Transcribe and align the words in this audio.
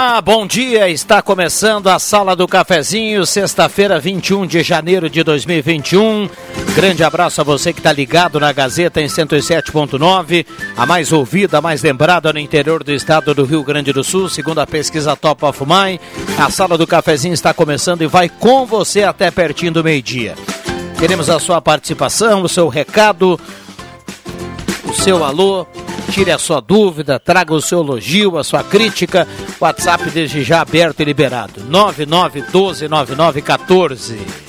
Olá, 0.00 0.20
bom 0.20 0.46
dia. 0.46 0.88
Está 0.88 1.20
começando 1.20 1.88
a 1.88 1.98
Sala 1.98 2.36
do 2.36 2.46
Cafezinho, 2.46 3.26
sexta-feira, 3.26 3.98
21 3.98 4.46
de 4.46 4.62
janeiro 4.62 5.10
de 5.10 5.24
2021. 5.24 6.30
Grande 6.76 7.02
abraço 7.02 7.40
a 7.40 7.44
você 7.44 7.72
que 7.72 7.80
está 7.80 7.90
ligado 7.90 8.38
na 8.38 8.52
Gazeta 8.52 9.00
em 9.00 9.06
107.9, 9.06 10.46
a 10.76 10.86
mais 10.86 11.12
ouvida, 11.12 11.58
a 11.58 11.60
mais 11.60 11.82
lembrada 11.82 12.32
no 12.32 12.38
interior 12.38 12.84
do 12.84 12.92
estado 12.92 13.34
do 13.34 13.44
Rio 13.44 13.64
Grande 13.64 13.92
do 13.92 14.04
Sul, 14.04 14.28
segundo 14.28 14.60
a 14.60 14.66
pesquisa 14.68 15.16
Top 15.16 15.44
of 15.44 15.64
Mind. 15.64 15.98
A 16.38 16.48
Sala 16.48 16.78
do 16.78 16.86
Cafezinho 16.86 17.34
está 17.34 17.52
começando 17.52 18.02
e 18.02 18.06
vai 18.06 18.28
com 18.28 18.64
você 18.64 19.02
até 19.02 19.32
pertinho 19.32 19.72
do 19.72 19.82
meio-dia. 19.82 20.36
Queremos 20.96 21.28
a 21.28 21.40
sua 21.40 21.60
participação, 21.60 22.42
o 22.42 22.48
seu 22.48 22.68
recado, 22.68 23.38
o 24.84 24.94
seu 24.94 25.24
alô, 25.24 25.66
tire 26.10 26.32
a 26.32 26.38
sua 26.38 26.60
dúvida, 26.60 27.18
traga 27.18 27.54
o 27.54 27.60
seu 27.60 27.80
elogio, 27.80 28.38
a 28.38 28.44
sua 28.44 28.62
crítica. 28.64 29.26
WhatsApp 29.60 30.10
desde 30.10 30.42
já 30.42 30.60
aberto 30.60 31.00
e 31.00 31.04
liberado. 31.04 31.60
99129914. 31.70 34.48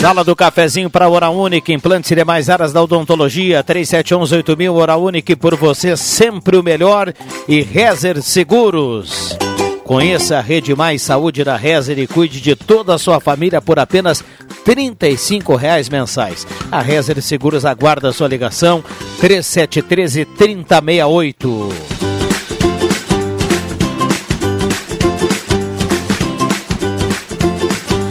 Sala 0.00 0.24
do 0.24 0.34
cafezinho 0.34 0.88
para 0.88 1.10
Hora 1.10 1.28
Única, 1.28 1.72
implantes 1.72 2.10
e 2.10 2.14
demais 2.14 2.48
áreas 2.48 2.72
da 2.72 2.82
odontologia, 2.82 3.62
37118000 3.62 4.72
Hora 4.72 4.96
Única 4.96 5.36
por 5.36 5.54
você 5.54 5.94
sempre 5.94 6.56
o 6.56 6.62
melhor 6.62 7.12
e 7.46 7.60
Rezer 7.60 8.22
Seguros. 8.22 9.36
Conheça 9.84 10.38
a 10.38 10.40
Rede 10.40 10.74
Mais 10.74 11.02
Saúde 11.02 11.44
da 11.44 11.56
Rezer 11.56 11.98
e 11.98 12.06
cuide 12.06 12.40
de 12.40 12.56
toda 12.56 12.94
a 12.94 12.98
sua 12.98 13.20
família 13.20 13.60
por 13.60 13.78
apenas 13.78 14.24
R$ 14.66 15.56
reais 15.58 15.88
mensais. 15.88 16.46
A 16.70 16.80
Rezer 16.80 17.20
Seguros 17.22 17.64
aguarda 17.64 18.12
sua 18.12 18.28
ligação 18.28 18.82
3713 19.20 20.24
3068. 20.24 21.68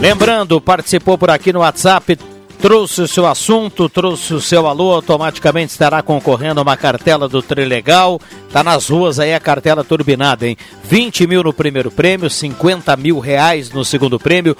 Lembrando, 0.00 0.60
participou 0.62 1.18
por 1.18 1.28
aqui 1.28 1.52
no 1.52 1.60
WhatsApp, 1.60 2.18
trouxe 2.60 3.00
o 3.00 3.08
seu 3.08 3.26
assunto, 3.26 3.88
trouxe 3.88 4.34
o 4.34 4.40
seu 4.40 4.66
alô, 4.66 4.92
automaticamente 4.92 5.72
estará 5.72 6.02
concorrendo 6.02 6.60
a 6.60 6.62
uma 6.62 6.76
cartela 6.76 7.26
do 7.26 7.40
Trilegal. 7.40 8.20
Tá 8.52 8.62
nas 8.62 8.88
ruas 8.88 9.18
aí 9.18 9.32
a 9.32 9.40
cartela 9.40 9.82
turbinada, 9.82 10.46
hein? 10.46 10.56
20 10.84 11.26
mil 11.26 11.42
no 11.42 11.52
primeiro 11.52 11.90
prêmio, 11.90 12.28
50 12.28 12.94
mil 12.96 13.18
reais 13.18 13.70
no 13.70 13.84
segundo 13.84 14.18
prêmio, 14.18 14.56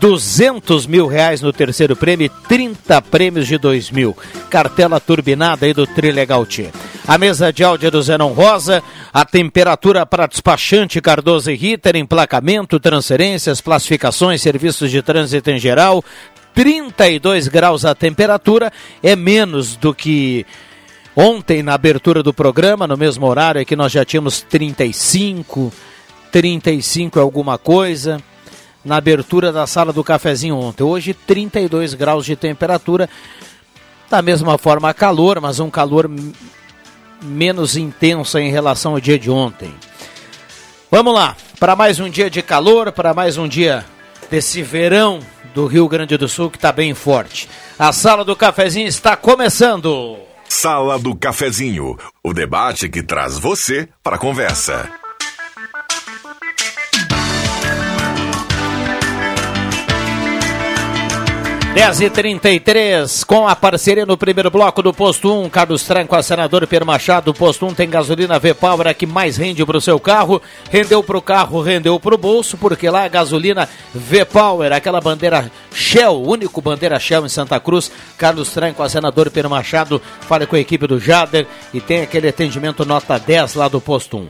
200 0.00 0.86
mil 0.86 1.06
reais 1.06 1.40
no 1.40 1.52
terceiro 1.52 1.94
prêmio 1.94 2.26
e 2.26 2.48
30 2.48 3.00
prêmios 3.02 3.46
de 3.46 3.56
2 3.56 3.90
mil. 3.90 4.16
Cartela 4.50 4.98
turbinada 4.98 5.64
aí 5.64 5.72
do 5.72 5.86
Trilegal 5.86 6.44
T. 6.44 6.70
A 7.06 7.18
mesa 7.18 7.52
de 7.52 7.62
áudio 7.62 7.86
é 7.86 7.90
do 7.90 8.02
Zenon 8.02 8.32
Rosa, 8.32 8.82
a 9.12 9.24
temperatura 9.24 10.04
para 10.04 10.26
despachante 10.26 11.00
Cardoso 11.00 11.50
e 11.50 11.54
Ritter, 11.54 11.96
emplacamento, 11.96 12.80
transferências, 12.80 13.60
classificações, 13.60 14.42
serviços 14.42 14.90
de 14.90 15.02
trânsito 15.02 15.50
em 15.50 15.58
geral, 15.58 16.02
32 16.54 17.48
graus 17.48 17.84
a 17.84 17.94
temperatura, 17.94 18.72
é 19.02 19.16
menos 19.16 19.74
do 19.74 19.92
que 19.92 20.46
ontem 21.16 21.62
na 21.62 21.74
abertura 21.74 22.22
do 22.22 22.32
programa, 22.32 22.86
no 22.86 22.96
mesmo 22.96 23.26
horário, 23.26 23.66
que 23.66 23.74
nós 23.74 23.90
já 23.90 24.04
tínhamos 24.04 24.40
35, 24.42 25.72
35 26.30 27.20
alguma 27.20 27.58
coisa. 27.58 28.20
Na 28.84 28.96
abertura 28.96 29.50
da 29.50 29.66
sala 29.66 29.94
do 29.94 30.04
cafezinho 30.04 30.56
ontem. 30.56 30.84
Hoje, 30.84 31.14
32 31.14 31.94
graus 31.94 32.26
de 32.26 32.36
temperatura. 32.36 33.08
Da 34.10 34.20
mesma 34.20 34.58
forma, 34.58 34.92
calor, 34.92 35.40
mas 35.40 35.58
um 35.58 35.70
calor 35.70 36.08
menos 37.22 37.76
intenso 37.76 38.38
em 38.38 38.50
relação 38.50 38.92
ao 38.92 39.00
dia 39.00 39.18
de 39.18 39.30
ontem. 39.30 39.74
Vamos 40.90 41.14
lá, 41.14 41.34
para 41.58 41.74
mais 41.74 41.98
um 41.98 42.10
dia 42.10 42.28
de 42.28 42.42
calor, 42.42 42.92
para 42.92 43.14
mais 43.14 43.38
um 43.38 43.48
dia 43.48 43.84
desse 44.30 44.62
verão 44.62 45.20
do 45.54 45.66
Rio 45.66 45.88
Grande 45.88 46.16
do 46.16 46.28
Sul 46.28 46.50
que 46.50 46.58
está 46.58 46.72
bem 46.72 46.92
forte. 46.92 47.48
A 47.78 47.92
sala 47.92 48.24
do 48.24 48.34
cafezinho 48.34 48.88
está 48.88 49.16
começando. 49.16 50.18
Sala 50.46 50.98
do 50.98 51.16
Cafezinho, 51.16 51.96
o 52.22 52.32
debate 52.32 52.88
que 52.88 53.02
traz 53.02 53.38
você 53.38 53.88
para 54.02 54.16
a 54.16 54.18
conversa. 54.18 54.88
10 61.74 62.02
e 62.02 62.08
33 62.08 63.24
com 63.24 63.48
a 63.48 63.56
parceria 63.56 64.06
no 64.06 64.16
primeiro 64.16 64.48
bloco 64.48 64.80
do 64.80 64.94
Posto 64.94 65.34
1, 65.42 65.50
Carlos 65.50 65.82
Tranco, 65.82 66.14
a 66.14 66.22
senador 66.22 66.64
Pedro 66.68 66.86
Machado. 66.86 67.32
O 67.32 67.34
Posto 67.34 67.66
1 67.66 67.74
tem 67.74 67.90
gasolina 67.90 68.38
V-Power, 68.38 68.94
que 68.94 69.04
mais 69.04 69.36
rende 69.36 69.66
para 69.66 69.76
o 69.76 69.80
seu 69.80 69.98
carro. 69.98 70.40
Rendeu 70.70 71.02
para 71.02 71.18
o 71.18 71.20
carro, 71.20 71.60
rendeu 71.60 71.98
para 71.98 72.14
o 72.14 72.18
bolso, 72.18 72.56
porque 72.56 72.88
lá 72.88 73.02
a 73.02 73.08
gasolina 73.08 73.68
V-Power, 73.92 74.72
aquela 74.72 75.00
bandeira 75.00 75.50
Shell, 75.72 76.22
único 76.22 76.62
bandeira 76.62 77.00
Shell 77.00 77.26
em 77.26 77.28
Santa 77.28 77.58
Cruz. 77.58 77.90
Carlos 78.16 78.50
Tranco, 78.50 78.80
a 78.80 78.88
senador 78.88 79.28
Pedro 79.28 79.50
Machado, 79.50 80.00
fala 80.20 80.46
com 80.46 80.54
a 80.54 80.60
equipe 80.60 80.86
do 80.86 81.00
Jader 81.00 81.44
e 81.72 81.80
tem 81.80 82.02
aquele 82.02 82.28
atendimento 82.28 82.84
nota 82.84 83.18
10 83.18 83.54
lá 83.54 83.66
do 83.66 83.80
Posto 83.80 84.18
1. 84.18 84.28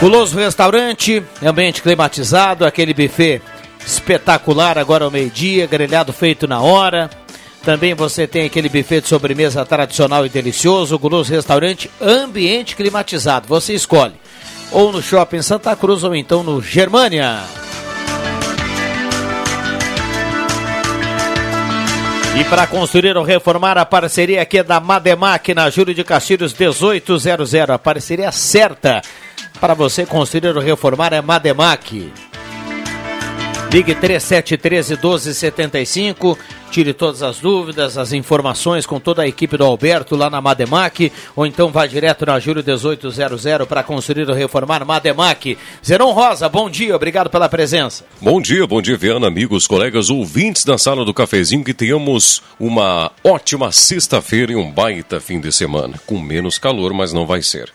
Guloso 0.00 0.36
Restaurante, 0.36 1.22
ambiente 1.40 1.80
climatizado, 1.80 2.66
aquele 2.66 2.92
buffet 2.92 3.40
espetacular 3.86 4.78
agora 4.78 5.04
ao 5.04 5.10
meio-dia, 5.10 5.66
grelhado 5.66 6.12
feito 6.12 6.46
na 6.46 6.60
hora. 6.60 7.10
Também 7.64 7.94
você 7.94 8.26
tem 8.26 8.44
aquele 8.44 8.68
buffet 8.68 9.00
de 9.00 9.08
sobremesa 9.08 9.64
tradicional 9.64 10.26
e 10.26 10.28
delicioso, 10.28 10.98
guloso 10.98 11.32
restaurante, 11.32 11.90
ambiente 12.00 12.76
climatizado. 12.76 13.48
Você 13.48 13.72
escolhe. 13.72 14.14
Ou 14.70 14.92
no 14.92 15.00
Shopping 15.00 15.40
Santa 15.40 15.74
Cruz 15.74 16.04
ou 16.04 16.14
então 16.14 16.42
no 16.42 16.60
Germânia. 16.60 17.40
E 22.36 22.44
para 22.44 22.66
construir 22.66 23.16
ou 23.16 23.22
reformar, 23.22 23.78
a 23.78 23.86
parceria 23.86 24.42
aqui 24.42 24.58
é 24.58 24.62
da 24.64 24.80
Mademac, 24.80 25.54
na 25.54 25.70
Júlio 25.70 25.94
de 25.94 26.02
Castilhos 26.02 26.52
1800. 26.52 27.54
A 27.54 27.78
parceria 27.78 28.32
certa 28.32 29.00
para 29.60 29.72
você 29.72 30.04
construir 30.04 30.54
ou 30.54 30.60
reformar 30.60 31.12
é 31.12 31.22
Mademac. 31.22 32.12
Ligue 33.74 33.92
3713 33.92 34.94
1275. 34.94 36.38
Tire 36.70 36.94
todas 36.94 37.24
as 37.24 37.40
dúvidas, 37.40 37.98
as 37.98 38.12
informações 38.12 38.86
com 38.86 39.00
toda 39.00 39.22
a 39.22 39.26
equipe 39.26 39.56
do 39.56 39.64
Alberto 39.64 40.14
lá 40.14 40.30
na 40.30 40.40
Mademac. 40.40 41.10
Ou 41.34 41.44
então 41.44 41.72
vá 41.72 41.84
direto 41.84 42.24
na 42.24 42.38
Júlio 42.38 42.62
1800 42.64 43.66
para 43.66 43.82
construir 43.82 44.30
ou 44.30 44.34
reformar 44.36 44.84
Mademac. 44.84 45.58
Zeron 45.84 46.12
Rosa, 46.12 46.48
bom 46.48 46.70
dia, 46.70 46.94
obrigado 46.94 47.28
pela 47.28 47.48
presença. 47.48 48.04
Bom 48.20 48.40
dia, 48.40 48.64
bom 48.64 48.80
dia, 48.80 48.96
Viana, 48.96 49.26
amigos, 49.26 49.66
colegas, 49.66 50.08
ouvintes 50.08 50.64
da 50.64 50.78
sala 50.78 51.04
do 51.04 51.12
cafezinho. 51.12 51.64
Que 51.64 51.74
tenhamos 51.74 52.44
uma 52.60 53.10
ótima 53.24 53.72
sexta-feira 53.72 54.52
e 54.52 54.56
um 54.56 54.70
baita 54.70 55.18
fim 55.18 55.40
de 55.40 55.50
semana. 55.50 55.98
Com 56.06 56.20
menos 56.20 56.58
calor, 56.58 56.94
mas 56.94 57.12
não 57.12 57.26
vai 57.26 57.42
ser. 57.42 57.72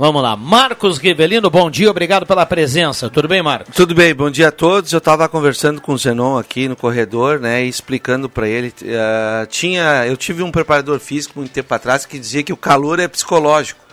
Vamos 0.00 0.22
lá, 0.22 0.34
Marcos 0.34 0.96
Rivelino, 0.96 1.50
bom 1.50 1.70
dia, 1.70 1.90
obrigado 1.90 2.24
pela 2.24 2.46
presença. 2.46 3.10
Tudo 3.10 3.28
bem, 3.28 3.42
Marcos? 3.42 3.76
Tudo 3.76 3.94
bem, 3.94 4.14
bom 4.14 4.30
dia 4.30 4.48
a 4.48 4.50
todos. 4.50 4.94
Eu 4.94 4.96
estava 4.96 5.28
conversando 5.28 5.78
com 5.78 5.92
o 5.92 5.98
Zenon 5.98 6.38
aqui 6.38 6.68
no 6.68 6.74
corredor, 6.74 7.38
né, 7.38 7.66
e 7.66 7.68
explicando 7.68 8.26
para 8.26 8.48
ele. 8.48 8.68
Uh, 8.80 9.46
tinha, 9.48 10.06
eu 10.06 10.16
tive 10.16 10.42
um 10.42 10.50
preparador 10.50 10.98
físico 11.00 11.38
muito 11.38 11.52
tempo 11.52 11.74
atrás 11.74 12.06
que 12.06 12.18
dizia 12.18 12.42
que 12.42 12.50
o 12.50 12.56
calor 12.56 12.98
é 12.98 13.06
psicológico. 13.08 13.84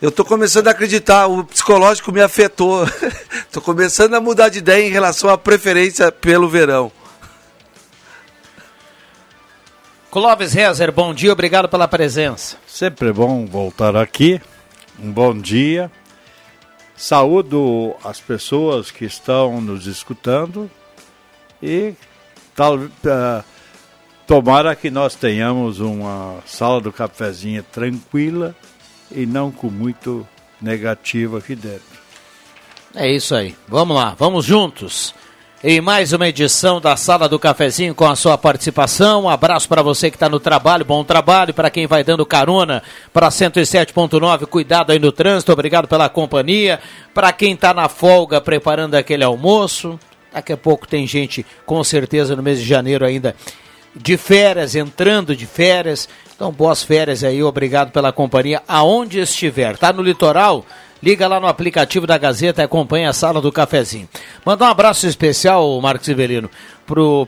Eu 0.00 0.10
estou 0.10 0.24
começando 0.24 0.68
a 0.68 0.70
acreditar, 0.70 1.26
o 1.26 1.42
psicológico 1.42 2.12
me 2.12 2.20
afetou. 2.20 2.84
Estou 3.34 3.60
começando 3.60 4.14
a 4.14 4.20
mudar 4.20 4.50
de 4.50 4.58
ideia 4.58 4.86
em 4.86 4.90
relação 4.90 5.28
à 5.28 5.36
preferência 5.36 6.12
pelo 6.12 6.48
verão. 6.48 6.92
Clóvis 10.12 10.52
Rezer, 10.52 10.92
bom 10.92 11.12
dia, 11.12 11.32
obrigado 11.32 11.68
pela 11.68 11.88
presença. 11.88 12.56
Sempre 12.68 13.12
bom 13.12 13.44
voltar 13.46 13.96
aqui 13.96 14.40
um 14.98 15.10
bom 15.10 15.36
dia. 15.36 15.90
Saúdo 16.96 17.94
as 18.04 18.20
pessoas 18.20 18.90
que 18.90 19.04
estão 19.04 19.60
nos 19.60 19.86
escutando 19.86 20.70
e 21.62 21.94
tal, 22.54 22.76
uh, 22.76 23.44
tomara 24.26 24.76
que 24.76 24.90
nós 24.90 25.14
tenhamos 25.14 25.80
uma 25.80 26.38
sala 26.46 26.80
do 26.80 26.92
cafezinho 26.92 27.62
tranquila 27.64 28.54
e 29.10 29.26
não 29.26 29.50
com 29.50 29.68
muito 29.68 30.26
negativo 30.60 31.36
aqui 31.36 31.56
dentro. 31.56 32.04
É 32.94 33.10
isso 33.10 33.34
aí. 33.34 33.56
Vamos 33.66 33.96
lá, 33.96 34.14
vamos 34.16 34.44
juntos 34.44 35.12
em 35.66 35.80
mais 35.80 36.12
uma 36.12 36.28
edição 36.28 36.78
da 36.78 36.94
Sala 36.94 37.26
do 37.26 37.38
Cafezinho 37.38 37.94
com 37.94 38.04
a 38.04 38.14
sua 38.14 38.36
participação. 38.36 39.22
Um 39.22 39.28
abraço 39.30 39.66
para 39.66 39.80
você 39.80 40.10
que 40.10 40.16
está 40.16 40.28
no 40.28 40.38
trabalho, 40.38 40.84
bom 40.84 41.02
trabalho. 41.02 41.54
Para 41.54 41.70
quem 41.70 41.86
vai 41.86 42.04
dando 42.04 42.26
carona 42.26 42.82
para 43.14 43.30
107.9, 43.30 44.44
cuidado 44.44 44.92
aí 44.92 44.98
no 44.98 45.10
trânsito, 45.10 45.50
obrigado 45.50 45.88
pela 45.88 46.10
companhia. 46.10 46.80
Para 47.14 47.32
quem 47.32 47.54
está 47.54 47.72
na 47.72 47.88
folga 47.88 48.42
preparando 48.42 48.94
aquele 48.94 49.24
almoço, 49.24 49.98
daqui 50.30 50.52
a 50.52 50.56
pouco 50.58 50.86
tem 50.86 51.06
gente 51.06 51.46
com 51.64 51.82
certeza 51.82 52.36
no 52.36 52.42
mês 52.42 52.58
de 52.58 52.66
janeiro 52.66 53.02
ainda 53.02 53.34
de 53.96 54.18
férias, 54.18 54.74
entrando 54.74 55.34
de 55.34 55.46
férias. 55.46 56.06
Então, 56.36 56.52
boas 56.52 56.82
férias 56.82 57.24
aí, 57.24 57.42
obrigado 57.42 57.90
pela 57.90 58.12
companhia, 58.12 58.62
aonde 58.68 59.18
estiver. 59.18 59.78
Tá 59.78 59.94
no 59.94 60.02
litoral? 60.02 60.66
Liga 61.04 61.28
lá 61.28 61.38
no 61.38 61.46
aplicativo 61.46 62.06
da 62.06 62.16
Gazeta 62.16 62.62
e 62.62 62.64
acompanha 62.64 63.10
a 63.10 63.12
sala 63.12 63.38
do 63.38 63.52
cafezinho. 63.52 64.08
Mandar 64.42 64.68
um 64.68 64.70
abraço 64.70 65.06
especial, 65.06 65.78
Marcos 65.78 66.08
Ivelino, 66.08 66.48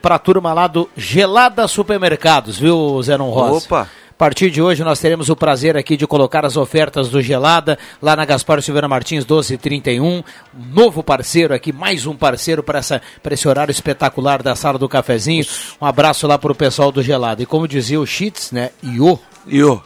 para 0.00 0.14
a 0.14 0.19
turma 0.19 0.55
lá 0.55 0.67
do 0.67 0.88
Gelada 0.96 1.69
Supermercados, 1.69 2.58
viu, 2.58 3.02
Zenon 3.02 3.28
Rosa? 3.28 3.67
Opa! 3.67 3.82
A 3.82 4.14
partir 4.17 4.50
de 4.50 4.62
hoje 4.62 4.82
nós 4.82 4.99
teremos 4.99 5.28
o 5.28 5.37
prazer 5.37 5.76
aqui 5.76 5.94
de 5.94 6.06
colocar 6.06 6.46
as 6.46 6.56
ofertas 6.56 7.11
do 7.11 7.20
Gelada 7.20 7.78
lá 8.00 8.17
na 8.17 8.25
Gaspar 8.25 8.62
Silveira 8.62 8.88
Martins 8.88 9.26
1231. 9.26 10.25
Novo 10.55 11.02
parceiro 11.02 11.52
aqui, 11.52 11.70
mais 11.70 12.06
um 12.06 12.17
parceiro 12.17 12.62
para 12.62 12.81
esse 12.81 13.46
horário 13.46 13.70
espetacular 13.70 14.43
da 14.43 14.56
sala 14.56 14.79
do 14.79 14.88
cafezinho. 14.88 15.44
Um 15.79 15.84
abraço 15.84 16.26
lá 16.26 16.38
para 16.38 16.50
o 16.50 16.55
pessoal 16.55 16.90
do 16.90 17.02
Gelada. 17.02 17.43
E 17.43 17.46
como 17.46 17.69
dizia 17.69 18.00
o 18.00 18.06
Chits, 18.06 18.52
né? 18.52 18.70
Iô. 18.82 19.19
Iô. 19.46 19.82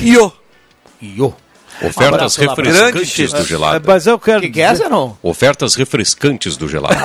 Iô. 0.00 0.32
Iô. 1.00 1.32
Ofertas 1.86 2.38
um 2.38 2.40
refrescantes 2.40 3.32
do 3.32 3.44
gelado. 3.44 3.76
É, 3.76 3.80
mas 3.84 4.06
eu 4.06 4.18
quero. 4.18 4.50
Que, 4.50 4.60
é 4.60 4.64
essa, 4.64 4.88
não? 4.88 5.16
Ofertas 5.22 5.74
refrescantes 5.74 6.56
do 6.56 6.68
gelado. 6.68 6.96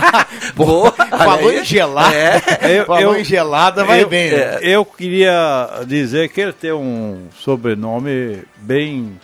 Boa, 0.54 0.92
falou 0.92 1.52
em 1.52 1.64
gelada. 1.64 2.14
É. 2.14 2.80
Eu, 2.80 2.86
falou 2.86 3.14
eu, 3.14 3.20
em 3.20 3.24
gelada, 3.24 3.84
vai 3.84 4.02
eu, 4.02 4.08
bem. 4.08 4.30
É, 4.30 4.60
eu 4.62 4.84
queria 4.84 5.82
dizer 5.86 6.28
que 6.28 6.40
ele 6.40 6.52
tem 6.52 6.72
um 6.72 7.28
sobrenome 7.38 8.42
bem, 8.56 9.18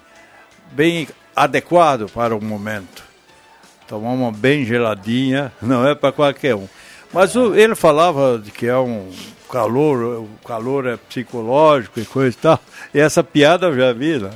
bem 0.70 1.08
adequado 1.34 2.08
para 2.08 2.34
o 2.34 2.42
momento. 2.42 3.02
Tomar 3.86 4.10
uma 4.10 4.32
bem 4.32 4.64
geladinha 4.64 5.52
não 5.60 5.86
é 5.86 5.94
para 5.94 6.12
qualquer 6.12 6.54
um. 6.54 6.68
Mas 7.12 7.36
o, 7.36 7.54
ele 7.54 7.74
falava 7.74 8.40
de 8.42 8.50
que 8.50 8.66
é 8.66 8.76
um 8.76 9.10
calor, 9.50 10.22
o 10.22 10.28
calor 10.46 10.86
é 10.86 10.96
psicológico 10.96 12.00
e 12.00 12.06
coisa 12.06 12.34
e 12.36 12.40
tal. 12.40 12.60
E 12.94 12.98
essa 12.98 13.22
piada 13.22 13.66
eu 13.66 13.76
já 13.76 13.92
vi, 13.92 14.18
né? 14.18 14.30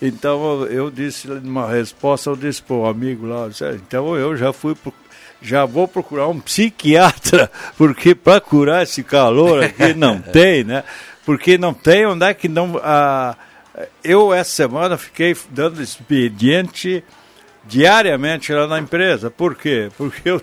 Então 0.00 0.64
eu 0.66 0.90
disse 0.90 1.26
numa 1.28 1.68
resposta, 1.68 2.30
eu 2.30 2.36
disse 2.36 2.62
para 2.62 2.76
o 2.76 2.86
amigo 2.86 3.26
lá, 3.26 3.48
então 3.74 4.14
eu 4.16 4.36
já 4.36 4.52
fui 4.52 4.74
pro, 4.74 4.92
já 5.40 5.64
vou 5.64 5.88
procurar 5.88 6.28
um 6.28 6.38
psiquiatra, 6.38 7.50
porque 7.76 8.14
para 8.14 8.40
curar 8.40 8.82
esse 8.82 9.02
calor 9.02 9.64
aqui 9.64 9.92
não 9.96 10.20
tem, 10.20 10.64
né? 10.64 10.84
Porque 11.24 11.56
não 11.58 11.72
tem, 11.72 12.06
onde 12.06 12.24
é 12.24 12.34
que 12.34 12.48
não. 12.48 12.80
Ah, 12.82 13.36
eu 14.04 14.32
essa 14.32 14.50
semana 14.50 14.96
fiquei 14.96 15.36
dando 15.50 15.82
expediente 15.82 17.02
diariamente 17.64 18.52
lá 18.52 18.66
na 18.66 18.78
empresa. 18.78 19.30
Por 19.30 19.54
quê? 19.54 19.90
Porque 19.96 20.28
eu 20.28 20.40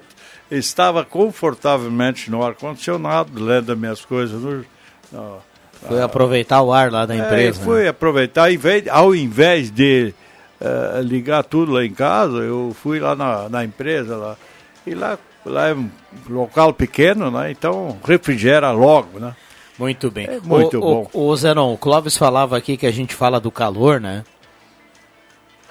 estava 0.51 1.05
confortavelmente 1.05 2.29
no 2.29 2.44
ar-condicionado, 2.44 3.44
lendo 3.44 3.71
as 3.71 3.77
minhas 3.77 4.03
coisas 4.03 4.41
no, 4.41 4.65
no 5.11 5.41
foi 5.88 6.01
aproveitar 6.01 6.62
o 6.62 6.74
ar 6.74 6.91
lá 6.91 7.06
da 7.06 7.15
é, 7.15 7.19
empresa. 7.19 7.62
É, 7.62 7.63
foi 7.63 7.83
né? 7.83 7.89
aproveitar, 7.89 8.47
ao 8.91 9.15
invés 9.15 9.69
de 9.71 10.13
uh, 10.59 11.01
ligar 11.01 11.44
tudo 11.44 11.74
lá 11.74 11.85
em 11.85 11.94
casa, 11.94 12.38
eu 12.38 12.75
fui 12.81 13.00
lá 13.00 13.15
na, 13.15 13.50
na 13.50 13.63
empresa 13.63 14.15
lá. 14.15 14.38
E 14.85 14.94
lá, 14.94 15.18
lá 15.45 15.69
é 15.69 15.74
um 15.74 15.89
local 16.30 16.74
pequeno, 16.74 17.30
né? 17.30 17.51
Então 17.51 17.97
refrigera 18.03 18.71
logo, 18.71 19.19
né? 19.19 19.35
Muito 19.77 20.12
bem. 20.12 20.27
É 20.27 20.39
muito 20.39 20.77
o, 20.77 20.81
bom. 20.81 21.09
O, 21.13 21.27
o 21.27 21.35
Zenon, 21.35 21.74
o 21.74 21.77
Clóvis 21.77 22.18
falava 22.18 22.57
aqui 22.57 22.77
que 22.77 22.86
a 22.86 22.91
gente 22.91 23.13
fala 23.13 23.39
do 23.39 23.51
calor, 23.51 24.00
né? 24.00 24.24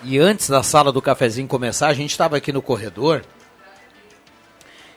E 0.05 0.19
antes 0.19 0.49
da 0.51 0.63
sala 0.63 0.91
do 0.91 1.01
cafezinho 1.01 1.47
começar, 1.47 1.89
a 1.89 1.95
gente 1.95 2.11
estava 2.11 2.37
aqui 2.37 2.53
no 2.53 2.61
corredor 2.61 3.23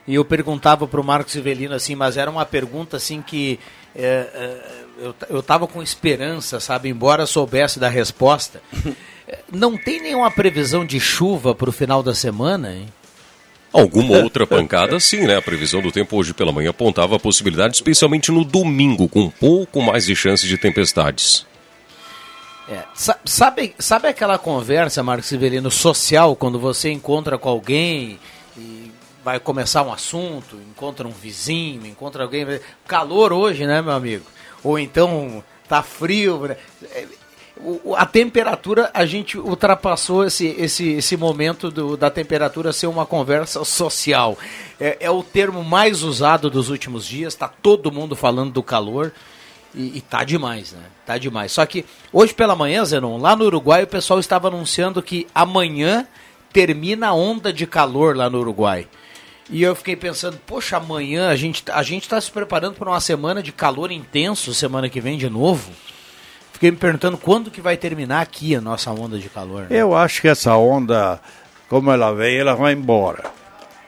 e 0.08 0.16
eu 0.16 0.26
perguntava 0.26 0.88
para 0.88 1.02
o 1.02 1.04
Marcos 1.04 1.36
Ivelino 1.36 1.74
assim, 1.74 1.96
mas 1.96 2.16
era 2.18 2.30
uma 2.30 2.46
pergunta 2.46 2.98
assim 2.98 3.22
que 3.22 3.60
é, 3.96 4.04
é, 4.34 4.85
eu, 4.98 5.16
eu 5.30 5.44
tava 5.44 5.68
com 5.68 5.82
esperança, 5.82 6.60
sabe? 6.60 6.90
Embora 6.90 7.26
soubesse 7.26 7.80
da 7.80 7.90
resposta. 7.90 8.62
Não 9.52 9.78
tem 9.78 10.02
nenhuma 10.02 10.30
previsão 10.30 10.86
de 10.86 11.00
chuva 11.00 11.56
para 11.56 11.70
o 11.70 11.74
final 11.74 12.04
da 12.04 12.14
semana, 12.14 12.74
hein? 12.74 12.88
Alguma 13.74 14.20
outra 14.20 14.48
pancada, 14.48 14.98
sim, 15.00 15.28
né? 15.28 15.36
A 15.36 15.42
previsão 15.42 15.82
do 15.82 15.92
tempo 15.92 16.16
hoje 16.16 16.34
pela 16.34 16.52
manhã 16.52 16.70
apontava 16.70 17.18
a 17.18 17.20
possibilidade, 17.20 17.76
especialmente 17.76 18.32
no 18.32 18.46
domingo, 18.46 19.10
com 19.10 19.24
um 19.24 19.30
pouco 19.30 19.82
mais 19.82 20.06
de 20.06 20.16
chance 20.16 20.48
de 20.48 20.58
tempestades. 20.58 21.46
É, 22.70 22.84
sabe, 23.26 23.76
sabe 23.78 24.08
aquela 24.08 24.38
conversa, 24.38 25.04
Marcos 25.04 25.28
Sivelino, 25.28 25.70
social, 25.70 26.36
quando 26.36 26.58
você 26.58 26.90
encontra 26.90 27.38
com 27.38 27.50
alguém 27.50 28.18
e 28.58 28.92
vai 29.24 29.40
começar 29.40 29.84
um 29.84 29.92
assunto, 29.92 30.56
encontra 30.72 31.08
um 31.08 31.12
vizinho, 31.12 31.86
encontra 31.86 32.24
alguém. 32.24 32.46
Calor 32.88 33.34
hoje, 33.34 33.66
né, 33.66 33.82
meu 33.82 33.92
amigo? 33.92 34.24
Ou 34.66 34.80
então 34.80 35.44
tá 35.70 35.84
frio. 35.84 36.48
Né? 36.48 36.58
A 37.96 38.06
temperatura, 38.06 38.90
a 38.94 39.06
gente 39.06 39.38
ultrapassou 39.38 40.26
esse, 40.26 40.48
esse, 40.58 40.94
esse 40.94 41.16
momento 41.16 41.70
do, 41.70 41.96
da 41.96 42.10
temperatura 42.10 42.74
ser 42.74 42.88
uma 42.88 43.06
conversa 43.06 43.64
social. 43.64 44.36
É, 44.80 44.98
é 45.02 45.12
o 45.12 45.22
termo 45.22 45.64
mais 45.64 46.02
usado 46.02 46.50
dos 46.50 46.70
últimos 46.70 47.06
dias, 47.06 47.34
está 47.34 47.48
todo 47.48 47.92
mundo 47.92 48.16
falando 48.16 48.52
do 48.52 48.64
calor. 48.64 49.14
E, 49.74 49.98
e 49.98 50.02
tá 50.02 50.24
demais, 50.24 50.72
né? 50.72 50.84
Tá 51.06 51.18
demais. 51.18 51.52
Só 51.52 51.66
que 51.66 51.86
hoje 52.12 52.34
pela 52.34 52.56
manhã, 52.56 52.84
Zenon, 52.84 53.18
lá 53.18 53.36
no 53.36 53.46
Uruguai 53.46 53.84
o 53.84 53.88
pessoal 53.88 54.20
estava 54.20 54.48
anunciando 54.48 55.04
que 55.04 55.28
amanhã 55.36 56.08
termina 56.52 57.10
a 57.10 57.14
onda 57.14 57.54
de 57.54 57.68
calor 57.68 58.16
lá 58.16 58.30
no 58.30 58.40
Uruguai. 58.40 58.88
E 59.50 59.62
eu 59.62 59.76
fiquei 59.76 59.96
pensando, 59.96 60.40
poxa, 60.46 60.78
amanhã 60.78 61.30
a 61.30 61.36
gente 61.36 61.64
a 61.72 61.84
gente 61.84 62.04
está 62.04 62.20
se 62.20 62.32
preparando 62.32 62.76
para 62.76 62.90
uma 62.90 63.00
semana 63.00 63.44
de 63.44 63.52
calor 63.52 63.92
intenso, 63.92 64.54
semana 64.54 64.90
que 64.90 65.00
vem 65.00 65.18
de 65.18 65.30
novo. 65.30 65.72
Fiquei 66.52 66.72
me 66.72 66.78
perguntando 66.78 67.18
quando 67.18 67.52
que 67.52 67.62
vai 67.62 67.78
terminar 67.78 68.22
aqui 68.22 68.56
a 68.56 68.62
nossa 68.62 68.90
onda 68.90 69.20
de 69.20 69.30
calor. 69.30 69.64
Né? 69.64 69.68
Eu 69.72 69.96
acho 69.96 70.22
que 70.22 70.28
essa 70.28 70.56
onda, 70.56 71.20
como 71.70 71.92
ela 71.92 72.14
vem, 72.14 72.38
ela 72.38 72.56
vai 72.56 72.74
embora. 72.74 73.26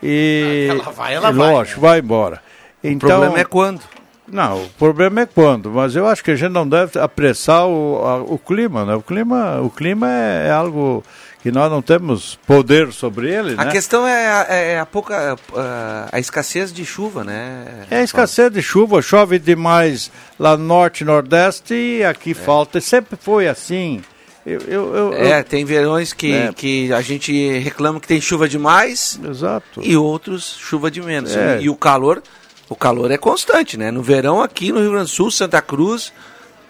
E 0.03 0.67
ah, 0.69 0.73
ela 0.73 0.91
vai, 0.91 1.13
ela 1.15 1.31
vai. 1.31 1.51
Lógico, 1.51 1.81
né? 1.81 1.87
vai 1.87 1.99
embora. 1.99 2.41
Então, 2.83 3.07
o 3.07 3.11
problema 3.11 3.39
é 3.39 3.45
quando? 3.45 3.81
Não, 4.27 4.63
o 4.63 4.69
problema 4.71 5.21
é 5.21 5.25
quando, 5.25 5.71
mas 5.71 5.95
eu 5.95 6.05
acho 6.05 6.21
que 6.21 6.31
a 6.31 6.35
gente 6.35 6.51
não 6.51 6.67
deve 6.67 6.99
apressar 6.99 7.65
o, 7.65 8.05
a, 8.05 8.17
o 8.17 8.37
clima, 8.37 8.83
né? 8.83 8.93
O 8.93 9.01
clima, 9.01 9.61
o 9.61 9.69
clima 9.69 10.11
é, 10.11 10.47
é 10.47 10.51
algo 10.51 11.01
que 11.47 11.51
nós 11.51 11.71
não 11.71 11.81
temos 11.81 12.37
poder 12.45 12.91
sobre 12.91 13.33
ele. 13.33 13.53
A 13.57 13.63
né? 13.63 13.71
questão 13.71 14.05
é 14.05 14.27
a, 14.27 14.53
é 14.53 14.79
a 14.81 14.85
pouca 14.85 15.37
a, 15.55 16.09
a, 16.11 16.19
escassez 16.19 16.73
de 16.73 16.85
chuva, 16.85 17.23
né? 17.23 17.85
É 17.89 17.99
a 17.99 18.03
escassez 18.03 18.51
de 18.51 18.61
chuva, 18.61 19.01
chove 19.01 19.39
demais 19.39 20.11
lá 20.37 20.57
no 20.57 20.65
norte, 20.65 21.05
nordeste 21.05 21.73
e 21.73 22.03
aqui 22.03 22.31
é. 22.31 22.33
falta. 22.33 22.81
Sempre 22.81 23.17
foi 23.17 23.47
assim. 23.47 24.01
Eu, 24.45 24.59
eu, 24.61 24.95
eu, 24.95 25.13
é, 25.13 25.41
tem 25.41 25.63
verões 25.63 26.11
que, 26.11 26.33
é. 26.33 26.51
que 26.51 26.91
a 26.91 26.99
gente 26.99 27.59
reclama 27.59 28.01
que 28.01 28.07
tem 28.09 28.19
chuva 28.19 28.47
demais. 28.49 29.17
Exato. 29.23 29.81
E 29.81 29.95
outros 29.95 30.57
chuva 30.59 30.91
de 30.91 31.01
menos. 31.01 31.33
É. 31.33 31.61
E 31.61 31.69
o 31.69 31.77
calor, 31.77 32.21
o 32.67 32.75
calor 32.75 33.09
é 33.09 33.17
constante, 33.17 33.77
né? 33.77 33.89
No 33.89 34.03
verão 34.03 34.41
aqui 34.41 34.69
no 34.73 34.81
Rio 34.81 34.91
Grande 34.91 35.05
do 35.05 35.15
Sul, 35.15 35.31
Santa 35.31 35.61
Cruz, 35.61 36.11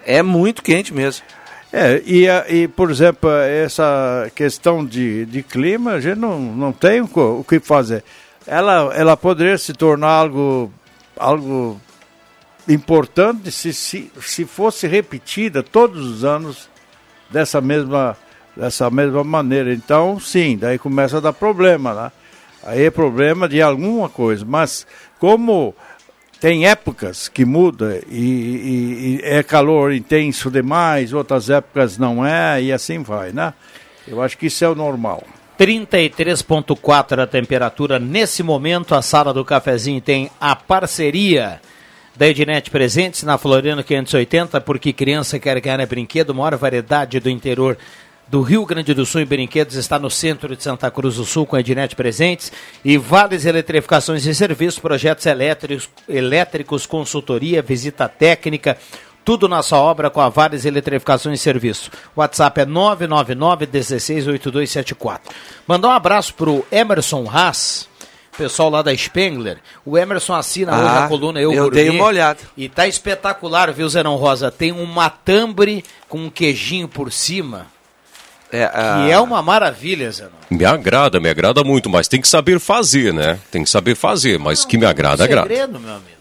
é 0.05 0.21
muito 0.21 0.61
quente 0.61 0.93
mesmo. 0.93 1.25
É, 1.71 2.01
e, 2.05 2.27
e, 2.49 2.67
por 2.67 2.89
exemplo, 2.89 3.29
essa 3.29 4.31
questão 4.33 4.85
de, 4.85 5.25
de 5.25 5.43
clima, 5.43 5.93
a 5.93 5.99
gente 5.99 6.17
não, 6.17 6.39
não 6.39 6.71
tem 6.71 7.01
o, 7.01 7.09
o 7.13 7.43
que 7.43 7.59
fazer. 7.59 8.03
Ela, 8.45 8.93
ela 8.95 9.17
poderia 9.17 9.57
se 9.57 9.73
tornar 9.73 10.11
algo, 10.11 10.71
algo 11.17 11.79
importante 12.67 13.51
se, 13.51 13.73
se, 13.73 14.11
se 14.21 14.45
fosse 14.45 14.87
repetida 14.87 15.61
todos 15.61 16.05
os 16.05 16.23
anos 16.23 16.69
dessa 17.29 17.59
mesma, 17.59 18.17
dessa 18.55 18.89
mesma 18.89 19.23
maneira. 19.23 19.73
Então, 19.73 20.19
sim, 20.19 20.57
daí 20.57 20.79
começa 20.79 21.17
a 21.17 21.21
dar 21.21 21.33
problema, 21.33 21.93
né? 21.93 22.11
Aí 22.63 22.85
é 22.85 22.91
problema 22.91 23.47
de 23.47 23.61
alguma 23.61 24.09
coisa. 24.09 24.45
Mas 24.47 24.87
como 25.19 25.75
tem 26.39 26.67
épocas 26.67 27.27
que 27.27 27.45
muda 27.45 28.01
e, 28.09 28.19
e, 28.19 29.19
e, 29.19 29.21
é 29.23 29.41
calor 29.41 29.91
intenso 29.91 30.51
demais, 30.51 31.13
outras 31.13 31.49
épocas 31.49 31.97
não 31.97 32.25
é, 32.25 32.61
e 32.61 32.71
assim 32.71 33.01
vai, 33.01 33.31
né? 33.31 33.53
Eu 34.07 34.21
acho 34.21 34.37
que 34.37 34.45
isso 34.45 34.63
é 34.63 34.69
o 34.69 34.75
normal. 34.75 35.23
33.4 35.59 37.19
a 37.19 37.27
temperatura 37.27 37.97
nesse 37.97 38.43
momento. 38.43 38.93
A 38.93 39.01
sala 39.01 39.33
do 39.33 39.43
cafezinho 39.43 39.99
tem 39.99 40.29
a 40.39 40.55
parceria 40.55 41.59
da 42.15 42.27
Ednet 42.27 42.69
Presentes 42.69 43.23
na 43.23 43.37
Floriano 43.37 43.83
580, 43.83 44.61
porque 44.61 44.93
criança 44.93 45.39
quer 45.39 45.59
ganhar 45.59 45.85
brinquedo, 45.85 46.33
maior 46.33 46.55
variedade 46.55 47.19
do 47.19 47.29
interior 47.29 47.77
do 48.27 48.41
Rio 48.41 48.65
Grande 48.65 48.93
do 48.93 49.05
Sul 49.05 49.21
em 49.21 49.25
brinquedos 49.25 49.75
está 49.75 49.97
no 49.97 50.09
centro 50.09 50.55
de 50.55 50.61
Santa 50.61 50.91
Cruz 50.91 51.15
do 51.15 51.25
Sul 51.25 51.45
com 51.45 51.55
a 51.55 51.59
Ednet 51.59 51.95
Presentes 51.95 52.51
e 52.83 52.97
Vales 52.97 53.45
Eletrificações 53.45 54.25
e 54.25 54.35
Serviços, 54.35 54.79
projetos 54.79 55.25
elétricos, 55.25 55.89
elétricos, 56.09 56.85
consultoria, 56.85 57.61
visita 57.61 58.09
técnica, 58.09 58.77
tudo 59.23 59.47
na 59.47 59.63
sua 59.63 59.79
obra 59.79 60.09
com 60.09 60.19
a 60.19 60.29
Vales 60.29 60.65
Eletrificações 60.65 61.39
e 61.39 61.43
Serviços. 61.43 61.89
WhatsApp 62.15 62.61
é 62.61 62.65
999 62.65 63.65
168274. 63.67 65.33
Mandar 65.65 65.87
um 65.89 65.91
abraço 65.91 66.33
pro 66.33 66.65
Emerson 66.69 67.29
Haas, 67.29 67.87
pessoal 68.37 68.69
lá 68.69 68.81
da 68.81 68.95
Spengler. 68.95 69.59
O 69.85 69.97
Emerson 69.97 70.33
assina 70.33 70.73
ah, 70.73 70.79
hoje 70.79 70.97
a 70.97 71.07
coluna 71.07 71.41
Eu, 71.41 71.53
eu 71.53 71.71
dei 71.71 71.89
uma 71.89 72.05
olhada. 72.05 72.39
E 72.57 72.67
tá 72.67 72.87
espetacular, 72.87 73.71
viu, 73.71 73.87
Zerão 73.87 74.15
Rosa? 74.17 74.51
Tem 74.51 74.73
um 74.73 74.85
matambre 74.85 75.83
com 76.09 76.25
um 76.25 76.29
queijinho 76.29 76.89
por 76.89 77.11
cima. 77.11 77.76
É, 78.51 78.63
a... 78.63 79.03
Que 79.05 79.11
é 79.11 79.19
uma 79.19 79.41
maravilha, 79.41 80.09
Zé. 80.11 80.27
Me 80.49 80.63
agrada, 80.65 81.19
me 81.19 81.29
agrada 81.29 81.63
muito, 81.63 81.89
mas 81.89 82.07
tem 82.07 82.21
que 82.21 82.27
saber 82.27 82.59
fazer, 82.59 83.13
né? 83.13 83.39
Tem 83.51 83.63
que 83.63 83.69
saber 83.69 83.95
fazer, 83.95 84.39
mas 84.39 84.61
Não, 84.61 84.69
que 84.69 84.77
me 84.77 84.85
agrada, 84.85 85.23
agrada. 85.23 85.47
segredo, 85.47 85.79
meu 85.79 85.91
amigo. 85.91 86.17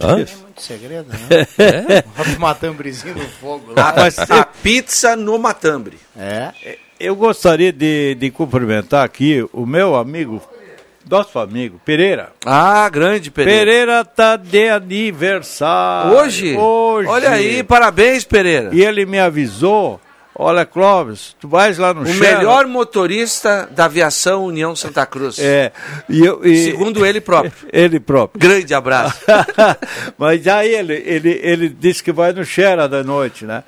Hã? 0.00 0.16
Não 0.16 0.24
tem 0.24 0.36
muito 0.36 0.62
segredo, 0.62 1.08
né? 1.08 1.46
É? 1.58 2.04
Matambrezinho 2.38 3.14
no 3.14 3.28
fogo 3.28 3.72
lá. 3.76 3.94
A, 3.96 4.40
a 4.40 4.44
pizza 4.44 5.14
no 5.14 5.38
matambre. 5.38 5.98
É. 6.16 6.52
Eu 6.98 7.14
gostaria 7.14 7.72
de, 7.72 8.14
de 8.14 8.30
cumprimentar 8.30 9.04
aqui 9.04 9.46
o 9.52 9.66
meu 9.66 9.94
amigo 9.94 10.42
nosso 11.08 11.38
amigo 11.38 11.80
Pereira. 11.84 12.32
Ah, 12.44 12.88
grande 12.88 13.30
Pereira. 13.30 13.60
Pereira 13.60 14.04
tá 14.04 14.36
de 14.36 14.68
aniversário. 14.68 16.16
Hoje? 16.16 16.56
Hoje. 16.56 17.08
Olha 17.08 17.30
aí, 17.30 17.62
parabéns, 17.62 18.24
Pereira. 18.24 18.70
E 18.72 18.82
ele 18.82 19.04
me 19.04 19.18
avisou 19.18 20.00
Olha, 20.36 20.66
Clóvis, 20.66 21.36
tu 21.38 21.46
vais 21.46 21.78
lá 21.78 21.94
no 21.94 22.00
O 22.02 22.14
melhor 22.14 22.66
motorista 22.66 23.68
da 23.70 23.84
aviação 23.84 24.44
União 24.44 24.74
Santa 24.74 25.06
Cruz. 25.06 25.38
É. 25.38 25.70
E 26.08 26.24
eu, 26.24 26.44
e... 26.44 26.64
Segundo 26.64 27.06
ele 27.06 27.20
próprio. 27.20 27.52
Ele 27.72 28.00
próprio. 28.00 28.40
Grande 28.40 28.74
abraço. 28.74 29.20
Mas 30.18 30.46
aí 30.48 30.74
ele, 30.74 30.94
ele, 30.94 31.40
ele 31.42 31.68
disse 31.68 32.02
que 32.02 32.10
vai 32.10 32.32
no 32.32 32.44
Xera 32.44 32.88
da 32.88 33.04
noite, 33.04 33.44
né? 33.44 33.62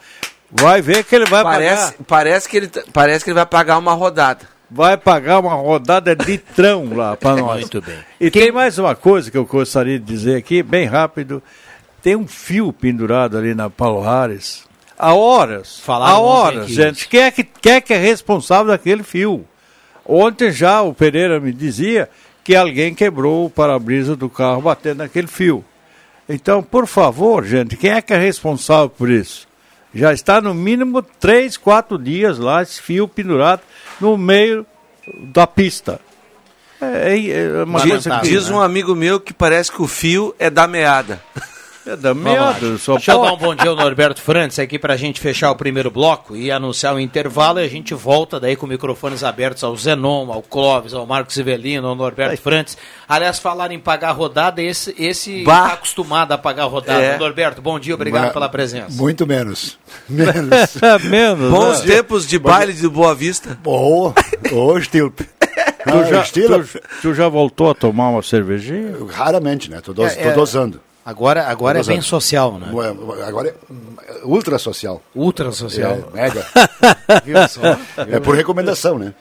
Vai 0.51 0.81
ver 0.81 1.05
que 1.05 1.15
ele 1.15 1.27
vai 1.27 1.43
parece, 1.43 1.93
pagar. 1.93 2.05
Parece 2.07 2.49
que, 2.49 2.57
ele, 2.57 2.71
parece 2.93 3.25
que 3.25 3.31
ele 3.31 3.35
vai 3.35 3.47
pagar 3.47 3.79
uma 3.79 3.95
rodada. 3.95 4.47
Vai 4.71 4.97
pagar 4.97 5.41
uma 5.41 5.55
rodada 5.55 6.15
de 6.15 6.39
trão 6.39 6.95
lá 6.95 7.17
para 7.17 7.37
nós. 7.43 7.61
Muito 7.61 7.83
bem. 7.83 7.99
E 8.21 8.31
Quem... 8.31 8.43
tem 8.43 8.53
mais 8.53 8.79
uma 8.79 8.95
coisa 8.95 9.31
que 9.31 9.37
eu 9.37 9.45
gostaria 9.45 9.99
de 9.99 10.05
dizer 10.05 10.37
aqui, 10.37 10.63
bem 10.63 10.87
rápido. 10.87 11.43
Tem 12.01 12.15
um 12.15 12.27
fio 12.27 12.73
pendurado 12.73 13.37
ali 13.37 13.55
na 13.55 13.69
Paulo 13.69 14.03
Harris 14.03 14.67
Há 14.99 15.15
horas. 15.15 15.79
Falaram 15.81 16.17
há 16.17 16.19
horas, 16.19 16.69
gente. 16.69 17.09
Quem 17.09 17.21
é, 17.21 17.31
que, 17.31 17.45
quem 17.45 17.73
é 17.73 17.81
que 17.81 17.93
é 17.93 17.99
responsável 17.99 18.69
daquele 18.69 19.03
fio? 19.03 19.47
Ontem 20.05 20.53
já 20.53 20.83
o 20.83 20.95
Pereira 20.95 21.41
me 21.41 21.53
dizia 21.53 22.09
que 22.45 22.55
alguém 22.55 22.95
quebrou 22.95 23.47
o 23.47 23.51
para-brisa 23.51 24.15
do 24.15 24.31
carro 24.31 24.63
batendo 24.63 24.99
naquele 24.99 25.27
fio. 25.27 25.65
Então, 26.29 26.63
por 26.63 26.87
favor, 26.87 27.45
gente, 27.45 27.77
quem 27.77 27.91
é 27.91 28.01
que 28.01 28.13
é 28.13 28.19
responsável 28.19 28.89
por 28.89 29.11
isso? 29.11 29.47
Já 29.95 30.13
está 30.13 30.41
no 30.41 30.55
mínimo 30.55 31.03
três, 31.03 31.57
quatro 31.57 31.99
dias 31.99 32.39
lá 32.39 32.63
esse 32.63 32.81
fio 32.81 33.09
pendurado 33.09 33.63
no 34.01 34.17
meio 34.17 34.67
da 35.33 35.47
pista. 35.47 36.01
É, 36.81 37.19
é, 37.19 37.31
é 37.31 37.65
uma 37.65 37.81
diz, 37.81 37.91
coisa 37.91 38.21
que, 38.21 38.29
diz 38.29 38.49
né? 38.49 38.57
um 38.57 38.61
amigo 38.61 38.95
meu 38.95 39.19
que 39.19 39.33
parece 39.33 39.73
que 39.73 39.81
o 39.81 39.87
fio 39.87 40.35
é 40.39 40.51
da 40.51 40.67
meada. 40.67 41.23
É 41.87 41.95
da 41.95 42.13
medo, 42.13 42.77
só 42.79 42.95
Deixa 42.95 43.13
eu 43.13 43.23
dar 43.23 43.33
um 43.33 43.37
bom 43.37 43.55
dia 43.55 43.71
ao 43.71 43.77
Norberto 43.77 44.21
Frantes 44.21 44.59
aqui 44.59 44.77
para 44.77 44.95
a 44.95 44.97
gente 44.97 45.21
fechar 45.21 45.53
o 45.53 45.55
primeiro 45.55 45.89
bloco 45.89 46.35
e 46.35 46.51
anunciar 46.51 46.93
o 46.93 46.99
intervalo 46.99 47.61
e 47.61 47.65
a 47.65 47.69
gente 47.69 47.95
volta 47.95 48.41
daí 48.41 48.57
com 48.57 48.67
microfones 48.67 49.23
abertos 49.23 49.63
ao 49.63 49.77
Zenon, 49.77 50.33
ao 50.33 50.43
Clóvis, 50.43 50.93
ao 50.93 51.07
Marcos 51.07 51.37
Ivelino, 51.37 51.87
ao 51.87 51.95
Norberto 51.95 52.33
Ai. 52.33 52.37
Frantes. 52.37 52.77
Aliás, 53.09 53.39
falar 53.39 53.71
em 53.71 53.79
pagar 53.79 54.11
rodada, 54.11 54.61
esse 54.61 54.97
esse 54.99 55.39
está 55.39 55.75
acostumado 55.75 56.33
a 56.33 56.39
pagar 56.39 56.65
rodada. 56.65 57.01
É. 57.01 57.19
Norberto, 57.19 57.63
bom 57.63 57.79
dia, 57.79 57.95
obrigado 57.95 58.33
pela 58.33 58.49
presença. 58.49 59.01
Muito 59.01 59.25
menos. 59.25 59.79
Menos. 60.09 61.05
menos. 61.05 61.51
Bons 61.51 61.81
né? 61.83 61.95
tempos 61.95 62.27
de 62.27 62.39
baile 62.39 62.73
de 62.73 62.89
Boa 62.89 63.15
Vista. 63.15 63.57
Boa, 63.63 64.13
hoje, 64.53 64.89
tio. 64.89 65.13
Tu 65.13 66.05
já, 66.11 66.23
tu, 66.25 66.81
tu 67.01 67.15
já 67.15 67.29
voltou 67.29 67.71
a 67.71 67.75
tomar 67.75 68.09
uma 68.09 68.23
cervejinha? 68.23 68.93
Raramente, 69.09 69.71
né? 69.71 69.81
Tô, 69.81 69.93
do, 69.93 70.05
é, 70.05 70.11
tô 70.11 70.33
dosando. 70.33 70.81
Agora, 71.07 71.47
agora 71.47 71.79
é 71.79 71.85
bem 71.85 72.01
social, 72.01 72.59
né? 72.59 72.67
Agora 73.29 73.51
é 73.51 74.25
ultra 74.25 74.59
social. 74.59 75.01
Ultra 75.15 75.53
social. 75.53 75.93
É, 76.13 76.17
mega. 76.17 76.45
é 78.11 78.19
por 78.19 78.35
recomendação, 78.35 78.99
né? 78.99 79.15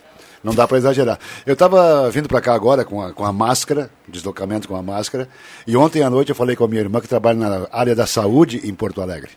Não 0.44 0.56
dá 0.56 0.68
para 0.68 0.80
exagerar. 0.80 1.20
Eu 1.46 1.54
estava 1.54 2.10
vindo 2.10 2.28
para 2.28 2.42
cá 2.42 2.56
agora 2.56 2.84
com 2.84 3.04
a, 3.04 3.14
com 3.14 3.24
a 3.24 3.32
máscara, 3.32 3.92
deslocamento 4.08 4.68
com 4.68 4.76
a 4.76 4.82
máscara, 4.82 5.30
e 5.68 5.78
ontem 5.78 6.02
à 6.02 6.10
noite 6.10 6.30
eu 6.30 6.36
falei 6.36 6.56
com 6.56 6.64
a 6.64 6.68
minha 6.68 6.82
irmã 6.82 7.00
que 7.00 7.08
trabalha 7.08 7.38
na 7.38 7.68
área 7.72 7.94
da 7.94 8.08
saúde 8.08 8.68
em 8.68 8.74
Porto 8.74 9.00
Alegre. 9.00 9.30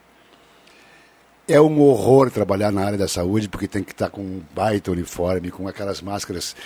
É 1.46 1.60
um 1.60 1.82
horror 1.82 2.30
trabalhar 2.30 2.72
na 2.72 2.82
área 2.82 2.96
da 2.96 3.08
saúde, 3.08 3.46
porque 3.46 3.68
tem 3.68 3.84
que 3.84 3.92
estar 3.92 4.08
com 4.08 4.22
um 4.22 4.42
baita 4.54 4.90
uniforme, 4.90 5.50
com 5.50 5.68
aquelas 5.68 6.00
máscaras 6.00 6.56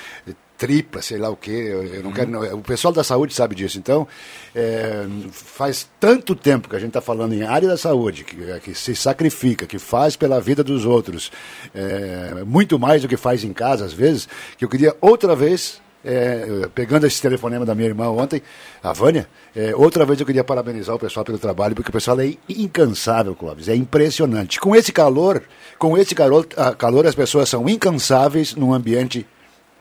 tripa, 0.62 1.02
sei 1.02 1.19
lá 1.19 1.28
o 1.28 1.35
quê. 1.35 1.50
Eu, 1.50 1.83
eu 1.83 2.02
não 2.04 2.11
uhum. 2.11 2.14
quero, 2.14 2.31
não, 2.31 2.54
o 2.54 2.62
pessoal 2.62 2.95
da 2.95 3.02
saúde 3.02 3.35
sabe 3.35 3.52
disso. 3.52 3.78
Então, 3.78 4.07
é, 4.54 5.04
faz 5.33 5.88
tanto 5.99 6.37
tempo 6.37 6.69
que 6.69 6.76
a 6.76 6.78
gente 6.78 6.90
está 6.90 7.00
falando 7.00 7.33
em 7.33 7.42
área 7.42 7.66
da 7.66 7.76
saúde, 7.76 8.23
que, 8.23 8.37
que, 8.61 8.73
se 8.73 8.95
sacrifica, 8.95 9.66
que 9.66 9.76
faz 9.76 10.14
pela 10.14 10.40
vida 10.40 10.62
dos 10.62 10.85
outros, 10.85 11.33
é, 11.75 12.45
muito 12.47 12.78
mais 12.78 13.02
do 13.02 13.09
que 13.09 13.16
faz 13.16 13.42
em 13.42 13.52
casa, 13.52 13.85
às 13.85 13.92
vezes, 13.92 14.28
que 14.57 14.64
eu 14.64 14.69
queria 14.69 14.97
outra 15.00 15.35
vez 15.35 15.83
é, 16.04 16.69
pegando 16.73 17.09
esse 17.09 17.21
telefonema 17.21 17.66
da 17.66 17.75
minha 17.75 17.88
irmã 17.88 18.09
ontem, 18.11 18.40
a 18.85 18.92
Vânia, 18.92 19.26
é, 19.57 19.75
outra 19.75 20.04
vez 20.04 20.21
eu 20.21 20.26
queria 20.26 20.45
parabenizar 20.45 20.95
o 20.95 20.99
pessoal 20.99 21.25
pelo 21.25 21.38
trabalho, 21.40 21.75
porque 21.75 21.90
o 21.90 21.92
pessoal 21.92 22.21
é 22.21 22.35
incansável, 22.49 23.35
Clóvis, 23.35 23.69
é 23.69 23.75
impressionante. 23.75 24.61
Com 24.61 24.76
esse 24.76 24.92
calor, 24.92 25.42
com 25.76 25.99
esse 25.99 26.14
calor, 26.14 26.47
calor 26.78 27.04
as 27.04 27.16
pessoas 27.16 27.49
são 27.49 27.69
incansáveis 27.69 28.54
num 28.54 28.73
ambiente 28.73 29.26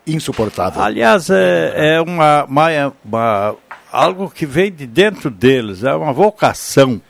insuportável. 0.06 0.82
Aliás, 0.82 1.30
é, 1.30 1.96
é 1.96 2.02
uma, 2.02 2.46
uma, 2.46 2.94
uma, 3.04 3.56
algo 3.92 4.30
que 4.30 4.46
vem 4.46 4.72
de 4.72 4.86
dentro 4.86 5.30
deles, 5.30 5.84
é 5.84 5.94
uma 5.94 6.14
vocação. 6.14 7.02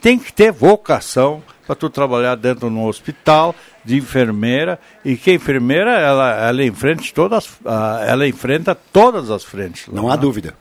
Tem 0.00 0.18
que 0.18 0.32
ter 0.32 0.52
vocação 0.52 1.42
para 1.66 1.74
tu 1.74 1.88
trabalhar 1.88 2.34
dentro 2.34 2.68
de 2.68 2.74
um 2.74 2.86
hospital 2.86 3.54
de 3.84 3.96
enfermeira 3.96 4.78
e 5.04 5.16
que 5.16 5.30
a 5.30 5.34
enfermeira 5.34 5.92
ela, 5.92 6.48
ela 6.48 6.64
enfrenta 6.64 7.04
todas 7.14 7.48
ela 8.06 8.26
enfrenta 8.26 8.74
todas 8.74 9.30
as 9.30 9.44
frentes. 9.44 9.86
Não 9.88 10.10
há 10.10 10.16
dúvida. 10.16 10.54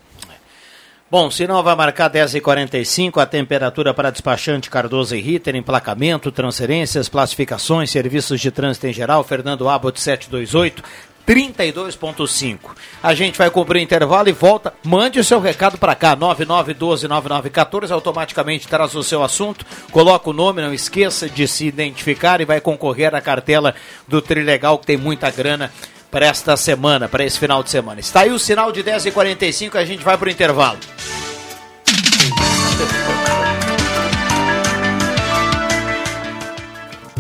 Bom, 1.12 1.32
se 1.32 1.48
não 1.48 1.64
vai 1.64 1.76
marcar 1.76 2.12
10h45, 2.12 3.20
a 3.20 3.26
temperatura 3.26 3.96
para 3.96 4.12
despachante 4.12 4.70
Cardoso 4.70 5.16
e 5.16 5.20
Ritter, 5.20 5.56
emplacamento, 5.56 6.32
transferências, 6.32 7.10
classificações, 7.10 7.90
serviços 7.90 8.40
de 8.40 8.52
trânsito 8.52 8.86
em 8.86 8.94
geral, 8.94 9.24
Fernando 9.24 9.68
Abbott 9.68 10.00
728, 10.00 10.84
32.5. 11.30 12.58
A 13.04 13.14
gente 13.14 13.38
vai 13.38 13.52
cumprir 13.52 13.78
o 13.78 13.84
intervalo 13.84 14.28
e 14.30 14.32
volta. 14.32 14.74
Mande 14.84 15.20
o 15.20 15.24
seu 15.24 15.40
recado 15.40 15.78
para 15.78 15.94
cá, 15.94 16.18
99129914, 16.18 17.92
automaticamente 17.92 18.68
traz 18.68 18.96
o 18.96 19.04
seu 19.04 19.24
assunto, 19.24 19.64
coloca 19.92 20.28
o 20.28 20.34
nome, 20.34 20.64
não 20.64 20.74
esqueça 20.74 21.30
de 21.30 21.48
se 21.48 21.68
identificar 21.68 22.42
e 22.42 22.46
vai 22.46 22.60
concorrer 22.60 23.14
à 23.14 23.22
cartela 23.22 23.76
do 24.08 24.24
Trilegal, 24.24 24.80
que 24.80 24.88
tem 24.88 24.98
muita 24.98 25.30
grana 25.30 25.72
para 26.10 26.26
esta 26.26 26.58
semana, 26.58 27.08
para 27.08 27.24
esse 27.24 27.38
final 27.38 27.62
de 27.62 27.70
semana. 27.70 28.00
Está 28.00 28.22
aí 28.22 28.32
o 28.32 28.40
sinal 28.40 28.72
de 28.72 28.84
10h45, 28.84 29.76
a 29.76 29.86
gente 29.86 30.04
vai 30.04 30.18
para 30.18 30.30
o 30.30 30.32
intervalo. 30.32 30.80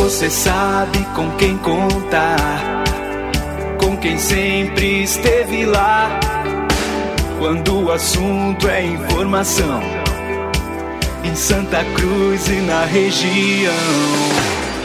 Você 0.00 0.28
sabe 0.30 1.04
com 1.14 1.30
quem 1.32 1.58
contar, 1.58 2.82
com 3.78 3.98
quem 3.98 4.16
sempre 4.16 5.02
esteve 5.02 5.66
lá. 5.66 6.18
Quando 7.38 7.84
o 7.84 7.92
assunto 7.92 8.66
é 8.66 8.82
informação, 8.82 9.82
em 11.22 11.34
Santa 11.34 11.84
Cruz 11.94 12.48
e 12.48 12.62
na 12.62 12.86
região. 12.86 13.74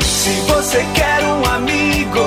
Se 0.02 0.32
você 0.42 0.86
quer 0.94 1.24
um 1.24 1.46
amigo, 1.46 2.20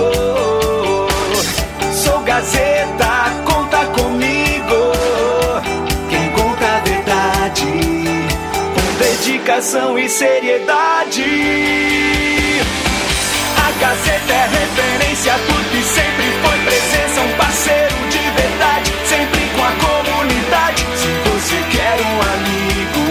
sou 1.92 2.23
Gazeta, 2.23 3.35
conta 3.45 3.85
comigo. 4.00 4.92
Quem 6.09 6.30
conta 6.30 6.66
a 6.66 6.80
verdade, 6.80 7.66
com 8.75 8.95
dedicação 8.99 9.98
e 9.98 10.09
seriedade. 10.09 12.38
Gazeta 13.80 14.32
é 14.32 14.48
referência, 14.48 15.34
porque 15.46 15.82
sempre 15.82 16.32
foi 16.42 16.58
presença, 16.64 17.20
um 17.20 17.32
parceiro 17.36 17.94
de 18.10 18.18
verdade, 18.18 18.92
sempre 19.06 19.40
com 19.54 19.62
a 19.62 19.72
comunidade. 19.72 20.84
Se 20.96 21.06
você 21.30 21.62
quer 21.70 22.00
um 22.00 22.20
amigo, 22.20 23.04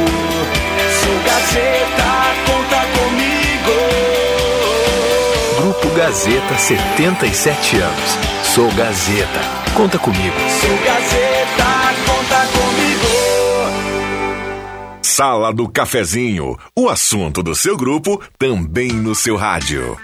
sou 1.01 1.17
Gazeta, 1.23 2.10
conta 2.45 2.80
comigo. 2.99 3.75
Grupo 5.62 5.89
Gazeta, 5.95 6.58
77 6.58 7.77
anos. 7.77 8.17
Sou 8.43 8.69
Gazeta, 8.73 9.41
conta 9.73 9.97
comigo. 9.97 10.36
Sou 10.60 10.77
Gazeta, 10.84 11.95
conta 12.06 12.45
comigo. 12.51 13.08
Sala 15.01 15.53
do 15.53 15.67
Cafezinho, 15.69 16.58
o 16.75 16.89
assunto 16.89 17.41
do 17.41 17.56
seu 17.56 17.77
grupo 17.77 18.21
também 18.38 18.91
no 18.91 19.15
seu 19.15 19.36
rádio. 19.38 19.97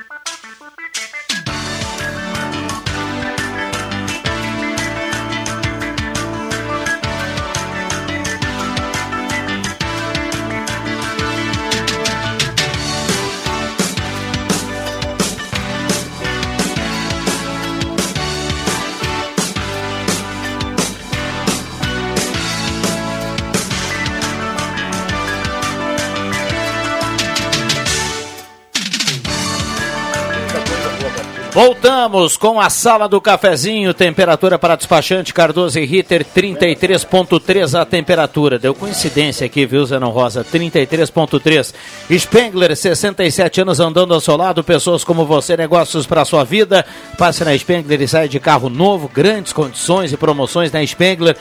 Voltamos 31.53 32.35
com 32.35 32.59
a 32.59 32.67
sala 32.67 33.07
do 33.07 33.21
cafezinho, 33.21 33.93
temperatura 33.93 34.57
para 34.57 34.75
despachante 34.75 35.31
Cardoso 35.31 35.77
e 35.77 35.85
Ritter 35.85 36.25
33.3 36.25 37.79
a 37.79 37.85
temperatura. 37.85 38.57
Deu 38.57 38.73
coincidência 38.73 39.45
aqui, 39.45 39.63
viu, 39.63 39.85
Zenon 39.85 40.09
Rosa? 40.09 40.43
33.3. 40.43 41.75
Spengler, 42.17 42.75
67 42.75 43.61
anos 43.61 43.79
andando 43.79 44.15
ao 44.15 44.19
seu 44.19 44.35
lado, 44.35 44.63
pessoas 44.63 45.03
como 45.03 45.27
você, 45.27 45.55
negócios 45.55 46.07
para 46.07 46.25
sua 46.25 46.43
vida. 46.43 46.83
Passe 47.19 47.45
na 47.45 47.55
Spengler 47.55 48.01
e 48.01 48.07
saia 48.07 48.27
de 48.27 48.39
carro 48.39 48.67
novo, 48.67 49.07
grandes 49.07 49.53
condições 49.53 50.11
e 50.11 50.17
promoções 50.17 50.71
na 50.71 50.83
Spengler. 50.83 51.37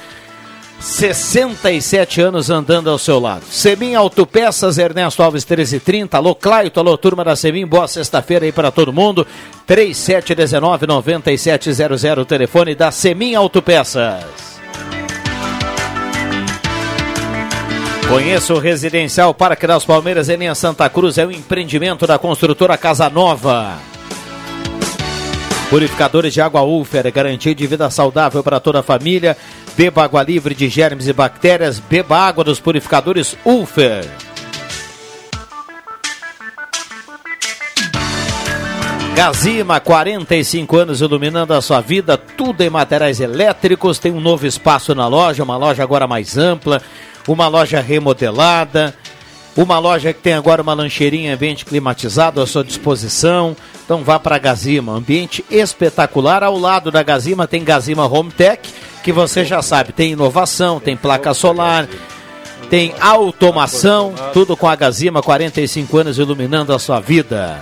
67 0.83 2.21
anos 2.21 2.51
andando 2.51 2.91
ao 2.91 2.99
seu 2.99 3.19
lado. 3.21 3.45
Semim 3.49 3.95
Autopeças, 3.95 4.79
Ernesto 4.79 5.23
Alves 5.23 5.45
1330. 5.45 6.17
Alô, 6.17 6.35
Claito, 6.35 6.81
alô, 6.81 6.99
turma 6.99 7.23
da 7.25 7.37
Semim. 7.37 7.65
Boa 7.65 7.87
sexta-feira 7.87 8.45
aí 8.45 8.51
para 8.51 8.73
todo 8.73 8.93
mundo. 8.93 9.25
3719-9700, 9.69 12.27
telefone 12.27 12.75
da 12.75 12.91
Semim 12.91 13.37
Autopeças. 13.37 14.25
Conheça 18.09 18.53
o 18.53 18.59
Residencial 18.59 19.33
Parque 19.33 19.65
das 19.67 19.85
Palmeiras 19.85 20.29
em 20.29 20.53
Santa 20.55 20.89
Cruz. 20.91 21.17
É 21.17 21.25
um 21.25 21.31
empreendimento 21.31 22.09
da 22.09 22.19
construtora 22.19 22.77
Casa 22.77 23.09
Nova. 23.09 23.79
Purificadores 25.71 26.35
de 26.35 26.41
água 26.43 26.63
Ulfer, 26.63 27.11
garantia 27.11 27.55
de 27.55 27.67
vida 27.67 27.89
saudável 27.89 28.43
para 28.43 28.61
toda 28.61 28.81
a 28.81 28.83
família. 28.83 29.35
Beba 29.77 30.05
água 30.05 30.23
livre 30.23 30.55
de 30.55 30.69
germes 30.69 31.09
e 31.09 31.13
bactérias. 31.13 31.79
Beba 31.79 32.19
água 32.19 32.45
dos 32.45 32.61
purificadores 32.61 33.37
Ulfer. 33.45 34.07
Gazima, 39.15 39.79
45 39.79 40.77
anos 40.77 41.01
iluminando 41.03 41.53
a 41.53 41.61
sua 41.61 41.83
vida, 41.83 42.17
tudo 42.17 42.63
em 42.63 42.71
materiais 42.71 43.21
elétricos. 43.21 43.99
Tem 43.99 44.11
um 44.11 44.21
novo 44.21 44.47
espaço 44.47 44.95
na 44.95 45.07
loja, 45.07 45.45
uma 45.45 45.57
loja 45.57 45.83
agora 45.83 46.07
mais 46.07 46.39
ampla, 46.39 46.81
uma 47.29 47.47
loja 47.47 47.79
remodelada, 47.79 48.95
uma 49.55 49.79
loja 49.79 50.15
que 50.15 50.21
tem 50.21 50.33
agora 50.33 50.63
uma 50.63 50.73
lancheirinha 50.73 51.35
ambiente 51.35 51.65
climatizado 51.65 52.41
à 52.41 52.47
sua 52.47 52.65
disposição. 52.65 53.55
Então 53.85 54.03
vá 54.03 54.19
para 54.19 54.37
a 54.37 54.39
Gazima, 54.39 54.93
ambiente 54.93 55.45
espetacular. 55.51 56.43
Ao 56.43 56.59
lado 56.59 56.91
da 56.91 57.03
Gazima 57.03 57.47
tem 57.47 57.63
Gazima 57.63 58.07
Home 58.07 58.31
Tech, 58.33 58.67
que 59.03 59.13
você 59.13 59.45
já 59.45 59.61
sabe, 59.61 59.93
tem 59.93 60.13
inovação, 60.13 60.81
tem 60.81 60.97
placa 60.97 61.35
solar, 61.35 61.89
tem 62.71 62.95
automação, 63.01 64.15
tudo 64.33 64.57
com 64.57 64.69
a 64.69 64.77
Gazima, 64.77 65.23
45 65.23 65.99
anos 65.99 66.19
iluminando 66.19 66.73
a 66.73 66.79
sua 66.79 67.01
vida. 67.01 67.61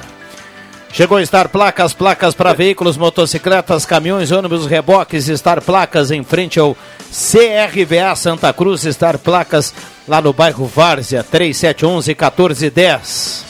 Chegou 0.92 1.24
Star 1.24 1.48
Placas, 1.48 1.94
placas 1.94 2.34
para 2.34 2.52
veículos, 2.52 2.96
motocicletas, 2.96 3.86
caminhões, 3.86 4.32
ônibus, 4.32 4.66
reboques, 4.66 5.26
Star 5.26 5.62
Placas 5.62 6.10
em 6.10 6.24
frente 6.24 6.58
ao 6.58 6.76
CRVA 7.10 8.14
Santa 8.16 8.52
Cruz, 8.52 8.82
Star 8.82 9.16
Placas 9.18 9.72
lá 10.06 10.20
no 10.20 10.32
bairro 10.32 10.66
Várzea, 10.66 11.22
3711 11.22 12.10
1410. 12.10 13.49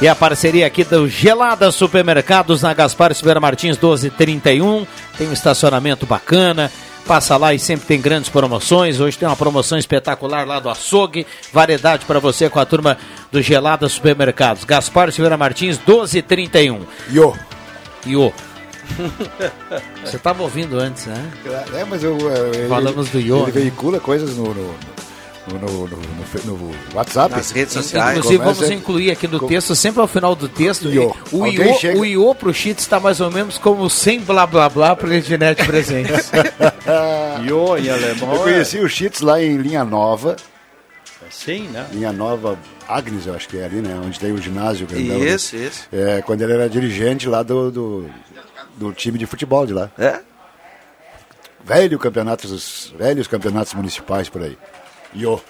E 0.00 0.06
a 0.06 0.14
parceria 0.14 0.64
aqui 0.64 0.84
do 0.84 1.08
Gelada 1.08 1.72
Supermercados 1.72 2.62
na 2.62 2.72
Gaspar 2.72 3.12
Silveira 3.14 3.40
Martins 3.40 3.76
1231. 3.76 4.86
Tem 5.16 5.26
um 5.28 5.32
estacionamento 5.32 6.06
bacana. 6.06 6.70
Passa 7.04 7.36
lá 7.36 7.52
e 7.52 7.58
sempre 7.58 7.86
tem 7.86 8.00
grandes 8.00 8.30
promoções. 8.30 9.00
Hoje 9.00 9.18
tem 9.18 9.26
uma 9.26 9.34
promoção 9.34 9.76
espetacular 9.76 10.46
lá 10.46 10.60
do 10.60 10.70
açougue. 10.70 11.26
Variedade 11.52 12.04
para 12.04 12.20
você 12.20 12.48
com 12.48 12.60
a 12.60 12.64
turma 12.64 12.96
do 13.32 13.42
Gelada 13.42 13.88
Supermercados. 13.88 14.62
Gaspar 14.62 15.10
Silveira 15.10 15.36
Martins 15.36 15.78
1231. 15.78 16.80
Iô. 17.10 17.34
Iô. 18.06 18.32
Você 20.02 20.16
estava 20.16 20.42
ouvindo 20.42 20.78
antes, 20.78 21.04
né? 21.06 21.30
É, 21.74 21.84
mas 21.84 22.02
eu. 22.02 22.16
Ele, 22.54 22.68
Falamos 22.68 23.10
do 23.10 23.20
Iô. 23.20 23.42
Ele 23.42 23.52
veicula 23.52 24.00
coisas 24.00 24.36
no. 24.36 24.54
no... 24.54 24.74
No, 25.48 25.86
no, 25.88 25.96
no, 26.56 26.74
WhatsApp. 26.94 27.34
Nas 27.34 27.50
redes 27.50 27.72
sociais. 27.74 28.18
Inclusive, 28.18 28.38
Começa- 28.42 28.60
vamos 28.62 28.76
incluir 28.76 29.10
aqui 29.10 29.26
no 29.26 29.40
texto, 29.46 29.74
sempre 29.74 30.00
ao 30.00 30.06
final 30.08 30.34
do 30.34 30.48
texto, 30.48 30.88
Iô. 30.90 31.14
o 31.32 31.44
Alguém 31.44 31.68
Iô, 31.70 31.74
chega- 31.78 31.98
o 31.98 32.04
Iô 32.04 32.34
pro 32.34 32.52
Cheats 32.52 32.84
está 32.84 33.00
mais 33.00 33.20
ou 33.20 33.30
menos 33.30 33.58
como 33.58 33.88
sem 33.88 34.20
blá 34.20 34.46
blá 34.46 34.68
blá 34.68 34.94
para 34.94 35.14
Ednet 35.16 35.64
Presentes. 35.66 36.30
Iô 37.46 37.76
em 37.76 37.88
alemão. 37.88 38.34
Eu 38.34 38.42
conheci 38.42 38.78
o 38.78 38.88
Cheats 38.88 39.20
lá 39.20 39.42
em 39.42 39.56
Linha 39.56 39.84
Nova. 39.84 40.36
É 41.22 41.28
assim, 41.28 41.62
né? 41.68 41.86
Linha 41.92 42.12
Nova 42.12 42.58
Agnes, 42.88 43.26
eu 43.26 43.34
acho 43.34 43.48
que 43.48 43.58
é 43.58 43.64
ali, 43.64 43.76
né? 43.82 44.00
Onde 44.04 44.18
tem 44.18 44.32
o 44.32 44.40
ginásio 44.40 44.86
grandão. 44.86 45.18
né? 45.18 45.26
Isso, 45.26 45.56
isso. 45.56 45.88
É, 45.92 46.22
quando 46.22 46.42
ele 46.42 46.52
era 46.52 46.68
dirigente 46.68 47.28
lá 47.28 47.42
do, 47.42 47.70
do, 47.70 48.10
do 48.76 48.92
time 48.92 49.18
de 49.18 49.26
futebol 49.26 49.66
de 49.66 49.72
lá. 49.74 49.90
É? 49.98 50.20
Velho 51.64 51.98
campeonatos, 51.98 52.94
velhos 52.98 53.26
campeonatos 53.26 53.74
municipais 53.74 54.28
por 54.28 54.42
aí. 54.42 54.56
Iô. 55.14 55.40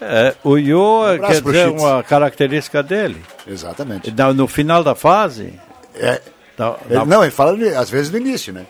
É, 0.00 0.34
o 0.44 0.58
Iô 0.58 1.04
Um 1.14 1.18
quer 1.18 1.40
dizer 1.40 1.68
Chitz. 1.68 1.82
uma 1.82 2.02
característica 2.02 2.82
dele. 2.82 3.24
Exatamente. 3.46 4.10
No, 4.10 4.34
no 4.34 4.46
final 4.48 4.84
da 4.84 4.94
fase. 4.94 5.54
É, 5.94 6.20
da- 6.56 6.76
ele- 6.84 6.94
da- 6.98 7.04
não, 7.06 7.22
ele 7.22 7.30
fala 7.32 7.56
às 7.78 7.88
vezes 7.88 8.10
no 8.10 8.18
início, 8.18 8.52
né? 8.52 8.66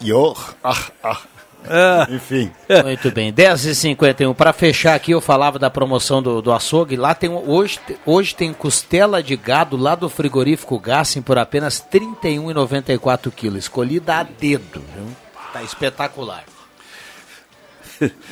Iô. 0.00 0.36
Ah, 0.62 0.76
ah. 1.04 1.18
É. 1.64 2.12
Enfim. 2.14 2.50
Muito 2.82 3.12
bem, 3.12 3.32
10h51. 3.32 4.34
Para 4.34 4.52
fechar 4.52 4.94
aqui, 4.96 5.12
eu 5.12 5.20
falava 5.20 5.60
da 5.60 5.70
promoção 5.70 6.20
do, 6.20 6.42
do 6.42 6.52
açougue. 6.52 6.96
Lá 6.96 7.14
tem 7.14 7.30
hoje, 7.30 7.78
hoje 8.04 8.34
tem 8.34 8.52
costela 8.52 9.22
de 9.22 9.36
gado 9.36 9.76
lá 9.76 9.94
do 9.94 10.08
frigorífico 10.08 10.76
Gassen 10.80 11.22
por 11.22 11.38
apenas 11.38 11.78
R$ 11.78 12.00
31,94 12.00 13.30
quilos. 13.30 13.60
Escolhida 13.64 14.16
a 14.16 14.22
dedo. 14.24 14.82
Viu? 14.96 15.06
Tá 15.52 15.62
espetacular. 15.62 16.42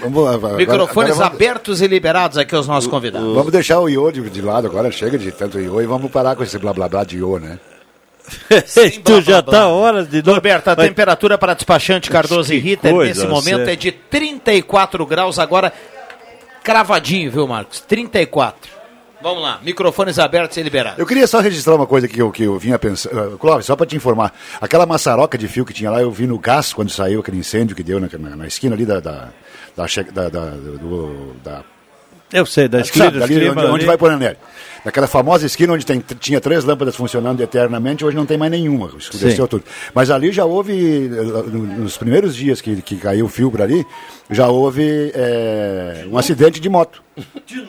Vamos, 0.01 0.29
agora- 0.35 0.57
Microfones 0.57 1.13
agora 1.13 1.29
vamos- 1.31 1.35
abertos 1.43 1.81
e 1.83 1.87
liberados 1.87 2.39
aqui 2.39 2.55
aos 2.55 2.67
nossos 2.67 2.91
convidados. 2.91 3.35
Vamos 3.35 3.53
deixar 3.53 3.81
o 3.81 3.89
Iô 3.89 4.11
de, 4.11 4.21
de 4.29 4.41
lado 4.43 4.67
agora, 4.67 4.91
chega 4.91 5.19
de 5.19 5.31
tanto 5.33 5.59
Iô 5.61 5.81
e 5.81 5.87
vamos 5.87 6.11
parar 6.11 6.35
com 6.37 6.43
esse 6.43 6.59
blá 6.59 6.73
blá 6.73 6.89
blá 6.89 7.05
de 7.05 7.19
Iô, 7.19 7.39
né? 7.39 7.59
tu 9.05 9.21
já 9.21 9.43
tá 9.43 9.67
horas 9.69 10.09
de 10.09 10.19
novo. 10.19 10.35
Roberto, 10.35 10.69
a 10.69 10.77
Mas- 10.77 10.87
temperatura 10.89 11.37
para 11.37 11.55
despachante 11.55 12.09
Cardoso 12.11 12.53
e 12.55 12.59
Ritter 12.59 12.93
coisa, 12.93 13.09
nesse 13.09 13.27
momento 13.27 13.59
sério. 13.65 13.71
é 13.73 13.77
de 13.77 13.91
34 13.93 15.05
graus, 15.07 15.39
agora 15.39 15.73
cravadinho, 16.63 17.31
viu, 17.31 17.47
Marcos? 17.47 17.81
34. 17.81 18.81
Vamos 19.23 19.43
lá, 19.43 19.59
microfones 19.63 20.19
abertos 20.19 20.57
e 20.57 20.63
liberados. 20.63 20.99
Eu 20.99 21.05
queria 21.05 21.27
só 21.27 21.41
registrar 21.41 21.75
uma 21.75 21.87
coisa 21.87 22.09
que 22.09 22.23
eu, 22.23 22.31
que 22.31 22.43
eu 22.45 22.59
vinha 22.59 22.79
pensando. 22.79 23.35
Uh, 23.35 23.39
Clóvis, 23.39 23.67
só 23.67 23.77
para 23.77 23.85
te 23.85 23.95
informar. 23.95 24.33
Aquela 24.61 24.87
maçaroca 24.87 25.37
de 25.37 25.47
fio 25.47 25.63
que 25.67 25.75
tinha 25.75 25.91
lá, 25.91 26.01
eu 26.01 26.11
vi 26.11 26.27
no 26.27 26.39
gás 26.39 26.73
quando 26.73 26.89
saiu 26.91 27.21
aquele 27.21 27.37
incêndio 27.37 27.77
que 27.77 27.83
deu 27.83 28.01
na, 28.01 28.09
na- 28.19 28.37
na 28.37 28.47
esquina 28.47 28.75
ali 28.75 28.87
da. 28.87 28.99
da, 28.99 29.29
da, 30.13 30.29
da, 30.29 30.29
da, 30.29 30.51
do- 30.51 31.33
da- 31.45 31.65
Eu 32.33 32.47
sei, 32.47 32.69
da 32.69 32.79
sabe, 32.79 32.87
esquina 32.89 33.11
dali 33.11 33.35
clima 33.35 33.51
onde, 33.53 33.61
onde 33.67 33.75
ali. 33.77 33.87
vai 33.87 33.99
por 33.99 34.11
Anel. 34.11 34.37
Naquela 34.85 35.07
famosa 35.07 35.45
esquina 35.45 35.75
onde 35.75 35.85
tem- 35.85 36.03
tinha 36.19 36.41
três 36.41 36.65
lâmpadas 36.65 36.97
funcionando 36.97 37.43
eternamente, 37.43 38.03
hoje 38.03 38.17
não 38.17 38.25
tem 38.25 38.39
mais 38.39 38.51
nenhuma, 38.51 38.91
escureceu 38.99 39.47
tudo. 39.47 39.63
Mas 39.95 40.11
ali 40.11 40.33
já 40.33 40.45
houve, 40.47 40.73
eh, 41.07 41.51
no- 41.51 41.67
nos 41.83 41.99
primeiros 41.99 42.35
dias 42.35 42.61
que, 42.63 42.81
que 42.81 42.97
caiu 42.97 43.27
o 43.27 43.29
fio 43.29 43.51
por 43.51 43.61
ali, 43.61 43.85
já 44.31 44.49
houve 44.49 45.13
eh, 45.15 46.07
um 46.11 46.17
acidente 46.17 46.59
de 46.61 46.69
moto. 46.71 47.03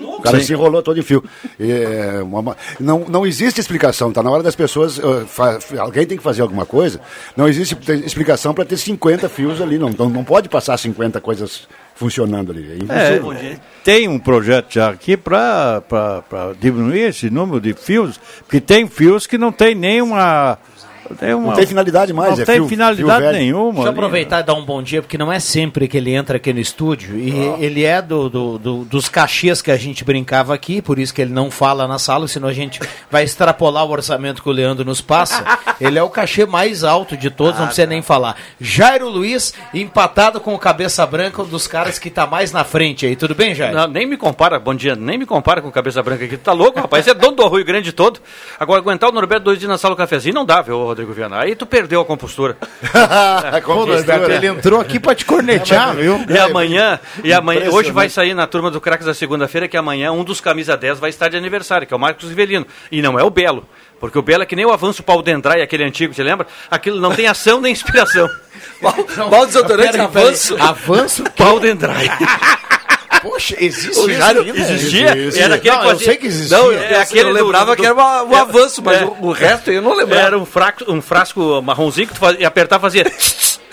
O 0.02 0.22
cara 0.22 0.40
Sim. 0.40 0.46
se 0.46 0.54
enrolou 0.54 0.82
todo 0.82 0.98
em 0.98 1.04
fio. 1.04 1.22
E, 1.60 1.70
é, 1.70 2.22
uma- 2.24 2.56
não, 2.80 3.00
não 3.10 3.26
existe 3.28 3.60
explicação, 3.60 4.08
está 4.10 4.24
na 4.24 4.32
hora 4.32 4.44
das 4.44 4.56
pessoas. 4.56 4.98
uh, 5.00 5.26
fa- 5.28 5.60
alguém 5.80 6.06
tem 6.06 6.18
que 6.18 6.24
fazer 6.24 6.42
alguma 6.44 6.66
coisa. 6.66 7.02
Não 7.36 7.46
existe 7.48 7.76
te- 7.76 8.06
explicação 8.06 8.54
para 8.54 8.64
ter 8.64 8.78
50 8.78 9.28
fios 9.28 9.60
ali. 9.62 9.78
Não, 9.78 9.90
não, 9.90 10.10
não 10.10 10.24
pode 10.24 10.48
passar 10.48 10.78
50 10.78 11.20
coisas 11.20 11.68
funcionando 12.02 12.52
ali. 12.52 12.80
É. 12.90 13.54
É, 13.54 13.60
tem 13.84 14.08
um 14.08 14.18
projeto 14.18 14.74
já 14.74 14.90
aqui 14.90 15.16
para 15.16 15.84
diminuir 16.60 17.02
esse 17.02 17.30
número 17.30 17.62
de 17.62 17.74
fios, 17.74 18.20
porque 18.40 18.60
tem 18.60 18.88
fios 18.88 19.28
que 19.28 19.38
não 19.38 19.52
tem 19.52 19.76
nenhuma. 19.76 20.58
Tem 21.20 21.34
uma, 21.34 21.48
Não 21.48 21.54
tem 21.54 21.66
finalidade 21.68 22.14
mais, 22.14 22.36
Não 22.36 22.44
é 22.44 22.46
tem 22.46 22.56
fio- 22.56 22.68
finalidade 22.68 23.22
fio 23.24 23.32
nenhuma. 23.32 23.72
Deixa 23.74 23.80
eu 23.80 23.90
ali. 23.90 23.92
aproveitar 23.92 24.40
e 24.40 24.44
dar 24.44 24.54
um 24.54 24.64
bom 24.66 24.82
dia, 24.82 25.02
porque 25.02 25.18
não 25.18 25.32
é 25.32 25.40
sempre 25.40 25.88
que 25.88 25.98
ele 25.98 26.14
entra 26.14 26.38
aqui 26.38 26.52
no 26.54 26.60
estúdio. 26.60 27.18
E 27.18 27.32
ele 27.64 27.84
é 27.86 28.02
do, 28.02 28.30
do- 28.30 28.58
do- 28.58 28.86
dos 28.86 29.10
cachês 29.10 29.62
que 29.62 29.72
a 29.72 29.78
gente 29.78 30.04
brincava 30.04 30.54
aqui, 30.54 30.82
por 30.82 30.98
isso 31.00 31.14
que 31.14 31.22
ele 31.22 31.34
não 31.34 31.50
fala 31.52 31.88
na 31.88 31.98
sala, 32.00 32.28
senão 32.28 32.48
a 32.48 32.54
gente 32.54 32.80
vai 33.10 33.24
extrapolar 33.24 33.86
o 33.86 33.92
orçamento 33.92 34.42
que 34.42 34.50
o 34.50 34.52
Leandro 34.52 34.84
nos 34.86 35.02
passa. 35.02 35.44
Ele 35.82 35.98
é 35.98 36.04
o 36.04 36.10
cachê 36.10 36.46
mais 36.46 36.84
alto 36.84 37.18
de 37.18 37.32
todos, 37.32 37.60
não 37.60 37.66
precisa 37.66 37.88
nem 37.88 38.04
falar. 38.04 38.36
Jairo 38.60 39.10
Luiz, 39.10 39.52
empatado 39.74 40.40
com 40.40 40.54
o 40.54 40.60
Cabeça 40.60 41.04
Branca, 41.08 41.42
um 41.42 41.46
dos 41.46 41.66
caras 41.68 41.98
que 41.98 42.08
está 42.08 42.28
mais 42.28 42.52
na 42.52 42.64
frente 42.64 43.06
aí. 43.08 43.16
Tudo 43.16 43.34
bem, 43.34 43.56
Jairo? 43.56 43.76
Não, 43.76 43.88
nem 43.88 44.06
me 44.06 44.16
compara, 44.16 44.60
bom 44.60 44.76
dia, 44.76 44.96
nem 44.96 45.18
me 45.18 45.26
compara 45.26 45.60
com 45.60 45.70
o 45.70 45.72
Cabeça 45.72 46.04
Branca 46.04 46.26
aqui. 46.26 46.38
Tu 46.38 46.42
tá 46.44 46.54
louco, 46.54 46.80
rapaz? 46.80 47.06
Você 47.06 47.12
é 47.12 47.14
dono 47.16 47.36
do 47.36 47.48
Rio 47.48 47.66
Grande 47.66 47.92
todo. 47.92 48.20
Agora, 48.60 48.80
aguentar 48.80 49.10
o 49.10 49.12
Norberto 49.14 49.46
dois 49.46 49.58
dias 49.58 49.70
na 49.70 49.78
sala 49.80 49.96
do 49.96 49.98
cafezinho 49.98 50.36
não 50.36 50.46
dá, 50.46 50.62
viu, 50.62 50.78
Rodrigo 50.78 51.01
Viana? 51.06 51.40
Aí 51.40 51.56
tu 51.56 51.66
perdeu 51.66 52.02
a 52.02 52.06
compostura. 52.06 52.58
Pô, 53.66 53.86
Norberto, 53.86 54.32
ele 54.32 54.48
entrou 54.48 54.80
aqui 54.80 55.00
para 55.00 55.16
te 55.16 55.26
cornetear, 55.26 55.96
viu? 55.96 56.24
E 56.30 56.38
amanhã, 56.38 57.00
e 57.24 57.34
amanhã 57.34 57.70
hoje 57.72 57.92
vai 57.92 58.10
sair 58.10 58.34
na 58.34 58.48
turma 58.48 58.70
do 58.70 58.80
Craques 58.80 59.06
da 59.06 59.14
segunda-feira 59.14 59.68
que 59.68 59.78
amanhã 59.78 60.12
um 60.12 60.24
dos 60.24 60.42
camisa 60.42 60.78
10 60.78 61.00
vai 61.00 61.10
estar 61.10 61.30
de 61.30 61.38
aniversário, 61.38 61.88
que 61.88 61.94
é 61.94 61.98
o 61.98 62.00
Marcos 62.00 62.30
Rivelino. 62.30 62.66
E 62.92 63.02
não 63.02 63.20
é 63.20 63.24
o 63.24 63.30
Belo. 63.30 63.66
Porque 64.00 64.18
o 64.18 64.22
Belo 64.22 64.44
é 64.44 64.46
que 64.46 64.56
nem 64.56 64.66
o 64.66 64.72
avanço 64.72 65.04
Paulo 65.04 65.22
Dendrai, 65.22 65.62
aquele 65.62 65.84
antigo, 65.84 66.14
você 66.14 66.24
lembra? 66.24 66.48
Aquilo 66.70 67.00
não 67.00 67.14
tem 67.14 67.28
ação 67.28 67.62
nem 67.62 67.72
inspiração. 67.72 68.28
Qual 69.30 69.46
desodorante 69.46 70.00
avanço? 70.00 70.58
Avanço? 70.60 71.24
Paulo 71.38 71.60
Dendrai. 71.60 72.10
Poxa, 73.42 73.56
existe 73.60 73.88
O 74.00 74.10
isso 74.10 74.14
Jairo 74.14 74.42
ainda? 74.42 74.60
Existia? 74.60 75.18
Existe. 75.18 75.42
Era 75.42 75.56
aquele 75.56 75.76
Não, 75.76 75.90
eu 75.90 76.00
sei 76.00 76.18
que 76.18 76.28
existia. 76.28 76.58
Não, 76.58 76.72
É, 76.72 76.94
é 76.94 76.98
aquele 77.02 77.30
eu 77.30 77.34
lembrava 77.34 77.76
do- 77.76 77.80
que 77.80 77.86
era 77.86 77.94
uma- 77.96 78.24
um 78.24 78.34
é, 78.34 78.40
avanço, 78.40 78.82
mas 78.84 79.02
é. 79.02 79.06
o, 79.06 79.18
o 79.28 79.32
resto 79.32 79.72
eu 79.72 79.82
não 79.82 79.94
lembrava. 79.96 80.22
Era 80.28 80.38
um, 80.38 80.46
fraco, 80.46 80.92
um 80.92 81.02
frasco 81.02 81.62
marronzinho 81.62 82.08
que 82.08 82.14
tu 82.14 82.20
fazia, 82.20 82.42
e 82.42 82.46
apertar 82.46 82.80
fazia. 82.80 83.06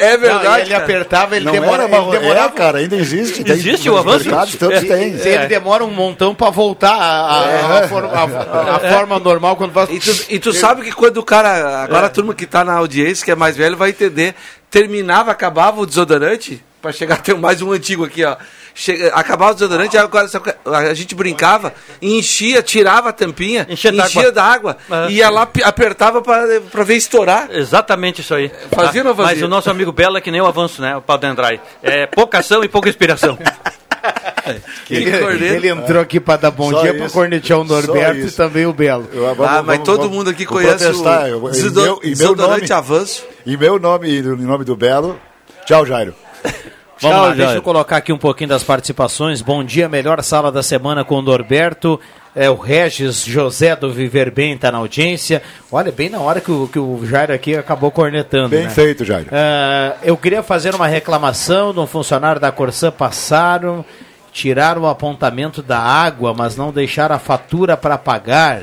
É 0.00 0.12
Não, 0.12 0.20
verdade. 0.20 0.61
ele 0.62 0.70
cara. 0.70 0.85
apertava, 0.85 1.35
ele 1.37 1.44
Não 1.44 1.50
demora, 1.52 1.83
era, 1.83 1.92
ele 1.96 2.00
mas- 2.07 2.20
demorava 2.20 2.54
é, 2.54 2.57
cara, 2.57 2.78
ainda 2.78 2.94
existe. 2.94 3.42
tem- 3.42 3.52
Existe 3.52 3.90
o 3.90 3.96
nos 3.96 4.00
avanço? 4.07 4.24
mercados 4.26 4.54
todos 4.54 4.76
É. 4.76 4.81
têm. 4.83 5.18
Se 5.18 5.28
ele 5.28 5.46
demora 5.48 5.85
um 5.85 5.90
montão 5.90 6.35
para 6.37 6.50
voltar 6.50 6.94
à 6.94 7.81
à 7.85 7.88
forma- 7.88 8.78
forma 8.78 9.18
normal 9.18 9.57
quando 9.57 9.72
faz. 9.72 9.90
E 9.90 9.98
tu, 9.98 10.24
e 10.31 10.38
tu 10.38 10.52
sabe 10.52 10.83
que 10.83 10.92
quando 10.92 11.16
o 11.18 11.24
cara. 11.24 11.83
Agora 11.83 12.07
a 12.07 12.11
turma 12.11 12.33
que 12.33 12.46
tá 12.46 12.62
na 12.64 12.74
audiência, 12.74 13.24
que 13.24 13.31
é 13.33 13.35
mais 13.35 13.57
velho, 13.57 13.76
vai 13.76 13.90
entender. 13.90 14.37
Terminava, 14.70 15.33
acabava 15.33 15.81
o 15.81 15.87
desodorante, 15.87 16.62
pra 16.80 16.92
chegar 16.92 17.14
até 17.16 17.34
mais 17.34 17.60
um 17.62 17.72
antigo 17.72 18.04
aqui, 18.04 18.24
ó. 18.24 18.36
Chega, 18.74 19.08
acabava 19.08 19.50
o 19.50 19.54
desodorante, 19.54 19.98
agora, 19.98 20.28
a 20.66 20.94
gente 20.94 21.12
brincava, 21.14 21.74
enchia, 22.00 22.62
tirava 22.62 23.08
a 23.08 23.12
tampinha, 23.12 23.66
Enchia 23.68 23.90
enchia, 23.90 24.30
d'água. 24.30 24.32
da 24.32 24.44
água, 24.44 24.76
Ah. 24.88 25.10
ia 25.10 25.28
lá, 25.28 25.48
apertava 25.64 26.22
pra, 26.22 26.44
pra 26.70 26.84
ver 26.84 26.94
estourar. 26.94 27.48
Exatamente 27.50 28.20
isso 28.20 28.32
aí. 28.34 28.52
Fazia 28.70 29.00
ou 29.00 29.08
não 29.08 29.16
fazia? 29.16 29.34
Mas 29.34 29.42
o 29.42 29.48
nosso 29.48 29.68
amigo 29.68 29.90
Belo 29.90 30.16
é 30.16 30.20
que 30.20 30.30
nem 30.30 30.40
o 30.40 30.46
avanço, 30.46 30.80
né? 30.80 30.94
O 30.96 31.02
Paulo 31.02 31.20
Dendrai. 31.20 31.60
É 31.82 32.06
pouca 32.06 32.38
ação 32.38 32.62
e 32.62 32.68
pouca 32.68 32.88
inspiração. 32.88 33.36
Ele, 34.88 35.10
ele 35.56 35.68
entrou 35.68 36.00
aqui 36.00 36.18
para 36.20 36.36
dar 36.42 36.50
bom 36.50 36.70
Só 36.70 36.80
dia 36.80 36.94
para 36.94 37.10
cornetear 37.10 37.58
o 37.60 37.64
Norberto 37.64 38.22
Só 38.22 38.26
e 38.28 38.30
também 38.30 38.64
o 38.66 38.72
Belo. 38.72 39.06
Eu- 39.12 39.28
ah, 39.28 39.34
vamos- 39.34 39.52
mas 39.52 39.64
vamos- 39.66 39.84
todo 39.84 39.98
vamos- 40.02 40.16
mundo 40.16 40.30
aqui 40.30 40.46
conhece 40.46 40.84
protestar. 40.84 41.24
o 41.24 41.26
Eu- 41.28 41.50
desodo- 41.50 41.82
meu- 41.82 41.94
em 42.02 42.06
meu 42.06 42.10
desodorante 42.16 42.60
nome- 42.70 42.72
avanço. 42.72 43.24
Em 43.46 43.56
meu 43.56 43.78
nome 43.78 44.08
e 44.08 44.22
no 44.22 44.36
nome 44.36 44.64
do 44.64 44.74
Belo, 44.76 45.20
tchau, 45.66 45.84
Jairo. 45.84 46.14
Vamos 47.00 47.16
Tchau, 47.16 47.28
lá, 47.28 47.34
deixa 47.34 47.54
eu 47.54 47.62
colocar 47.62 47.98
aqui 47.98 48.12
um 48.12 48.18
pouquinho 48.18 48.50
das 48.50 48.64
participações. 48.64 49.40
Bom 49.40 49.62
dia, 49.62 49.88
melhor 49.88 50.20
sala 50.20 50.50
da 50.50 50.64
semana 50.64 51.04
com 51.04 51.16
o 51.16 51.22
Norberto. 51.22 52.00
É, 52.34 52.50
o 52.50 52.56
Regis 52.56 53.24
José 53.24 53.76
do 53.76 53.92
Viver 53.92 54.32
Bem 54.32 54.54
está 54.54 54.72
na 54.72 54.78
audiência. 54.78 55.40
Olha, 55.70 55.92
bem 55.92 56.08
na 56.08 56.18
hora 56.18 56.40
que 56.40 56.50
o, 56.50 56.66
que 56.66 56.78
o 56.78 57.06
Jairo 57.06 57.32
aqui 57.32 57.54
acabou 57.54 57.92
cornetando. 57.92 58.48
Bem 58.48 58.64
né? 58.64 58.70
feito, 58.70 59.04
Jairo. 59.04 59.28
É, 59.30 59.94
eu 60.02 60.16
queria 60.16 60.42
fazer 60.42 60.74
uma 60.74 60.88
reclamação 60.88 61.72
de 61.72 61.78
um 61.78 61.87
funcionário 61.87 62.40
da 62.40 62.50
Corsã 62.50 62.90
passaram. 62.90 63.84
tirar 64.32 64.76
o 64.76 64.87
apontamento 64.88 65.62
da 65.62 65.78
água, 65.78 66.34
mas 66.34 66.56
não 66.56 66.72
deixar 66.72 67.12
a 67.12 67.18
fatura 67.20 67.76
para 67.76 67.96
pagar. 67.96 68.62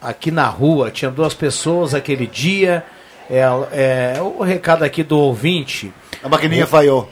Aqui 0.00 0.32
na 0.32 0.46
rua, 0.46 0.90
tinha 0.90 1.12
duas 1.12 1.32
pessoas 1.32 1.94
aquele 1.94 2.26
dia. 2.26 2.84
É, 3.32 3.40
é, 3.72 4.20
o 4.20 4.42
recado 4.42 4.82
aqui 4.82 5.02
do 5.02 5.18
ouvinte. 5.18 5.90
A 6.22 6.28
maquininha 6.28 6.66
falhou. 6.66 7.08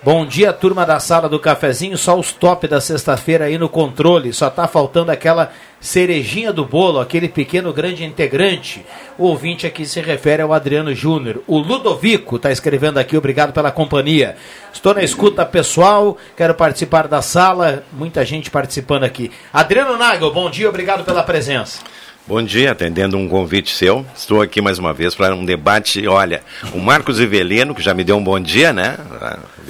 Bom 0.00 0.24
dia, 0.24 0.52
turma 0.52 0.86
da 0.86 1.00
sala 1.00 1.28
do 1.28 1.40
cafezinho. 1.40 1.98
Só 1.98 2.16
os 2.16 2.30
top 2.30 2.68
da 2.68 2.80
sexta-feira 2.80 3.46
aí 3.46 3.58
no 3.58 3.68
controle. 3.68 4.32
Só 4.32 4.48
tá 4.48 4.68
faltando 4.68 5.10
aquela 5.10 5.50
cerejinha 5.80 6.52
do 6.52 6.64
bolo, 6.64 7.00
aquele 7.00 7.28
pequeno 7.28 7.72
grande 7.72 8.04
integrante. 8.04 8.86
O 9.18 9.24
ouvinte 9.24 9.66
aqui 9.66 9.84
se 9.84 10.00
refere 10.00 10.42
ao 10.42 10.52
Adriano 10.52 10.94
Júnior. 10.94 11.42
O 11.44 11.58
Ludovico 11.58 12.38
tá 12.38 12.52
escrevendo 12.52 12.98
aqui, 12.98 13.16
obrigado 13.16 13.52
pela 13.52 13.72
companhia. 13.72 14.36
Estou 14.72 14.94
na 14.94 15.02
escuta 15.02 15.44
pessoal, 15.44 16.16
quero 16.36 16.54
participar 16.54 17.08
da 17.08 17.20
sala. 17.20 17.82
Muita 17.92 18.24
gente 18.24 18.48
participando 18.48 19.02
aqui. 19.02 19.32
Adriano 19.52 19.96
Nagel, 19.96 20.32
bom 20.32 20.48
dia, 20.48 20.68
obrigado 20.68 21.04
pela 21.04 21.24
presença. 21.24 21.80
Bom 22.28 22.42
dia, 22.42 22.72
atendendo 22.72 23.16
um 23.16 23.26
convite 23.26 23.74
seu. 23.74 24.04
Estou 24.14 24.42
aqui 24.42 24.60
mais 24.60 24.78
uma 24.78 24.92
vez 24.92 25.14
para 25.14 25.34
um 25.34 25.46
debate. 25.46 26.06
Olha, 26.06 26.42
o 26.74 26.78
Marcos 26.78 27.18
Ivelino, 27.18 27.74
que 27.74 27.80
já 27.80 27.94
me 27.94 28.04
deu 28.04 28.18
um 28.18 28.22
bom 28.22 28.38
dia, 28.38 28.70
né? 28.70 28.98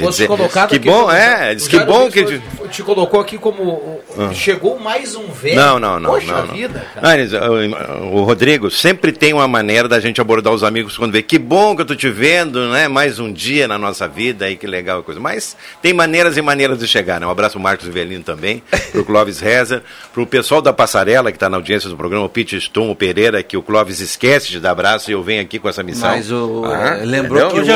Fosse 0.05 0.27
colocado 0.27 0.69
que 0.71 0.77
aqui 0.77 0.89
bom, 0.89 1.01
como- 1.01 1.13
é, 1.13 1.55
diz 1.55 1.69
que 1.69 1.79
bom 1.81 2.11
que. 2.11 2.25
foi- 2.25 2.69
Te 2.69 2.83
colocou 2.83 3.21
aqui 3.21 3.39
como. 3.39 4.01
Ah. 4.19 4.33
Chegou 4.35 4.79
mais 4.79 5.15
um 5.15 5.27
velho. 5.29 5.57
Não, 5.57 5.79
não, 5.79 5.99
não. 6.01 6.11
Poxa 6.11 6.33
não, 6.33 6.47
não. 6.47 6.55
vida, 6.55 6.85
cara. 6.95 7.19
Eles, 7.19 7.33
o, 7.33 8.23
Rodrigo 8.25 8.71
sempre 8.71 9.13
tem 9.13 9.33
uma 9.33 9.49
maneira 9.49 9.89
da 9.89 9.99
gente 10.01 10.21
abordar 10.21 10.53
os 10.53 10.63
amigos 10.63 10.97
quando 10.97 11.13
vê. 11.13 11.23
Que 11.23 11.39
bom 11.39 11.75
que 11.75 11.83
eu 11.83 11.87
tô 11.87 11.95
te 11.95 12.09
vendo, 12.11 12.69
né? 12.69 12.89
Mais 12.89 13.19
um 13.19 13.33
dia 13.33 13.67
na 13.69 13.79
nossa 13.79 14.07
vida 14.09 14.45
aí, 14.45 14.57
que 14.57 14.67
legal 14.67 15.01
a 15.01 15.03
coisa. 15.03 15.21
Mas 15.21 15.57
tem 15.81 15.93
maneiras 15.93 16.37
e 16.37 16.43
maneiras 16.43 16.79
de 16.79 16.87
chegar, 16.87 17.21
né? 17.21 17.27
Um 17.27 17.31
abraço 17.31 17.53
pro 17.55 17.63
Marcos 17.63 17.87
Ivelino 17.87 18.23
também, 18.25 18.63
pro 18.93 19.05
Clóvis 19.05 19.41
Rezer, 19.41 19.83
pro 20.13 20.27
pessoal 20.27 20.61
da 20.61 20.73
Passarela 20.73 21.31
que 21.31 21.37
está 21.37 21.49
na 21.49 21.57
audiência 21.57 21.89
do 21.89 21.97
programa, 21.97 22.25
o 22.25 22.29
Pete 22.29 22.57
Stum, 22.61 22.91
o 22.91 22.97
Pereira, 22.97 23.43
que 23.43 23.57
o 23.57 23.63
Clóvis 23.63 24.01
esquece 24.01 24.49
de 24.51 24.61
dar 24.61 24.73
abraço 24.73 25.11
e 25.11 25.15
eu 25.15 25.23
venho 25.23 25.43
aqui 25.43 25.59
com 25.59 25.69
essa 25.69 25.83
missão. 25.83 26.09
Mas 26.09 26.31
o, 26.31 26.65
Ah, 26.67 26.99
lembrou 27.03 27.47
entendeu? 27.47 27.49
que 27.51 27.61
hoje, 27.61 27.71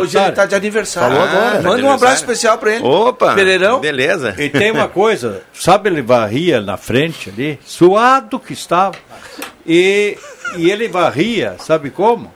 hoje 0.00 0.18
ele 0.18 0.28
está 0.28 0.46
de 0.46 0.54
aniversário. 0.54 1.16
Falou 1.16 1.28
agora. 1.28 1.51
Manda 1.54 1.68
um 1.68 1.72
Aniversário. 1.72 1.94
abraço 1.94 2.16
especial 2.22 2.58
para 2.58 2.74
ele. 2.74 2.84
Opa! 2.84 3.34
Pereirão. 3.34 3.80
Beleza. 3.80 4.34
E 4.38 4.48
tem 4.48 4.70
uma 4.70 4.88
coisa, 4.88 5.42
sabe, 5.52 5.88
ele 5.88 6.02
varria 6.02 6.60
na 6.60 6.76
frente 6.76 7.30
ali, 7.30 7.58
suado 7.64 8.38
que 8.38 8.52
estava, 8.52 8.94
e, 9.66 10.16
e 10.56 10.70
ele 10.70 10.88
varria, 10.88 11.56
sabe 11.58 11.90
como? 11.90 12.32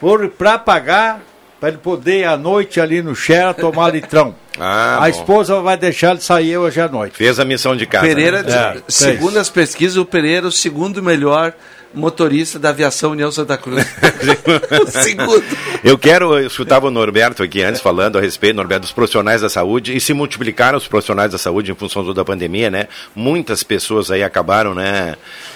Por, 0.00 0.28
pra 0.30 0.58
pagar, 0.58 1.20
para 1.60 1.70
ele 1.70 1.78
poder 1.78 2.24
à 2.24 2.36
noite 2.36 2.80
ali 2.80 3.02
no 3.02 3.14
Shera 3.14 3.52
tomar 3.54 3.92
litrão. 3.92 4.34
Ah, 4.60 4.96
a 4.96 5.00
bom. 5.02 5.06
esposa 5.06 5.60
vai 5.60 5.76
deixar 5.76 6.10
ele 6.10 6.20
sair 6.20 6.58
hoje 6.58 6.80
à 6.80 6.88
noite. 6.88 7.16
Fez 7.16 7.38
a 7.38 7.44
missão 7.44 7.76
de 7.76 7.86
casa. 7.86 8.04
Pereira, 8.04 8.42
né? 8.42 8.78
É, 8.78 8.82
segundo 8.88 9.34
fez. 9.34 9.36
as 9.42 9.48
pesquisas, 9.48 9.96
o 9.96 10.04
Pereira 10.04 10.46
é 10.46 10.48
o 10.48 10.50
segundo 10.50 11.00
melhor 11.00 11.52
motorista 11.94 12.58
da 12.58 12.68
aviação 12.70 13.12
União 13.12 13.30
Santa 13.32 13.56
Cruz. 13.56 13.84
Eu 15.84 15.96
quero, 15.96 16.36
eu 16.38 16.46
escutava 16.46 16.88
o 16.88 16.90
Norberto 16.90 17.42
aqui 17.42 17.62
antes 17.62 17.80
falando 17.80 18.18
a 18.18 18.20
respeito, 18.20 18.56
Norberto, 18.56 18.82
dos 18.82 18.92
profissionais 18.92 19.40
da 19.42 19.48
saúde, 19.48 19.96
e 19.96 20.00
se 20.00 20.12
multiplicaram 20.12 20.76
os 20.76 20.88
profissionais 20.88 21.30
da 21.32 21.38
saúde 21.38 21.70
em 21.70 21.74
função 21.74 22.12
da 22.12 22.24
pandemia, 22.24 22.68
né? 22.70 22.88
Muitas 23.14 23.62
pessoas 23.62 24.10
aí 24.10 24.22
acabaram, 24.22 24.74
né, 24.74 25.14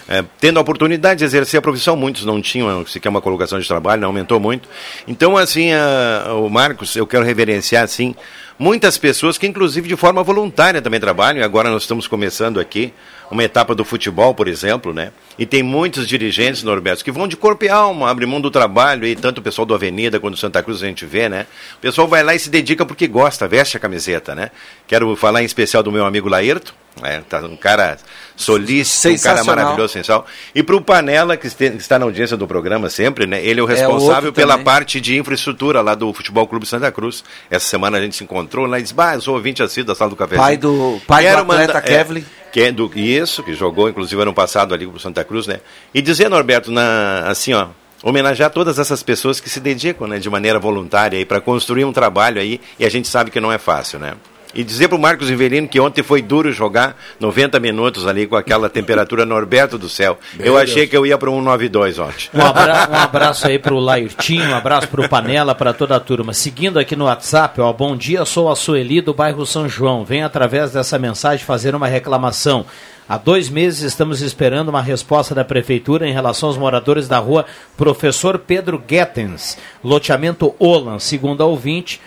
é, 0.09 0.25
tendo 0.41 0.59
a 0.59 0.63
oportunidade 0.63 1.19
de 1.19 1.25
exercer 1.25 1.59
a 1.59 1.63
profissão, 1.63 1.97
muitos 1.97 2.25
não 2.25 2.41
tinham 2.41 2.87
sequer 2.87 3.09
uma 3.09 3.21
colocação 3.21 3.59
de 3.59 3.67
trabalho, 3.67 4.01
né, 4.01 4.07
aumentou 4.07 4.39
muito. 4.39 4.69
Então, 5.09 5.37
assim, 5.37 5.73
a- 5.73 6.35
o 6.35 6.49
Marcos, 6.49 6.95
eu 6.95 7.07
quero 7.07 7.25
reverenciar, 7.25 7.83
assim, 7.85 8.15
muitas 8.59 8.97
pessoas 8.97 9.37
que, 9.37 9.47
inclusive, 9.47 9.89
de 9.89 9.97
forma 9.97 10.23
voluntária 10.23 10.81
também 10.81 11.01
trabalham, 11.01 11.41
e 11.41 11.45
agora 11.45 11.69
nós 11.71 11.83
estamos 11.83 12.07
começando 12.07 12.61
aqui 12.61 12.93
uma 13.31 13.43
etapa 13.45 13.75
do 13.75 13.85
futebol, 13.85 14.35
por 14.35 14.47
exemplo, 14.49 14.93
né? 14.93 15.11
E 15.39 15.47
tem 15.47 15.63
muitos 15.63 16.07
dirigentes, 16.07 16.63
Norberto, 16.63 17.03
que 17.03 17.11
vão 17.11 17.27
de 17.27 17.37
corpo 17.37 17.65
e 17.65 17.69
alma, 17.69 18.11
abrem 18.11 18.29
mão 18.29 18.41
do 18.41 18.51
trabalho, 18.51 19.07
e 19.07 19.17
tanto 19.17 19.39
o 19.39 19.43
pessoal 19.43 19.65
do 19.65 19.75
Avenida 19.75 20.21
quanto 20.21 20.35
do 20.35 20.39
Santa 20.41 20.63
Cruz 20.63 20.83
a 20.83 20.87
gente 20.87 21.07
vê, 21.07 21.29
né? 21.29 21.47
O 21.77 21.81
pessoal 21.81 22.07
vai 22.07 22.23
lá 22.23 22.35
e 22.35 22.39
se 22.39 22.51
dedica 22.51 22.85
porque 22.85 23.07
gosta, 23.07 23.49
veste 23.49 23.77
a 23.77 23.81
camiseta, 23.81 24.35
né? 24.35 24.51
Quero 24.87 25.17
falar 25.17 25.43
em 25.43 25.47
especial 25.47 25.83
do 25.83 25.91
meu 25.91 26.05
amigo 26.05 26.29
Laerto, 26.29 26.75
né? 27.01 27.23
tá 27.27 27.39
um 27.41 27.57
cara 27.57 27.97
solícito, 28.37 29.09
um 29.09 29.19
cara 29.19 29.45
maravilhoso, 29.45 29.93
sensacional. 29.95 30.27
E 30.55 30.63
para 30.63 30.77
o 30.77 30.81
Panela, 30.83 31.37
que 31.37 31.47
está 31.47 31.99
na 31.99 32.05
audiência 32.05 32.37
do 32.37 32.47
programa 32.47 32.91
sempre, 32.91 33.27
né? 33.27 33.43
Ele 33.43 33.61
é 33.61 33.63
o 33.63 33.71
É, 33.71 33.75
responsável 33.75 34.15
outro 34.29 34.33
pela 34.35 34.53
também. 34.55 34.65
parte 34.65 35.01
de 35.01 35.17
infraestrutura 35.17 35.81
lá 35.81 35.95
do 35.95 36.13
Futebol 36.13 36.47
Clube 36.47 36.67
Santa 36.67 36.93
Cruz. 36.93 37.25
Essa 37.51 37.67
semana 37.67 37.97
a 37.97 38.01
gente 38.03 38.17
se 38.17 38.25
encontrou 38.25 38.67
lá 38.67 38.79
e 38.79 38.83
disse, 38.83 38.95
bah, 38.95 39.15
eu 39.15 39.21
sou 39.23 39.35
ouvinte 39.35 39.63
assíduo 39.63 39.87
da 39.89 39.95
sala 39.95 40.11
do 40.11 40.17
café. 40.17 40.37
Pai 40.37 40.57
do- 40.59 41.01
pai 41.07 41.25
do 41.31 41.39
atleta 41.39 41.81
Kevlin. 41.81 42.25
Que 42.53 42.61
é 42.61 42.71
do 42.71 42.91
isso, 42.95 43.43
que 43.43 43.55
jogou 43.55 43.89
inclusive 43.89 44.21
ano 44.21 44.35
passado 44.35 44.75
ali 44.75 44.87
pro 44.87 45.01
Santa 45.01 45.25
Cruz, 45.25 45.47
né? 45.47 45.61
E 45.95 46.03
dizer, 46.03 46.29
Norberto, 46.29 46.71
na, 46.71 47.27
assim, 47.27 47.55
ó, 47.55 47.69
homenagear 48.03 48.51
todas 48.51 48.79
essas 48.79 49.03
pessoas 49.03 49.41
que 49.41 49.49
se 49.49 49.61
dedicam, 49.61 50.07
né, 50.07 50.19
de 50.19 50.29
maneira 50.29 50.59
voluntária 50.59 51.19
aí 51.19 51.25
para 51.25 51.41
construir 51.41 51.85
um 51.85 51.93
trabalho 51.93 52.41
aí, 52.41 52.61
e 52.79 52.85
a 52.85 52.91
gente 52.91 53.09
sabe 53.09 53.31
que 53.31 53.41
não 53.41 53.51
é 53.51 53.59
fácil, 53.59 53.99
né? 53.99 54.15
E 54.55 54.63
dizer 54.63 54.89
pro 54.89 54.99
Marcos 54.99 55.31
Inverino 55.31 55.67
que 55.67 55.81
ontem 55.81 56.03
foi 56.03 56.21
duro 56.21 56.53
jogar 56.53 56.97
90 57.19 57.59
minutos 57.59 58.07
ali 58.07 58.27
com 58.27 58.37
aquela 58.37 58.69
temperatura 58.69 59.25
Norberto 59.25 59.79
do 59.79 59.89
céu. 59.89 60.19
eu 60.39 60.59
achei 60.59 60.87
que 60.87 60.97
eu 60.97 61.07
ia 61.07 61.17
para 61.17 61.31
um 61.31 61.37
192 61.39 61.99
ontem. 61.99 62.29
Um, 62.35 62.41
abra- 62.43 62.89
um 62.91 62.95
abraço 62.97 63.47
aí 63.47 63.59
pro 63.59 63.79
Lairtinho, 63.79 64.51
um 64.51 64.55
abraço 64.55 64.89
pro 64.89 65.09
Panela, 65.09 65.55
para 65.55 65.73
toda 65.73 65.97
a 65.97 66.01
turma. 66.01 66.35
Seguindo 66.35 66.79
aqui 66.79 66.95
no 66.95 67.07
WhatsApp, 67.07 67.61
ó, 67.61 67.73
bom 67.73 67.97
dia, 67.97 68.25
sou 68.25 68.51
a 68.51 68.57
Sueli 68.57 69.01
do 69.01 69.15
bairro 69.15 69.47
São 69.47 69.69
João. 69.69 70.05
Venho 70.05 70.27
através 70.27 70.71
dessa 70.73 70.99
mensagem 70.99 71.45
fazer 71.45 71.75
uma 71.75 71.87
reclamação. 71.87 72.67
Há 73.09 73.19
dois 73.19 73.49
meses 73.49 73.83
estamos 73.83 74.21
esperando 74.23 74.69
uma 74.69 74.81
resposta 74.81 75.35
da 75.35 75.45
prefeitura 75.45 76.07
em 76.07 76.13
relação 76.13 76.49
aos 76.49 76.57
moradores 76.57 77.09
da 77.09 77.19
rua 77.19 77.45
Professor 77.77 78.39
Pedro 78.39 78.79
Guetens, 78.79 79.59
loteamento 79.83 80.55
Olan, 80.59 80.99
segundo 80.99 81.43
a 81.43 81.47
ouvinte. 81.47 82.01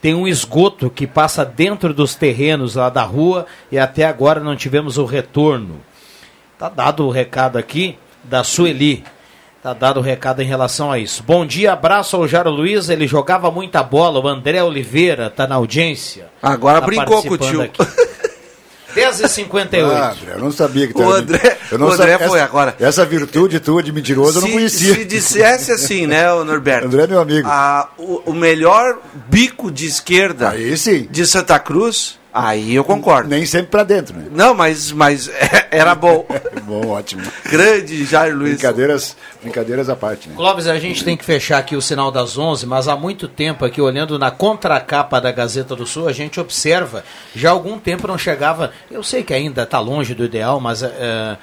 Tem 0.00 0.14
um 0.14 0.26
esgoto 0.26 0.88
que 0.88 1.06
passa 1.06 1.44
dentro 1.44 1.92
dos 1.92 2.14
terrenos 2.14 2.74
lá 2.74 2.88
da 2.88 3.02
rua 3.02 3.46
e 3.70 3.78
até 3.78 4.04
agora 4.04 4.40
não 4.40 4.56
tivemos 4.56 4.96
o 4.96 5.04
retorno. 5.04 5.80
Tá 6.58 6.68
dado 6.68 7.06
o 7.06 7.10
recado 7.10 7.58
aqui 7.58 7.98
da 8.24 8.42
Sueli. 8.42 9.04
Tá 9.62 9.74
dado 9.74 10.00
o 10.00 10.02
recado 10.02 10.40
em 10.40 10.46
relação 10.46 10.90
a 10.90 10.98
isso. 10.98 11.22
Bom 11.22 11.44
dia, 11.44 11.74
abraço 11.74 12.16
ao 12.16 12.26
Jaro 12.26 12.50
Luiz. 12.50 12.88
Ele 12.88 13.06
jogava 13.06 13.50
muita 13.50 13.82
bola. 13.82 14.18
O 14.18 14.26
André 14.26 14.62
Oliveira 14.62 15.28
tá 15.28 15.46
na 15.46 15.56
audiência. 15.56 16.28
Agora 16.42 16.80
Tá 16.80 16.86
brincou 16.86 17.22
com 17.22 17.34
o 17.34 17.38
tio. 17.38 17.70
aqui. 18.90 19.00
10h58. 19.00 19.90
Ah, 19.90 20.10
André, 20.12 20.32
eu 20.34 20.38
não 20.38 20.52
sabia 20.52 20.86
que 20.86 20.92
tu 20.94 21.02
O 21.02 21.10
André- 21.12 21.58
eu 21.72 21.78
não 21.78 21.86
o 21.88 21.90
André 21.92 22.12
sabia- 22.12 22.28
foi 22.28 22.38
essa, 22.38 22.44
agora. 22.48 22.76
Essa 22.78 23.04
virtude 23.04 23.58
tua 23.60 23.82
de 23.82 23.92
mentiroso 23.92 24.38
eu 24.38 24.42
não 24.42 24.48
Se, 24.48 24.54
conhecia. 24.54 24.94
se 24.94 25.04
dissesse 25.04 25.72
assim, 25.72 26.06
né, 26.06 26.32
o 26.32 26.44
Norberto? 26.44 26.86
André 26.86 27.04
é 27.04 27.06
meu 27.06 27.20
amigo. 27.20 27.48
a- 27.48 27.88
o, 27.98 28.22
o 28.26 28.32
melhor 28.34 28.98
bico 29.28 29.70
de 29.70 29.86
esquerda 29.86 30.54
de 31.10 31.26
Santa 31.26 31.58
Cruz, 31.58 32.18
aí 32.32 32.74
eu 32.74 32.84
concordo. 32.84 33.28
Nem 33.28 33.44
sempre 33.46 33.68
pra 33.68 33.82
dentro, 33.84 34.16
né? 34.16 34.26
Não, 34.30 34.54
mas, 34.54 34.92
mas 34.92 35.30
era 35.70 35.94
bom. 35.94 36.26
Bom, 36.70 36.86
ótimo. 36.90 37.22
Grande 37.50 38.04
Jair 38.04 38.32
Luiz. 38.36 38.52
Brincadeiras, 38.52 39.16
brincadeiras 39.42 39.88
à 39.88 39.96
parte, 39.96 40.28
né? 40.28 40.36
Clóvis, 40.36 40.68
a 40.68 40.78
gente 40.78 41.02
tem 41.02 41.16
que 41.16 41.24
fechar 41.24 41.58
aqui 41.58 41.74
o 41.74 41.82
sinal 41.82 42.12
das 42.12 42.38
11, 42.38 42.64
mas 42.64 42.86
há 42.86 42.94
muito 42.94 43.26
tempo 43.26 43.64
aqui, 43.64 43.80
olhando 43.80 44.16
na 44.20 44.30
contracapa 44.30 45.20
da 45.20 45.32
Gazeta 45.32 45.74
do 45.74 45.84
Sul, 45.84 46.06
a 46.06 46.12
gente 46.12 46.38
observa, 46.38 47.02
já 47.34 47.48
há 47.48 47.52
algum 47.52 47.76
tempo 47.76 48.06
não 48.06 48.16
chegava, 48.16 48.70
eu 48.88 49.02
sei 49.02 49.24
que 49.24 49.34
ainda 49.34 49.64
está 49.64 49.80
longe 49.80 50.14
do 50.14 50.24
ideal, 50.24 50.60
mas 50.60 50.84
eh, 50.84 51.36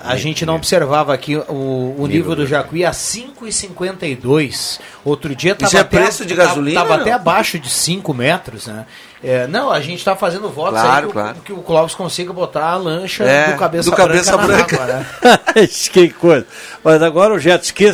a 0.00 0.16
gente 0.16 0.44
não 0.44 0.56
observava 0.56 1.14
aqui 1.14 1.34
o, 1.36 1.94
o 1.98 2.06
nível 2.06 2.36
do 2.36 2.46
Jacuí 2.46 2.84
a 2.84 2.90
5,52. 2.90 4.78
Outro 5.04 5.34
dia 5.34 5.52
estava 5.52 5.68
Isso 5.68 5.76
é 5.76 5.80
até, 5.80 5.98
preço 6.00 6.26
de 6.26 6.34
tava- 6.34 6.48
gasolina, 6.48 6.80
tava 6.80 6.94
até 6.96 7.12
abaixo 7.12 7.58
de 7.58 7.70
5 7.70 8.12
metros, 8.12 8.66
né? 8.66 8.84
É, 9.22 9.46
não, 9.48 9.70
a 9.70 9.80
gente 9.80 9.98
está 9.98 10.14
fazendo 10.14 10.48
votos 10.48 10.80
Claro, 10.80 10.90
aí 10.96 11.02
que, 11.02 11.08
o- 11.08 11.12
claro. 11.12 11.36
que 11.46 11.52
o 11.52 11.56
Clóvis 11.62 11.94
consiga 11.94 12.32
botar 12.32 12.66
a 12.70 12.76
lancha 12.76 13.24
É, 13.24 13.52
do 13.52 13.58
cabeça 13.58 13.90
do 13.90 13.96
cabeça 13.96 14.36
branca, 14.36 14.76
branca. 14.76 14.82
água, 14.82 15.42
né? 15.56 15.66
que 15.92 16.08
coisa. 16.10 16.46
Mas 16.84 17.02
agora 17.02 17.34
o 17.34 17.38
jet 17.38 17.64
ski 17.64 17.90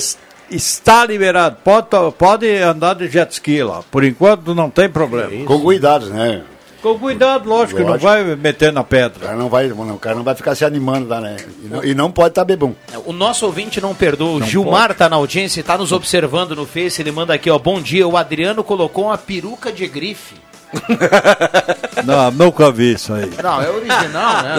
está 0.50 1.04
liberado. 1.06 1.56
Pode, 1.64 1.88
pode 2.18 2.46
andar 2.58 2.94
de 2.94 3.08
jet 3.08 3.32
ski 3.32 3.62
lá. 3.62 3.82
Por 3.90 4.04
enquanto 4.04 4.54
não 4.54 4.68
tem 4.68 4.88
problema. 4.88 5.30
Com 5.46 5.60
cuidado, 5.60 6.06
né? 6.10 6.42
Com 6.82 6.98
cuidado, 6.98 7.48
lógico, 7.48 7.78
que 7.78 7.82
não 7.82 7.92
Lógico. 7.92 8.10
vai 8.10 8.22
meter 8.36 8.70
na 8.70 8.82
O 8.82 8.84
pedra. 8.84 9.18
cara 9.28 9.36
não 9.38 9.48
vai, 9.48 9.72
o 9.72 9.96
cara 9.98 10.14
não 10.16 10.22
vai 10.22 10.34
ficar 10.34 10.54
se 10.54 10.66
animando 10.66 11.08
lá, 11.08 11.18
né? 11.18 11.36
E 11.62 11.66
não, 11.66 11.82
e 11.84 11.94
não 11.94 12.10
pode 12.10 12.28
estar 12.32 12.44
bebum. 12.44 12.74
O 13.06 13.12
nosso 13.14 13.46
ouvinte 13.46 13.80
não 13.80 13.94
perdoa. 13.94 14.32
O 14.36 14.42
Gilmar 14.42 14.90
está 14.90 15.08
na 15.08 15.16
audiência 15.16 15.60
e 15.60 15.62
está 15.62 15.78
nos 15.78 15.92
observando 15.92 16.54
no 16.54 16.66
Face. 16.66 17.00
Ele 17.00 17.10
manda 17.10 17.32
aqui, 17.32 17.48
ó. 17.48 17.58
Bom 17.58 17.80
dia. 17.80 18.06
O 18.06 18.18
Adriano 18.18 18.62
colocou 18.62 19.06
uma 19.06 19.16
peruca 19.16 19.72
de 19.72 19.86
grife. 19.86 20.34
Não, 22.04 22.30
nunca 22.32 22.70
vi 22.70 22.94
isso 22.94 23.12
aí. 23.14 23.30
Não, 23.42 23.62
é 23.62 23.70
original, 23.70 24.42
né? 24.42 24.56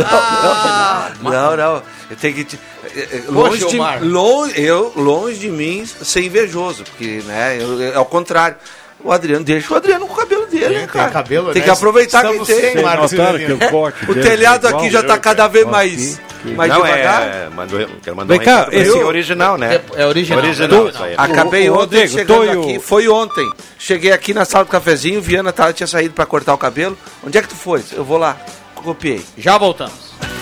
Não, 1.21 1.58
não. 1.58 1.84
Eu 2.10 2.15
tenho 2.19 2.34
que 2.36 2.43
te- 2.43 2.60
é, 2.95 2.99
é, 2.99 3.17
Poxa, 3.21 3.32
longe, 3.32 3.65
de, 3.67 3.75
Omar. 3.78 4.04
longe, 4.04 4.62
eu, 4.62 4.93
longe 4.95 5.39
de 5.39 5.49
mim 5.49 5.86
ser 5.86 6.21
invejoso, 6.23 6.84
porque 6.84 7.21
né, 7.25 7.58
eu- 7.62 7.82
é 7.82 7.95
ao 7.95 8.06
contrário. 8.06 8.58
O 9.05 9.11
Adriano 9.11 9.45
deixa 9.45 9.71
o 9.71 9.77
Adriano 9.77 10.07
com 10.07 10.13
o 10.13 10.15
cabelo 10.15 10.47
dele, 10.47 10.65
Tem- 10.65 10.77
né, 10.79 10.87
cara? 10.87 11.05
tem 11.05 11.13
cabelo, 11.13 11.51
Tem 11.53 11.61
né? 11.61 11.65
que 11.65 11.69
aproveitar 11.69 12.23
Estamos 12.25 12.47
quem 12.47 12.55
tem. 12.59 12.71
sem 12.73 12.81
Marcos 12.83 13.11
que 13.11 13.51
o 13.53 13.69
corte 13.69 14.09
O 14.11 14.15
telhado 14.15 14.65
é 14.65 14.69
aqui 14.71 14.89
já 14.89 15.03
tá 15.03 15.15
cada 15.19 15.47
vez 15.47 15.63
mais, 15.67 16.19
mais 16.43 16.71
não, 16.71 16.81
devagar. 16.81 17.21
é. 17.21 17.49
Mandou, 17.55 17.87
quero 18.01 18.15
mandar 18.15 18.33
Vem 18.35 18.43
cá, 18.43 18.51
recado 18.55 18.69
pra 18.71 18.79
esse- 18.79 18.97
é 18.97 19.05
original, 19.05 19.57
né? 19.59 19.79
É 19.95 20.07
original. 20.07 20.39
Original, 20.43 20.89
aí. 21.03 21.13
Acabei 21.15 21.69
O- 21.69 21.73
o 21.73 21.75
ontem 21.75 21.99
Rodrigo, 21.99 22.13
chegando 22.13 22.45
e 22.45 22.55
o- 22.55 22.61
aqui. 22.63 22.79
Foi 22.79 23.07
ontem. 23.07 23.47
Cheguei 23.77 24.11
aqui 24.11 24.33
na 24.33 24.43
sala 24.43 24.65
do 24.65 24.71
cafezinho, 24.71 25.21
Viana 25.21 25.53
tava, 25.53 25.71
tinha 25.71 25.85
saído 25.85 26.15
pra 26.15 26.25
cortar 26.25 26.55
o 26.55 26.57
cabelo. 26.57 26.97
Onde 27.23 27.37
é 27.37 27.41
que 27.43 27.47
tu 27.49 27.55
foi? 27.55 27.83
Eu 27.93 28.03
vou 28.03 28.17
lá. 28.17 28.35
Copiei. 28.73 29.23
Já 29.37 29.55
voltamos. 29.59 29.93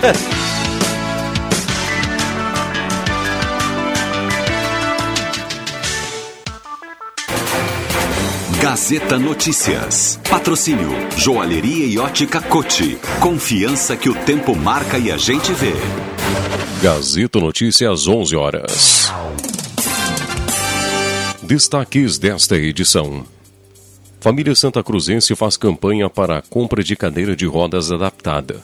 Gazeta 8.63 9.19
Notícias. 9.19 10.17
Patrocínio 10.29 10.87
Joalheria 11.17 11.85
e 11.85 11.99
Ótica 11.99 12.39
Cote. 12.39 12.97
Confiança 13.19 13.97
que 13.97 14.07
o 14.07 14.15
tempo 14.15 14.55
marca 14.55 14.97
e 14.97 15.11
a 15.11 15.17
gente 15.17 15.51
vê. 15.51 15.73
Gazeta 16.81 17.41
Notícias, 17.41 18.07
11 18.07 18.37
horas. 18.37 19.11
Destaques 21.41 22.17
desta 22.17 22.55
edição. 22.55 23.25
Família 24.21 24.55
Santa 24.55 24.81
Cruzense 24.81 25.35
faz 25.35 25.57
campanha 25.57 26.09
para 26.09 26.37
a 26.37 26.41
compra 26.41 26.81
de 26.81 26.95
cadeira 26.95 27.35
de 27.35 27.45
rodas 27.45 27.91
adaptada. 27.91 28.61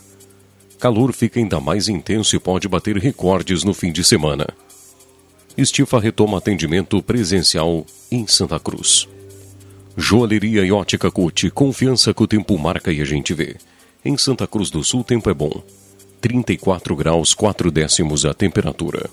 Calor 0.80 1.12
fica 1.12 1.42
ainda 1.42 1.60
mais 1.60 1.90
intenso 1.90 2.38
e 2.38 2.40
pode 2.40 2.70
bater 2.70 2.96
recordes 2.96 3.66
no 3.66 3.74
fim 3.74 3.92
de 3.92 4.06
semana. 4.06 4.48
Estifa 5.58 6.00
retoma 6.00 6.38
atendimento 6.38 7.04
presencial 7.04 7.86
em 8.10 8.26
Santa 8.26 8.58
Cruz. 8.62 9.06
Joalheria 10.02 10.64
e 10.64 10.72
ótica 10.72 11.12
Cote, 11.12 11.52
confiança 11.52 12.14
que 12.14 12.24
o 12.24 12.28
tempo 12.28 12.58
marca 12.58 12.90
e 12.90 13.02
a 13.02 13.06
gente 13.06 13.34
vê. 13.34 13.58
Em 14.04 14.16
Santa 14.16 14.48
Cruz 14.48 14.70
do 14.70 14.82
Sul, 14.82 15.04
tempo 15.04 15.30
é 15.30 15.34
bom. 15.34 15.62
34 16.22 16.96
graus 16.96 17.34
4 17.34 17.70
décimos 17.70 18.26
a 18.26 18.34
temperatura. 18.34 19.10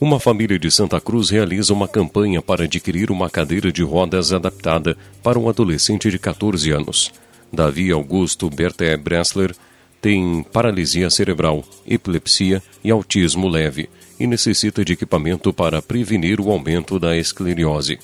Uma 0.00 0.18
família 0.18 0.58
de 0.58 0.70
Santa 0.70 0.98
Cruz 0.98 1.28
realiza 1.28 1.74
uma 1.74 1.86
campanha 1.86 2.40
para 2.40 2.64
adquirir 2.64 3.10
uma 3.10 3.28
cadeira 3.28 3.70
de 3.70 3.82
rodas 3.82 4.32
adaptada 4.32 4.96
para 5.22 5.38
um 5.38 5.46
adolescente 5.46 6.10
de 6.10 6.18
14 6.18 6.70
anos. 6.70 7.12
Davi 7.52 7.92
Augusto 7.92 8.48
Berté 8.48 8.96
Bressler 8.96 9.54
tem 10.00 10.42
paralisia 10.42 11.10
cerebral, 11.10 11.62
epilepsia 11.86 12.62
e 12.82 12.90
autismo 12.90 13.46
leve 13.46 13.90
e 14.18 14.26
necessita 14.26 14.82
de 14.82 14.94
equipamento 14.94 15.52
para 15.52 15.82
prevenir 15.82 16.40
o 16.40 16.50
aumento 16.50 16.98
da 16.98 17.14
esclerose. 17.14 17.98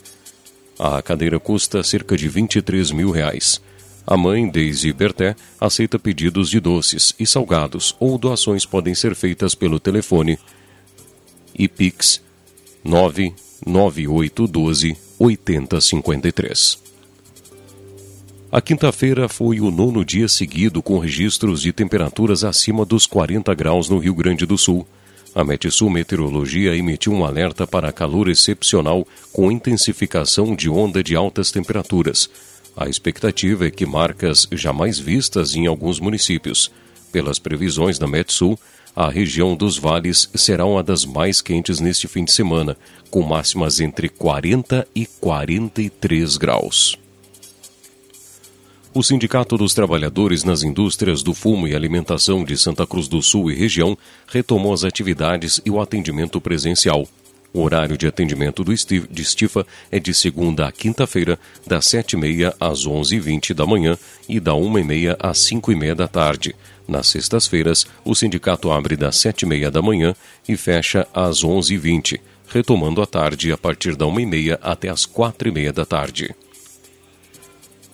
A 0.78 1.00
cadeira 1.00 1.40
custa 1.40 1.82
cerca 1.82 2.14
de 2.16 2.28
23 2.28 2.90
mil 2.90 3.10
reais. 3.10 3.60
A 4.06 4.16
mãe, 4.16 4.48
Daisy 4.48 4.92
Berté, 4.92 5.34
aceita 5.60 5.98
pedidos 5.98 6.48
de 6.48 6.60
doces 6.60 7.12
e 7.18 7.26
salgados 7.26 7.96
ou 7.98 8.16
doações 8.16 8.64
podem 8.64 8.94
ser 8.94 9.16
feitas 9.16 9.52
pelo 9.54 9.80
telefone 9.80 10.38
e 11.58 11.66
Pix 11.66 12.22
99812 12.84 14.96
8053. 15.18 16.78
A 18.52 18.60
quinta-feira 18.60 19.28
foi 19.28 19.60
o 19.60 19.70
nono 19.70 20.04
dia 20.04 20.28
seguido 20.28 20.82
com 20.82 20.98
registros 20.98 21.62
de 21.62 21.72
temperaturas 21.72 22.44
acima 22.44 22.84
dos 22.84 23.06
40 23.06 23.52
graus 23.54 23.88
no 23.88 23.98
Rio 23.98 24.14
Grande 24.14 24.46
do 24.46 24.56
Sul. 24.56 24.86
A 25.36 25.44
Metsul 25.44 25.90
Meteorologia 25.90 26.74
emitiu 26.74 27.12
um 27.12 27.22
alerta 27.22 27.66
para 27.66 27.92
calor 27.92 28.26
excepcional 28.26 29.06
com 29.34 29.52
intensificação 29.52 30.56
de 30.56 30.70
onda 30.70 31.02
de 31.02 31.14
altas 31.14 31.50
temperaturas. 31.50 32.30
A 32.74 32.88
expectativa 32.88 33.66
é 33.66 33.70
que 33.70 33.84
marcas 33.84 34.48
jamais 34.50 34.98
vistas 34.98 35.54
em 35.54 35.66
alguns 35.66 36.00
municípios. 36.00 36.72
Pelas 37.12 37.38
previsões 37.38 37.98
da 37.98 38.06
Metsul, 38.06 38.58
a 38.94 39.10
região 39.10 39.54
dos 39.54 39.76
vales 39.76 40.30
será 40.34 40.64
uma 40.64 40.82
das 40.82 41.04
mais 41.04 41.42
quentes 41.42 41.80
neste 41.80 42.08
fim 42.08 42.24
de 42.24 42.32
semana, 42.32 42.74
com 43.10 43.20
máximas 43.20 43.78
entre 43.78 44.08
40 44.08 44.88
e 44.94 45.04
43 45.04 46.38
graus. 46.38 47.05
O 48.96 49.02
Sindicato 49.02 49.58
dos 49.58 49.74
Trabalhadores 49.74 50.42
nas 50.42 50.62
Indústrias 50.62 51.22
do 51.22 51.34
Fumo 51.34 51.68
e 51.68 51.76
Alimentação 51.76 52.42
de 52.42 52.56
Santa 52.56 52.86
Cruz 52.86 53.06
do 53.06 53.20
Sul 53.20 53.50
e 53.50 53.54
região 53.54 53.94
retomou 54.26 54.72
as 54.72 54.84
atividades 54.84 55.60
e 55.66 55.70
o 55.70 55.78
atendimento 55.82 56.40
presencial. 56.40 57.06
O 57.52 57.60
horário 57.60 57.98
de 57.98 58.06
atendimento 58.06 58.64
do 58.64 58.72
de 58.72 59.20
Estifa 59.20 59.66
é 59.92 60.00
de 60.00 60.14
segunda 60.14 60.66
a 60.66 60.72
quinta-feira, 60.72 61.38
das 61.66 61.84
7h30 61.84 62.54
às 62.58 62.86
11h20 62.86 63.52
da 63.52 63.66
manhã 63.66 63.98
e 64.26 64.40
da 64.40 64.52
1h30 64.52 65.14
às 65.20 65.40
5h30 65.40 65.94
da 65.94 66.08
tarde. 66.08 66.56
Nas 66.88 67.08
sextas-feiras, 67.08 67.86
o 68.02 68.14
sindicato 68.14 68.72
abre 68.72 68.96
das 68.96 69.16
7h30 69.16 69.68
da 69.68 69.82
manhã 69.82 70.16
e 70.48 70.56
fecha 70.56 71.06
às 71.12 71.44
11h20, 71.44 72.18
retomando 72.48 73.02
a 73.02 73.06
tarde 73.06 73.52
a 73.52 73.58
partir 73.58 73.94
da 73.94 74.06
1h30 74.06 74.58
até 74.62 74.88
às 74.88 75.04
4h30 75.04 75.70
da 75.72 75.84
tarde. 75.84 76.34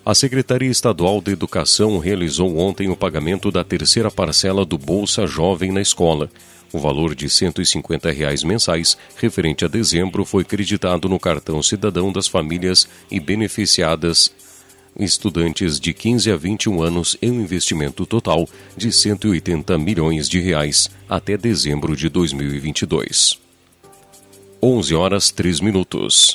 A 0.05 0.17
Secretaria 0.17 0.69
Estadual 0.69 1.21
de 1.21 1.31
Educação 1.31 1.97
realizou 1.99 2.59
ontem 2.59 2.89
o 2.89 2.97
pagamento 2.97 3.53
da 3.53 3.63
terceira 3.63 4.11
parcela 4.11 4.67
do 4.67 4.77
Bolsa 4.77 5.29
Jovem 5.29 5.71
na 5.71 5.81
escola. 5.81 6.29
O 6.73 6.79
valor 6.81 7.15
de 7.15 7.31
150 7.31 8.11
reais 8.11 8.43
mensais, 8.43 8.99
referente 9.17 9.65
a 9.65 9.69
dezembro, 9.69 10.25
foi 10.25 10.43
creditado 10.43 11.09
no 11.09 11.21
cartão 11.21 11.63
cidadão 11.63 12.11
das 12.11 12.27
famílias 12.27 12.89
e 13.13 13.21
beneficiadas 13.21 14.33
estudantes 14.99 15.79
de 15.79 15.95
15 15.95 16.33
a 16.33 16.37
21 16.37 16.83
anos 16.83 17.17
em 17.23 17.31
um 17.31 17.41
investimento 17.41 18.05
total 18.05 18.49
de 18.77 18.91
180 18.91 19.79
milhões 19.79 20.29
de 20.29 20.41
reais 20.41 20.91
até 21.09 21.37
dezembro 21.37 21.97
de 21.97 22.09
2022. 22.09 23.39
11 24.61 24.95
horas 24.97 25.31
3 25.31 25.61
minutos. 25.61 26.35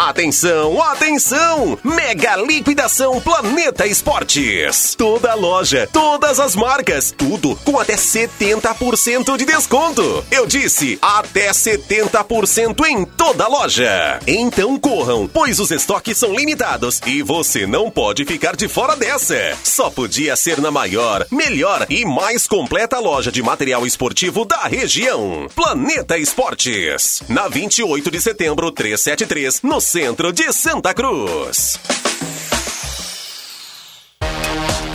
Atenção, 0.00 0.82
atenção! 0.82 1.78
Mega 1.84 2.34
liquidação 2.36 3.20
Planeta 3.20 3.86
Esportes. 3.86 4.94
Toda 4.94 5.34
loja, 5.34 5.86
todas 5.92 6.40
as 6.40 6.56
marcas, 6.56 7.12
tudo 7.14 7.54
com 7.56 7.78
até 7.78 7.96
70% 7.96 9.36
de 9.36 9.44
desconto. 9.44 10.24
Eu 10.30 10.46
disse 10.46 10.98
até 11.02 11.50
70% 11.50 12.82
em 12.86 13.04
toda 13.04 13.46
loja. 13.46 14.18
Então 14.26 14.78
corram, 14.78 15.28
pois 15.30 15.60
os 15.60 15.70
estoques 15.70 16.16
são 16.16 16.34
limitados 16.34 16.98
e 17.04 17.22
você 17.22 17.66
não 17.66 17.90
pode 17.90 18.24
ficar 18.24 18.56
de 18.56 18.68
fora 18.68 18.96
dessa. 18.96 19.54
Só 19.62 19.90
podia 19.90 20.34
ser 20.34 20.62
na 20.62 20.70
maior, 20.70 21.26
melhor 21.30 21.84
e 21.90 22.06
mais 22.06 22.46
completa 22.46 22.98
loja 22.98 23.30
de 23.30 23.42
material 23.42 23.86
esportivo 23.86 24.46
da 24.46 24.62
região. 24.62 25.46
Planeta 25.54 26.16
Esportes. 26.16 27.22
Na 27.28 27.48
28 27.48 28.10
de 28.10 28.18
setembro 28.18 28.72
373, 28.72 29.60
no 29.60 29.89
centro 29.90 30.32
de 30.32 30.52
Santa 30.52 30.94
Cruz. 30.94 31.76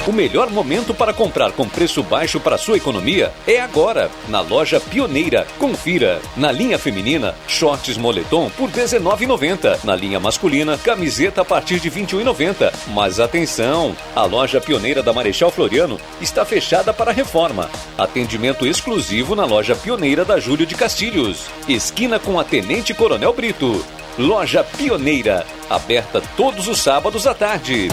O 0.07 0.13
melhor 0.13 0.49
momento 0.51 0.93
para 0.93 1.13
comprar 1.13 1.51
com 1.51 1.67
preço 1.67 2.01
baixo 2.01 2.39
para 2.39 2.57
sua 2.57 2.77
economia 2.77 3.33
é 3.45 3.59
agora, 3.59 4.09
na 4.29 4.39
loja 4.39 4.79
Pioneira. 4.79 5.45
Confira. 5.59 6.21
Na 6.37 6.49
linha 6.49 6.79
feminina, 6.79 7.35
shorts 7.45 7.97
moletom 7.97 8.49
por 8.51 8.69
R$19,90. 8.69 9.83
Na 9.83 9.95
linha 9.97 10.17
masculina, 10.17 10.77
camiseta 10.77 11.41
a 11.41 11.45
partir 11.45 11.81
de 11.81 11.89
R$21,90. 11.89 12.71
Mas 12.93 13.19
atenção, 13.19 13.97
a 14.15 14.23
loja 14.23 14.61
Pioneira 14.61 15.03
da 15.03 15.11
Marechal 15.11 15.51
Floriano 15.51 15.99
está 16.21 16.45
fechada 16.45 16.93
para 16.93 17.11
reforma. 17.11 17.69
Atendimento 17.97 18.65
exclusivo 18.65 19.35
na 19.35 19.43
loja 19.43 19.75
Pioneira 19.75 20.23
da 20.23 20.39
Júlio 20.39 20.65
de 20.65 20.75
Castilhos. 20.75 21.47
Esquina 21.67 22.17
com 22.17 22.39
a 22.39 22.45
Tenente 22.45 22.93
Coronel 22.93 23.33
Brito. 23.33 23.83
Loja 24.17 24.63
Pioneira, 24.63 25.45
aberta 25.69 26.21
todos 26.37 26.69
os 26.69 26.79
sábados 26.79 27.27
à 27.27 27.33
tarde. 27.33 27.89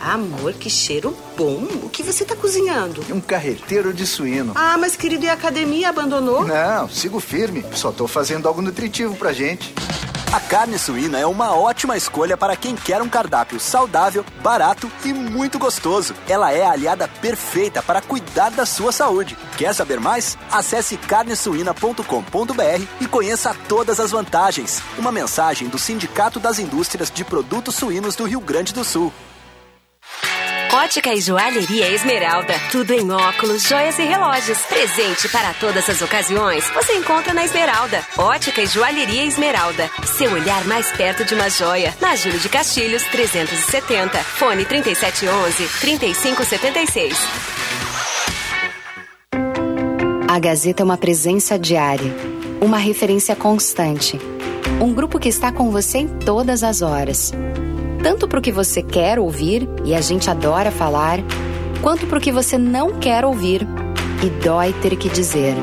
Amor, 0.00 0.54
que 0.54 0.70
cheiro 0.70 1.14
bom. 1.36 1.62
O 1.82 1.90
que 1.90 2.02
você 2.02 2.24
tá 2.24 2.34
cozinhando? 2.34 3.04
Um 3.10 3.20
carreteiro 3.20 3.92
de 3.92 4.06
suíno. 4.06 4.52
Ah, 4.54 4.78
mas 4.78 4.96
querido, 4.96 5.26
e 5.26 5.28
a 5.28 5.34
academia 5.34 5.90
abandonou? 5.90 6.46
Não, 6.46 6.88
sigo 6.88 7.20
firme. 7.20 7.66
Só 7.74 7.92
tô 7.92 8.08
fazendo 8.08 8.48
algo 8.48 8.62
nutritivo 8.62 9.14
pra 9.16 9.34
gente. 9.34 9.74
A 10.36 10.40
carne 10.40 10.78
suína 10.78 11.18
é 11.18 11.24
uma 11.24 11.56
ótima 11.56 11.96
escolha 11.96 12.36
para 12.36 12.54
quem 12.54 12.76
quer 12.76 13.00
um 13.00 13.08
cardápio 13.08 13.58
saudável, 13.58 14.22
barato 14.42 14.92
e 15.02 15.10
muito 15.10 15.58
gostoso. 15.58 16.14
Ela 16.28 16.52
é 16.52 16.62
a 16.62 16.72
aliada 16.72 17.08
perfeita 17.08 17.82
para 17.82 18.02
cuidar 18.02 18.50
da 18.50 18.66
sua 18.66 18.92
saúde. 18.92 19.34
Quer 19.56 19.74
saber 19.74 19.98
mais? 19.98 20.36
Acesse 20.52 20.98
carnesuína.com.br 20.98 22.84
e 23.00 23.06
conheça 23.06 23.56
todas 23.66 23.98
as 23.98 24.10
vantagens. 24.10 24.82
Uma 24.98 25.10
mensagem 25.10 25.68
do 25.68 25.78
Sindicato 25.78 26.38
das 26.38 26.58
Indústrias 26.58 27.10
de 27.10 27.24
Produtos 27.24 27.74
Suínos 27.74 28.14
do 28.14 28.24
Rio 28.24 28.40
Grande 28.40 28.74
do 28.74 28.84
Sul. 28.84 29.10
Ótica 30.84 31.14
e 31.14 31.20
Joalheria 31.22 31.90
Esmeralda. 31.90 32.52
Tudo 32.70 32.92
em 32.92 33.10
óculos, 33.10 33.62
joias 33.62 33.98
e 33.98 34.02
relógios. 34.02 34.58
Presente 34.66 35.26
para 35.30 35.54
todas 35.54 35.88
as 35.88 36.02
ocasiões. 36.02 36.68
Você 36.74 36.92
encontra 36.92 37.32
na 37.32 37.46
Esmeralda. 37.46 38.04
Ótica 38.18 38.60
e 38.60 38.66
Joalheria 38.66 39.24
Esmeralda. 39.24 39.90
Seu 40.04 40.30
olhar 40.32 40.66
mais 40.66 40.92
perto 40.92 41.24
de 41.24 41.34
uma 41.34 41.48
joia. 41.48 41.96
Na 41.98 42.14
Júlio 42.14 42.38
de 42.38 42.50
Castilhos, 42.50 43.04
370. 43.04 44.18
Fone 44.18 44.66
3711-3576. 44.66 47.16
A 50.28 50.38
Gazeta 50.38 50.82
é 50.82 50.84
uma 50.84 50.98
presença 50.98 51.58
diária. 51.58 52.14
Uma 52.60 52.76
referência 52.76 53.34
constante. 53.34 54.20
Um 54.78 54.92
grupo 54.92 55.18
que 55.18 55.30
está 55.30 55.50
com 55.50 55.70
você 55.70 56.00
em 56.00 56.08
todas 56.18 56.62
as 56.62 56.82
horas 56.82 57.32
tanto 58.06 58.28
para 58.28 58.38
o 58.38 58.42
que 58.42 58.52
você 58.52 58.84
quer 58.84 59.18
ouvir 59.18 59.68
e 59.84 59.92
a 59.92 60.00
gente 60.00 60.30
adora 60.30 60.70
falar, 60.70 61.18
quanto 61.82 62.06
para 62.06 62.18
o 62.18 62.20
que 62.20 62.30
você 62.30 62.56
não 62.56 63.00
quer 63.00 63.24
ouvir 63.24 63.66
e 64.24 64.30
dói 64.44 64.72
ter 64.74 64.94
que 64.94 65.08
dizer. 65.08 65.56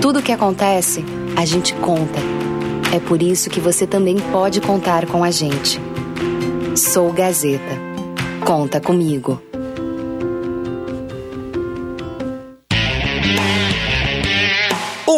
Tudo 0.00 0.20
o 0.20 0.22
que 0.22 0.32
acontece, 0.32 1.04
a 1.36 1.44
gente 1.44 1.74
conta. 1.74 2.18
É 2.96 2.98
por 2.98 3.20
isso 3.20 3.50
que 3.50 3.60
você 3.60 3.86
também 3.86 4.16
pode 4.32 4.58
contar 4.62 5.04
com 5.04 5.22
a 5.22 5.30
gente. 5.30 5.78
Sou 6.74 7.12
Gazeta. 7.12 7.76
Conta 8.42 8.80
comigo. 8.80 9.38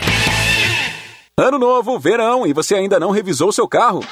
Ano 1.36 1.58
novo, 1.58 1.98
verão, 1.98 2.46
e 2.46 2.52
você 2.52 2.76
ainda 2.76 3.00
não 3.00 3.10
revisou 3.10 3.50
seu 3.50 3.66
carro? 3.66 4.04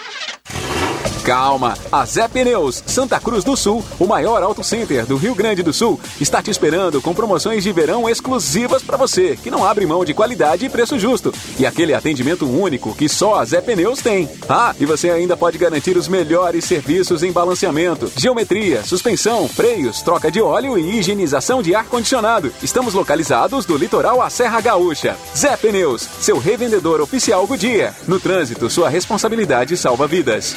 Calma, 1.25 1.75
a 1.91 2.05
Zé 2.05 2.27
Pneus, 2.27 2.83
Santa 2.85 3.21
Cruz 3.21 3.45
do 3.45 3.57
Sul, 3.57 3.85
o 3.99 4.07
maior 4.07 4.43
auto 4.43 4.65
center 4.65 5.07
do 5.07 5.17
Rio 5.17 5.37
Grande 5.37 5.63
do 5.63 5.73
Sul, 5.73 6.01
está 6.21 6.43
te 6.43 6.51
esperando 6.51 7.01
com 7.01 7.15
promoções 7.15 7.63
de 7.63 7.73
verão 7.73 8.09
exclusivas 8.09 8.83
para 8.83 8.97
você, 8.97 9.39
que 9.41 9.51
não 9.51 9.65
abre 9.65 9.87
mão 9.87 10.05
de 10.05 10.13
qualidade 10.13 10.67
e 10.67 10.69
preço 10.69 10.99
justo. 10.99 11.33
E 11.59 11.65
aquele 11.65 11.95
atendimento 11.95 12.45
único 12.45 12.95
que 12.95 13.09
só 13.09 13.37
a 13.37 13.45
Zé 13.45 13.61
Pneus 13.61 14.01
tem. 14.01 14.29
Ah, 14.49 14.75
e 14.81 14.85
você 14.85 15.11
ainda 15.11 15.37
pode 15.37 15.59
garantir 15.59 15.97
os 15.97 16.09
melhores 16.09 16.65
serviços 16.65 17.23
em 17.23 17.31
balanceamento, 17.31 18.11
geometria, 18.17 18.83
suspensão, 18.83 19.47
freios, 19.49 20.03
troca 20.03 20.31
de 20.31 20.41
óleo 20.41 20.77
e 20.77 20.99
higienização 20.99 21.63
de 21.63 21.73
ar-condicionado. 21.73 22.53
Estamos 22.63 22.95
localizados 22.95 23.65
do 23.65 23.77
litoral 23.77 24.21
à 24.21 24.29
Serra 24.29 24.61
Gaúcha. 24.61 25.17
Zé 25.37 25.57
Pneus, 25.57 26.09
seu 26.21 26.39
revendedor 26.39 27.01
oficial 27.01 27.47
Goodyear. 27.47 27.95
No 28.09 28.19
trânsito, 28.19 28.69
sua 28.69 28.89
responsabilidade 28.89 29.77
salva 29.77 30.09
vidas. 30.09 30.57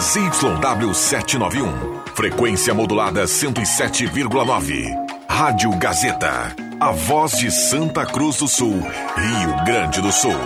ZYW 0.00 0.92
791. 0.92 2.02
Frequência 2.14 2.74
modulada 2.74 3.24
107,9. 3.24 4.84
Rádio 5.26 5.70
Gazeta. 5.78 6.54
A 6.78 6.92
voz 6.92 7.32
de 7.32 7.50
Santa 7.50 8.04
Cruz 8.04 8.36
do 8.36 8.46
Sul, 8.46 8.78
Rio 8.78 9.64
Grande 9.64 10.02
do 10.02 10.12
Sul. 10.12 10.36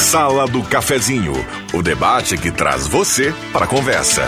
Sala 0.00 0.46
do 0.48 0.64
Cafezinho. 0.64 1.34
O 1.72 1.82
debate 1.82 2.36
que 2.36 2.50
traz 2.50 2.88
você 2.88 3.32
para 3.52 3.64
a 3.64 3.68
conversa. 3.68 4.24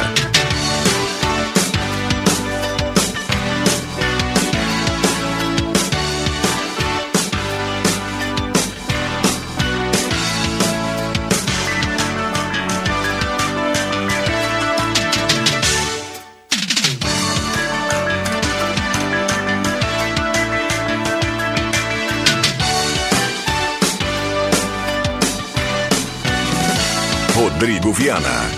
Rodrigo 27.58 27.92
Viana. 27.92 28.48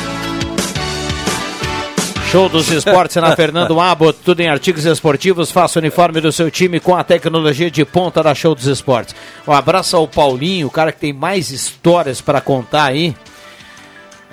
Show 2.33 2.49
dos 2.49 2.71
esportes 2.71 3.17
na 3.17 3.35
Fernando 3.37 3.79
Abbott, 3.79 4.17
tudo 4.25 4.39
em 4.39 4.49
artigos 4.49 4.85
esportivos, 4.85 5.51
faça 5.51 5.77
o 5.77 5.81
uniforme 5.83 6.19
do 6.19 6.31
seu 6.31 6.49
time 6.49 6.79
com 6.79 6.95
a 6.95 7.03
tecnologia 7.03 7.69
de 7.69 7.85
ponta 7.85 8.23
da 8.23 8.33
Show 8.33 8.55
dos 8.55 8.65
Esportes. 8.65 9.15
Um 9.47 9.51
abraço 9.51 9.95
ao 9.95 10.07
Paulinho, 10.07 10.65
o 10.65 10.71
cara 10.71 10.91
que 10.91 10.99
tem 10.99 11.13
mais 11.13 11.51
histórias 11.51 12.21
para 12.21 12.41
contar 12.41 12.85
aí. 12.85 13.15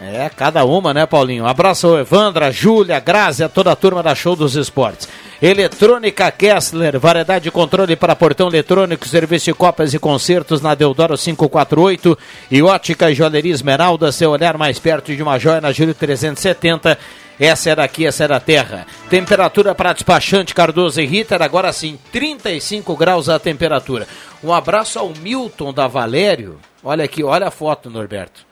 É, 0.01 0.31
cada 0.35 0.65
uma, 0.65 0.95
né, 0.95 1.05
Paulinho? 1.05 1.45
Um 1.45 1.47
abraço 1.47 1.89
ao 1.89 1.99
Evandra, 1.99 2.51
Júlia, 2.51 2.99
Grazi, 3.01 3.45
a 3.45 3.51
toda 3.51 3.71
a 3.71 3.77
turma 3.77 4.03
da 4.03 4.15
Show 4.15 4.35
dos 4.35 4.57
Esportes. 4.57 5.07
Eletrônica 5.43 6.31
Kessler, 6.31 6.99
variedade 6.99 7.45
de 7.45 7.51
controle 7.51 7.97
para 7.97 8.17
portão 8.17 8.49
eletrônico, 8.49 9.07
serviço 9.07 9.45
de 9.45 9.53
cópias 9.53 9.93
e 9.93 9.99
concertos 9.99 10.63
na 10.63 10.75
Deodoro 10.75 11.19
548 11.19 12.17
e 12.51 12.63
ótica 12.63 13.11
e 13.11 13.15
joalheria 13.15 13.53
Esmeralda, 13.53 14.11
seu 14.11 14.31
olhar 14.31 14.57
mais 14.57 14.79
perto 14.79 15.15
de 15.15 15.23
uma 15.23 15.39
joia 15.39 15.61
na 15.61 15.71
Júlio 15.71 15.95
370. 15.95 16.97
Essa 17.41 17.71
é 17.71 17.75
daqui, 17.75 18.07
essa 18.07 18.25
é 18.25 18.29
da 18.29 18.39
terra. 18.39 18.87
Temperatura 19.09 19.75
para 19.75 19.95
despachante 19.95 20.55
Cardoso 20.55 21.01
e 21.01 21.07
Ritter, 21.07 21.41
agora 21.41 21.73
sim, 21.73 21.99
35 22.13 22.95
graus 22.95 23.31
a 23.31 23.39
temperatura. 23.39 24.07
Um 24.45 24.53
abraço 24.53 24.99
ao 24.99 25.09
Milton 25.09 25.73
da 25.73 25.87
Valério. 25.87 26.61
Olha 26.85 27.03
aqui, 27.03 27.25
olha 27.25 27.49
a 27.49 27.51
foto, 27.51 27.89
Norberto. 27.89 28.45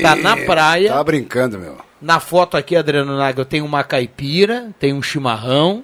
Tá 0.00 0.14
na 0.14 0.36
praia. 0.36 0.92
Tá 0.92 1.02
brincando, 1.02 1.58
meu. 1.58 1.76
Na 2.00 2.20
foto 2.20 2.56
aqui, 2.56 2.76
Adriano 2.76 3.16
Naga, 3.16 3.44
tem 3.44 3.60
uma 3.60 3.82
caipira, 3.82 4.68
tem 4.78 4.92
um 4.92 5.02
chimarrão. 5.02 5.82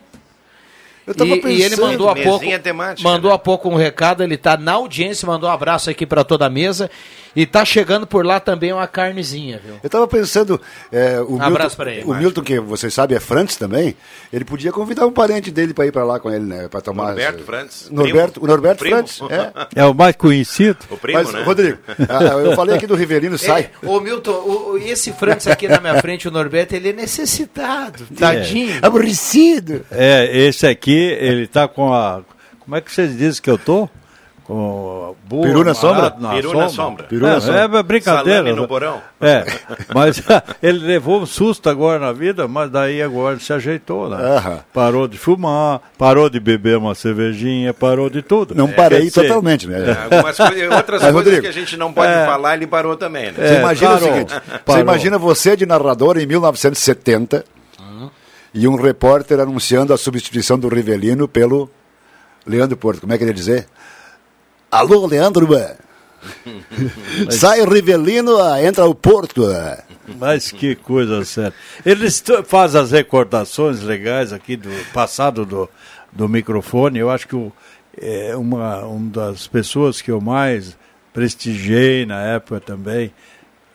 Eu 1.05 1.15
tava 1.15 1.31
e, 1.31 1.33
e 1.33 1.63
ele 1.63 1.71
pensando, 1.71 1.87
mandou 1.89 2.09
há 2.09 2.15
pouco, 2.15 2.59
temática, 2.61 3.09
mandou 3.09 3.33
há 3.33 3.39
pouco 3.39 3.69
um 3.69 3.75
recado, 3.75 4.23
ele 4.23 4.37
tá 4.37 4.57
na 4.57 4.75
audiência, 4.75 5.27
mandou 5.27 5.49
um 5.49 5.53
abraço 5.53 5.91
aqui 5.91 6.07
para 6.07 6.23
toda 6.23 6.47
a 6.47 6.51
mesa 6.51 6.89
e 7.35 7.47
tá 7.47 7.65
chegando 7.65 8.07
por 8.07 8.25
lá 8.27 8.41
também 8.41 8.73
uma 8.73 8.87
carnezinha, 8.87 9.61
viu? 9.65 9.77
Eu 9.83 9.89
tava 9.91 10.07
pensando, 10.09 10.61
é, 10.91 11.21
o, 11.21 11.37
Um 11.37 11.43
abraço 11.43 11.77
pra 11.77 11.91
ele, 11.93 12.03
o 12.05 12.09
Márcio. 12.09 12.23
Milton, 12.23 12.43
que 12.43 12.59
vocês 12.61 12.93
sabem, 12.93 13.17
é 13.17 13.21
Frantz 13.21 13.57
também, 13.57 13.95
ele 14.33 14.45
podia 14.45 14.73
convidar 14.73 15.07
um 15.07 15.13
parente 15.13 15.51
dele 15.51 15.73
para 15.73 15.87
ir 15.87 15.93
para 15.93 16.05
lá 16.05 16.19
com 16.19 16.31
ele, 16.31 16.45
né? 16.45 16.69
Para 16.69 16.81
tomar. 16.81 17.07
Norberto 17.09 17.43
Frantz, 17.45 17.89
Norberto, 17.91 18.45
o 18.45 18.47
Norberto 18.47 18.79
Primo. 18.81 18.97
Frantz, 18.97 19.21
é. 19.75 19.83
É 19.83 19.85
o 19.85 19.95
mais 19.95 20.17
conhecido. 20.17 20.79
O 20.91 20.97
primo, 20.97 21.19
Mas, 21.19 21.33
né? 21.33 21.43
Rodrigo, 21.43 21.79
eu 22.45 22.57
falei 22.57 22.77
aqui 22.77 22.87
do 22.87 22.95
Rivelino, 22.95 23.39
sai. 23.39 23.71
É, 23.83 23.87
ô 23.87 24.01
Milton, 24.01 24.33
o- 24.33 24.79
esse 24.79 25.13
Frantz 25.13 25.47
aqui 25.47 25.69
na 25.69 25.81
minha 25.81 26.01
frente, 26.01 26.27
o 26.27 26.31
Norberto, 26.31 26.75
ele 26.75 26.91
é 26.91 26.93
necessitado, 26.93 28.05
tadinho. 28.19 28.79
Aborrecido. 28.83 29.85
É, 29.91 30.29
esse 30.47 30.67
aqui, 30.67 30.97
ele 31.21 31.47
tá 31.47 31.67
com 31.69 31.93
a. 31.93 32.23
Como 32.61 32.77
é 32.77 32.81
que 32.81 32.93
vocês 32.93 33.17
dizem 33.17 33.43
que 33.43 33.51
eu 33.51 33.59
tô? 33.59 33.89
Boa, 34.53 35.15
Peru 35.43 35.63
na 35.63 35.75
sombra? 35.75 35.99
amarrado 36.09 36.21
na 36.23 36.31
Peru 36.31 36.55
na 36.59 36.69
sombra. 36.69 37.05
Peru 37.05 37.23
na 37.27 37.37
é, 37.37 37.41
sombra. 37.41 37.79
é 37.79 37.83
brincadeira. 37.85 38.39
Salame 38.41 38.61
no 38.61 38.67
porão. 38.67 39.01
É, 39.21 39.45
mas 39.95 40.21
ele 40.61 40.79
levou 40.81 41.21
um 41.23 41.27
susto 41.27 41.71
agora 41.71 42.01
na 42.01 42.13
vida, 42.13 42.49
mas 42.49 42.69
daí 42.71 43.01
agora 43.01 43.39
se 43.39 43.53
ajeitou, 43.53 44.09
né? 44.09 44.17
Aham. 44.17 44.61
Parou 44.73 45.07
de 45.07 45.17
fumar, 45.17 45.81
parou 45.97 46.29
de 46.29 46.41
beber 46.41 46.79
uma 46.79 46.95
cervejinha, 46.97 47.73
parou 47.73 48.11
de 48.11 48.23
tudo. 48.23 48.55
Não 48.55 48.69
É, 48.69 48.73
parei 48.73 49.09
totalmente, 49.11 49.69
né? 49.69 49.91
É, 49.91 50.15
Algumas 50.17 50.37
coisas, 50.37 50.63
outras 50.77 51.03
Mas, 51.03 51.13
coisas 51.13 51.15
Rodrigo, 51.15 51.43
que 51.43 51.47
a 51.49 51.53
gente 51.53 51.77
não 51.77 51.93
pode 51.93 52.13
é. 52.13 52.27
falar, 52.27 52.55
ele 52.57 52.67
parou 52.67 52.97
também, 52.97 53.27
né? 53.27 53.35
Você 53.37 53.43
É, 53.55 53.59
imagina 53.61 53.91
parou, 53.93 54.09
o 54.09 54.13
seguinte: 54.13 54.33
você 54.35 54.59
parou. 54.65 54.81
imagina 54.83 55.19
você 55.19 55.57
de 55.57 55.67
narrador 55.67 56.19
em 56.19 56.27
1970 56.27 57.45
e 58.53 58.67
um 58.67 58.75
repórter 58.75 59.39
anunciando 59.39 59.95
a 59.95 59.97
substituição 59.97 60.59
do 60.59 60.67
Rivelino 60.69 61.29
pelo 61.29 61.71
Leandro 62.45 62.77
Porto. 62.77 63.03
Como 63.03 63.13
é 63.13 63.17
que 63.19 63.23
ele 63.23 63.31
ia 63.31 63.35
dizer? 63.35 63.67
Alô, 64.71 65.07
Leandro? 65.07 65.49
Sai 67.31 67.61
o 67.61 67.69
Rivelino, 67.71 68.37
ah, 68.41 68.63
entra 68.63 68.85
o 68.85 68.95
Porto. 68.95 69.47
ah. 69.47 69.83
Mas 70.19 70.51
que 70.51 70.75
coisa 70.75 71.25
séria. 71.25 71.55
Eles 71.85 72.23
fazem 72.47 72.81
as 72.81 72.91
recordações 72.91 73.81
legais 73.83 74.33
aqui 74.33 74.57
do 74.57 74.71
passado 74.93 75.45
do, 75.47 75.69
do 76.13 76.29
microfone. 76.29 76.99
Eu 76.99 77.11
acho 77.11 77.27
que 77.29 77.37
o, 77.37 77.53
é 78.01 78.37
uma, 78.37 78.85
uma 78.85 79.11
das 79.11 79.47
pessoas 79.47 80.01
que 80.01 80.11
eu 80.11 80.21
mais 80.21 80.77
prestigiei 81.13 82.05
na 82.07 82.21
época 82.23 82.61
também, 82.61 83.13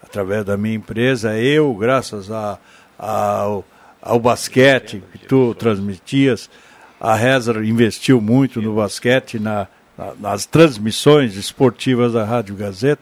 através 0.03 0.45
da 0.45 0.55
minha 0.55 0.75
empresa, 0.75 1.37
eu, 1.37 1.73
graças 1.73 2.31
a, 2.31 2.57
ao, 2.97 3.65
ao 4.01 4.19
basquete 4.19 5.03
que 5.11 5.19
tu 5.27 5.53
transmitias, 5.55 6.49
a 6.99 7.15
Rezer 7.15 7.57
investiu 7.63 8.21
muito 8.21 8.61
no 8.61 8.75
basquete, 8.75 9.39
na- 9.39 9.67
nas 10.19 10.45
transmissões 10.45 11.35
esportivas 11.35 12.13
da 12.13 12.23
Rádio 12.23 12.55
Gazeta. 12.55 13.01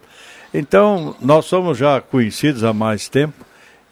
Então, 0.54 1.16
nós 1.20 1.46
somos 1.46 1.78
já 1.78 2.00
conhecidos 2.00 2.64
há 2.64 2.72
mais 2.72 3.10
tempo 3.10 3.44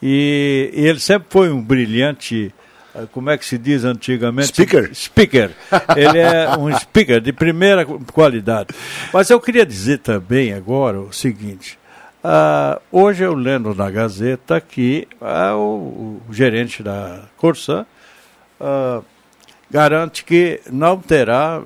e, 0.02 0.70
e 0.74 0.88
ele 0.88 1.00
sempre 1.00 1.28
foi 1.30 1.52
um 1.52 1.62
brilhante, 1.62 2.54
eh, 2.94 3.04
como 3.12 3.30
é 3.30 3.38
que 3.38 3.46
se 3.46 3.58
diz 3.58 3.84
antigamente? 3.84 4.50
Speaker. 4.50 4.94
Speaker. 4.94 5.52
Ele 5.96 6.20
é 6.20 6.56
um 6.58 6.72
speaker 6.78 7.20
de 7.20 7.34
primeira 7.34 7.86
qualidade. 7.86 8.70
Mas 9.12 9.30
eu 9.30 9.40
queria 9.40 9.66
dizer 9.66 10.00
também 10.00 10.54
agora 10.54 11.00
o 11.00 11.12
seguinte. 11.12 11.80
ah, 12.24 12.80
hoje 12.92 13.24
eu 13.24 13.34
lendo 13.34 13.74
na 13.74 13.90
Gazeta 13.90 14.62
que 14.62 15.08
ah, 15.20 15.56
o, 15.56 16.22
o 16.30 16.34
gerente 16.34 16.84
da 16.84 17.24
Corsã 17.38 17.86
ah, 18.60 19.02
garante 19.70 20.24
que 20.24 20.62
não 20.72 21.00
terá 21.00 21.62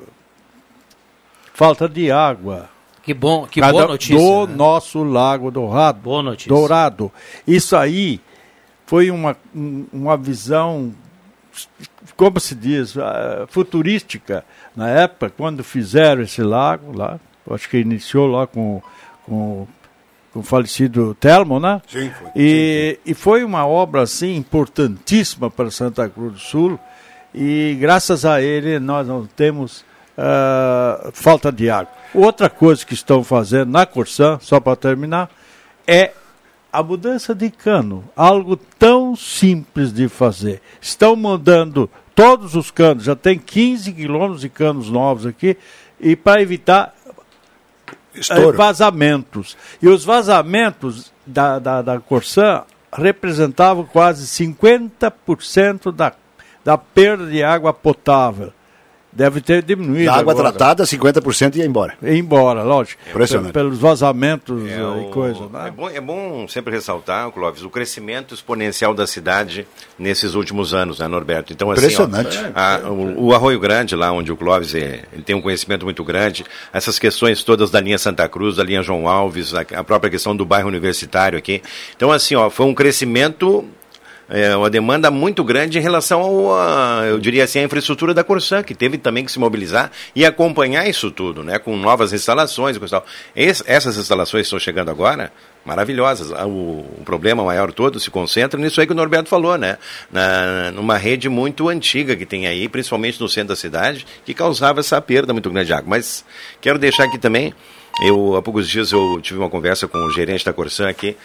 falta 1.56 1.90
de 1.90 2.12
água. 2.12 2.70
Que 3.02 3.14
bom, 3.14 3.46
que 3.48 3.60
Cada- 3.62 3.72
boa 3.74 3.88
notícia. 3.88 4.16
Do 4.18 4.48
né? 4.48 4.56
nosso 4.56 5.04
Lago 5.04 5.50
Dourado. 5.50 6.00
Boa 6.00 6.22
notícia. 6.24 6.50
Dourado. 6.50 7.12
Isso 7.48 7.76
aí 7.76 8.20
foi 8.86 9.10
uma, 9.10 9.36
um- 9.56 9.86
uma 9.94 10.18
visão, 10.18 10.94
como 12.18 12.40
se 12.40 12.56
diz, 12.56 12.98
ah, 12.98 13.46
futurística. 13.48 14.44
Na 14.76 14.90
época, 14.90 15.32
quando 15.36 15.64
fizeram 15.64 16.22
esse 16.24 16.42
lago 16.42 16.98
lá, 16.98 17.20
acho 17.52 17.70
que 17.70 17.78
iniciou 17.78 18.28
lá 18.28 18.48
com, 18.48 18.82
com, 19.26 19.68
com 20.34 20.40
o 20.40 20.44
falecido 20.44 21.16
Telmo, 21.20 21.60
né? 21.60 21.82
Sim, 21.88 22.10
foi. 22.10 22.32
E, 22.36 23.00
e 23.06 23.14
foi 23.14 23.44
uma 23.44 23.66
obra 23.68 24.02
assim 24.02 24.36
importantíssima 24.36 25.50
para 25.52 25.70
Santa 25.72 26.10
Cruz 26.10 26.34
do 26.34 26.40
Sul 26.40 26.80
e 27.34 27.78
graças 27.80 28.26
a 28.26 28.42
ele 28.42 28.80
nós 28.80 29.08
não 29.08 29.26
temos 29.28 29.86
ah, 30.18 31.10
falta 31.14 31.52
de 31.52 31.70
água. 31.70 31.94
Outra 32.14 32.50
coisa 32.50 32.86
que 32.86 32.94
estão 32.94 33.24
fazendo 33.24 33.72
na 33.72 33.86
Corsã, 33.86 34.38
só 34.42 34.60
para 34.60 34.76
terminar, 34.76 35.30
é 35.86 36.14
a 36.72 36.84
mudança 36.84 37.34
de 37.34 37.50
cano, 37.50 38.04
algo 38.16 38.58
tão 38.58 39.16
simples 39.16 39.94
de 39.94 40.10
fazer. 40.10 40.62
Estão 40.82 41.16
mandando 41.16 41.90
todos 42.14 42.56
os 42.56 42.72
canos, 42.72 43.04
já 43.04 43.16
tem 43.16 43.38
15 43.38 43.94
quilômetros 43.94 44.42
de 44.42 44.50
canos 44.50 44.90
novos 44.90 45.26
aqui, 45.26 45.58
e 46.00 46.16
para 46.16 46.42
evitar 46.42 46.94
Estouro. 48.14 48.50
eh, 48.50 48.52
vazamentos. 48.58 49.58
E 49.82 49.88
os 49.88 50.04
vazamentos 50.04 51.12
da, 51.26 51.60
da, 51.60 51.82
da 51.82 52.00
Corsã 52.00 52.64
representavam 52.92 53.86
quase 53.86 54.26
50% 54.26 55.92
da, 55.92 56.14
da 56.64 56.78
perda 56.78 57.28
de 57.28 57.44
água 57.44 57.74
potável. 57.74 58.54
Deve 59.16 59.40
ter 59.42 59.64
diminuído. 59.64 60.06
Da 60.06 60.16
água 60.18 60.34
agora. 60.34 60.52
tratada, 60.52 60.84
50% 60.84 61.56
ia 61.56 61.66
embora. 61.66 61.94
Ia 62.04 62.16
embora, 62.18 62.62
lógico. 62.62 63.02
Impressionante. 63.10 63.48
Pe- 63.48 63.54
Pelos 63.54 63.80
vazamentos 63.80 64.70
É, 64.70 64.84
o- 64.84 65.08
e 65.08 65.12
coisa. 65.12 65.40
né? 65.52 65.68
é, 65.68 65.72
bom, 65.72 65.90
é 65.90 66.02
bom 66.02 66.48
sempre 66.48 66.74
ressaltar, 66.74 67.32
Clóvis, 67.32 67.64
o 67.64 67.70
crescimento 67.70 68.34
exponencial 68.36 68.94
da 68.94 69.08
cidade 69.08 69.66
nesses 69.98 70.36
últimos 70.36 70.74
anos, 70.74 71.00
né, 71.00 71.08
Norberto? 71.08 71.54
Então, 71.54 71.72
assim, 71.72 71.80
Impressionante. 71.82 72.38
ó, 72.38 72.60
a- 72.60 72.92
o, 72.92 73.28
o 73.28 73.34
Arroio 73.34 73.60
Grande, 73.60 73.96
lá 73.96 74.12
onde 74.12 74.32
o 74.32 74.38
Clóvis 74.38 74.76
é, 74.76 75.04
ele 75.14 75.24
tem 75.24 75.36
um 75.36 75.42
conhecimento 75.42 75.86
muito 75.86 76.04
grande, 76.04 76.44
essas 76.74 77.00
questões 77.00 77.42
todas 77.44 77.72
da 77.72 77.80
linha 77.80 77.98
Santa 77.98 78.28
Cruz, 78.28 78.58
da 78.58 78.64
linha 78.64 78.84
João 78.84 79.08
Alves, 79.08 79.54
a, 79.54 79.62
a 79.62 79.84
própria 79.84 80.10
questão 80.12 80.36
do 80.36 80.44
bairro 80.46 80.68
universitário 80.68 81.38
aqui. 81.38 81.62
Então, 81.96 82.12
assim, 82.12 82.36
ó, 82.36 82.50
foi 82.50 82.66
um 82.66 82.74
crescimento 82.74 83.64
é, 84.30 84.56
uma 84.56 84.70
demanda 84.70 85.12
muito 85.12 85.44
grande 85.44 85.78
em 85.78 85.82
relação 85.82 86.22
ao, 86.22 86.56
a, 86.56 87.04
eu 87.08 87.20
diria 87.20 87.44
assim, 87.44 87.60
à 87.60 87.64
infraestrutura 87.64 88.14
da 88.14 88.24
Corsã, 88.24 88.64
que 88.64 88.74
teve 88.74 88.98
também 88.98 89.24
que 89.26 89.32
se 89.32 89.40
mobilizar 89.40 89.92
e 90.16 90.26
acompanhar 90.26 90.88
isso 90.88 91.12
tudo, 91.12 91.44
né, 91.44 91.60
com 91.60 91.76
novas 91.78 92.12
instalações 92.14 92.76
e 92.76 92.80
tal. 92.80 93.06
Es- 93.36 93.64
essas 93.68 93.98
instalações 93.98 94.46
estão 94.48 94.58
chegando 94.60 94.90
agora, 94.90 95.32
maravilhosas. 95.66 96.32
Ah, 96.32 96.46
O, 96.46 96.80
o 97.00 97.02
problema 97.06 97.44
maior 97.44 97.72
todo 97.72 98.00
se 98.00 98.10
concentra 98.12 98.60
nisso 98.60 98.80
aí 98.80 98.88
que 98.88 98.94
o 98.94 98.96
Norberto 98.96 99.30
falou, 99.30 99.58
né, 99.58 99.78
na, 100.12 100.72
numa 100.72 100.98
rede 100.98 101.28
muito 101.30 101.70
antiga 101.70 102.16
que 102.16 102.26
tem 102.26 102.48
aí, 102.48 102.68
principalmente 102.68 103.20
no 103.20 103.28
centro 103.30 103.50
da 103.50 103.56
cidade, 103.56 104.06
que 104.26 104.34
causava 104.34 104.80
essa 104.80 105.00
perda 105.02 105.34
muito 105.34 105.50
grande 105.50 105.68
de 105.68 105.74
água. 105.74 105.90
Mas 105.90 106.26
quero 106.62 106.78
deixar 106.80 107.04
aqui 107.06 107.18
também, 107.18 107.54
eu, 108.04 108.36
há 108.36 108.42
poucos 108.42 108.68
dias 108.70 108.92
eu 108.92 109.20
tive 109.22 109.40
uma 109.40 109.50
conversa 109.50 109.88
com 109.88 109.98
o 110.00 110.12
gerente 110.12 110.44
da 110.44 110.52
Corsã 110.52 110.90
aqui, 110.90 111.16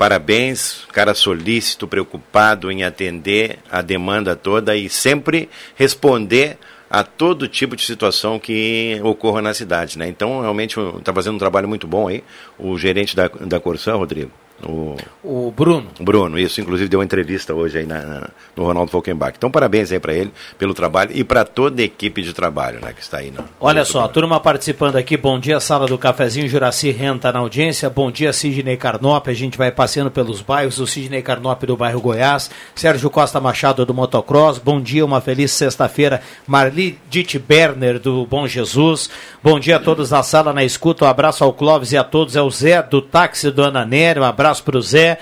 Parabéns, 0.00 0.86
cara 0.94 1.12
solícito, 1.12 1.86
preocupado 1.86 2.72
em 2.72 2.84
atender 2.84 3.58
a 3.70 3.82
demanda 3.82 4.34
toda 4.34 4.74
e 4.74 4.88
sempre 4.88 5.50
responder 5.76 6.56
a 6.88 7.04
todo 7.04 7.46
tipo 7.46 7.76
de 7.76 7.84
situação 7.84 8.38
que 8.38 8.98
ocorra 9.04 9.42
na 9.42 9.52
cidade, 9.52 9.98
né? 9.98 10.08
Então, 10.08 10.40
realmente, 10.40 10.80
está 10.98 11.12
fazendo 11.12 11.34
um 11.34 11.38
trabalho 11.38 11.68
muito 11.68 11.86
bom 11.86 12.08
aí, 12.08 12.24
o 12.58 12.78
gerente 12.78 13.14
da, 13.14 13.28
da 13.28 13.60
Corsã, 13.60 13.94
Rodrigo. 13.94 14.30
O, 14.64 14.96
O 15.22 15.50
Bruno. 15.56 15.86
Bruno, 16.00 16.38
isso, 16.38 16.60
inclusive 16.60 16.88
deu 16.88 16.98
uma 17.00 17.04
entrevista 17.04 17.54
hoje 17.54 17.78
aí 17.78 17.86
na, 17.86 18.00
na- 18.02 18.28
no 18.56 18.64
Ronaldo 18.64 18.90
Falkenbach. 18.90 19.34
Então, 19.36 19.50
parabéns 19.50 19.90
aí 19.92 19.98
para 20.00 20.12
ele 20.14 20.30
pelo 20.58 20.74
trabalho 20.74 21.10
e 21.14 21.22
para 21.24 21.44
toda 21.44 21.80
a 21.80 21.84
equipe 21.84 22.22
de 22.22 22.32
trabalho, 22.32 22.80
né, 22.80 22.92
que 22.92 23.00
está 23.02 23.18
aí. 23.18 23.30
No, 23.30 23.44
Olha 23.60 23.84
só, 23.84 24.06
turma 24.08 24.38
participando 24.40 24.96
aqui. 24.96 25.16
Bom 25.16 25.38
dia, 25.38 25.60
sala 25.60 25.86
do 25.86 25.96
cafezinho. 25.96 26.48
Juraci 26.48 26.90
Renta 26.90 27.32
na 27.32 27.38
audiência. 27.38 27.88
Bom 27.88 28.10
dia, 28.10 28.32
Sidney 28.32 28.76
Carnop. 28.76 29.28
A 29.28 29.32
gente 29.34 29.56
vai 29.56 29.70
passeando 29.70 30.10
pelos 30.10 30.40
bairros. 30.42 30.78
O 30.78 30.86
Sidney 30.86 31.22
Carnop 31.22 31.62
do 31.64 31.76
bairro 31.76 32.00
Goiás. 32.00 32.50
Sérgio 32.74 33.08
Costa 33.10 33.40
Machado 33.40 33.86
do 33.86 33.94
Motocross. 33.94 34.58
Bom 34.58 34.80
dia, 34.80 35.04
uma 35.04 35.20
feliz 35.20 35.50
sexta-feira. 35.52 36.20
Marli 36.46 36.98
Ditt 37.08 37.38
Berner 37.38 37.98
do 37.98 38.26
Bom 38.26 38.46
Jesus. 38.46 39.08
Bom 39.42 39.58
dia 39.58 39.76
a 39.76 39.80
todos 39.80 40.10
na 40.10 40.22
sala, 40.22 40.52
na 40.52 40.64
escuta. 40.64 41.04
Um 41.04 41.08
abraço 41.08 41.44
ao 41.44 41.52
Clóvis 41.52 41.92
e 41.92 41.96
a 41.96 42.04
todos. 42.04 42.36
É 42.36 42.42
o 42.42 42.50
Zé 42.50 42.82
do 42.82 43.00
táxi 43.00 43.50
do 43.50 43.62
Ananério. 43.64 44.22
Um 44.22 44.24
abraço 44.26 44.49
para 44.58 44.78
o 44.78 44.80
Zé. 44.80 45.18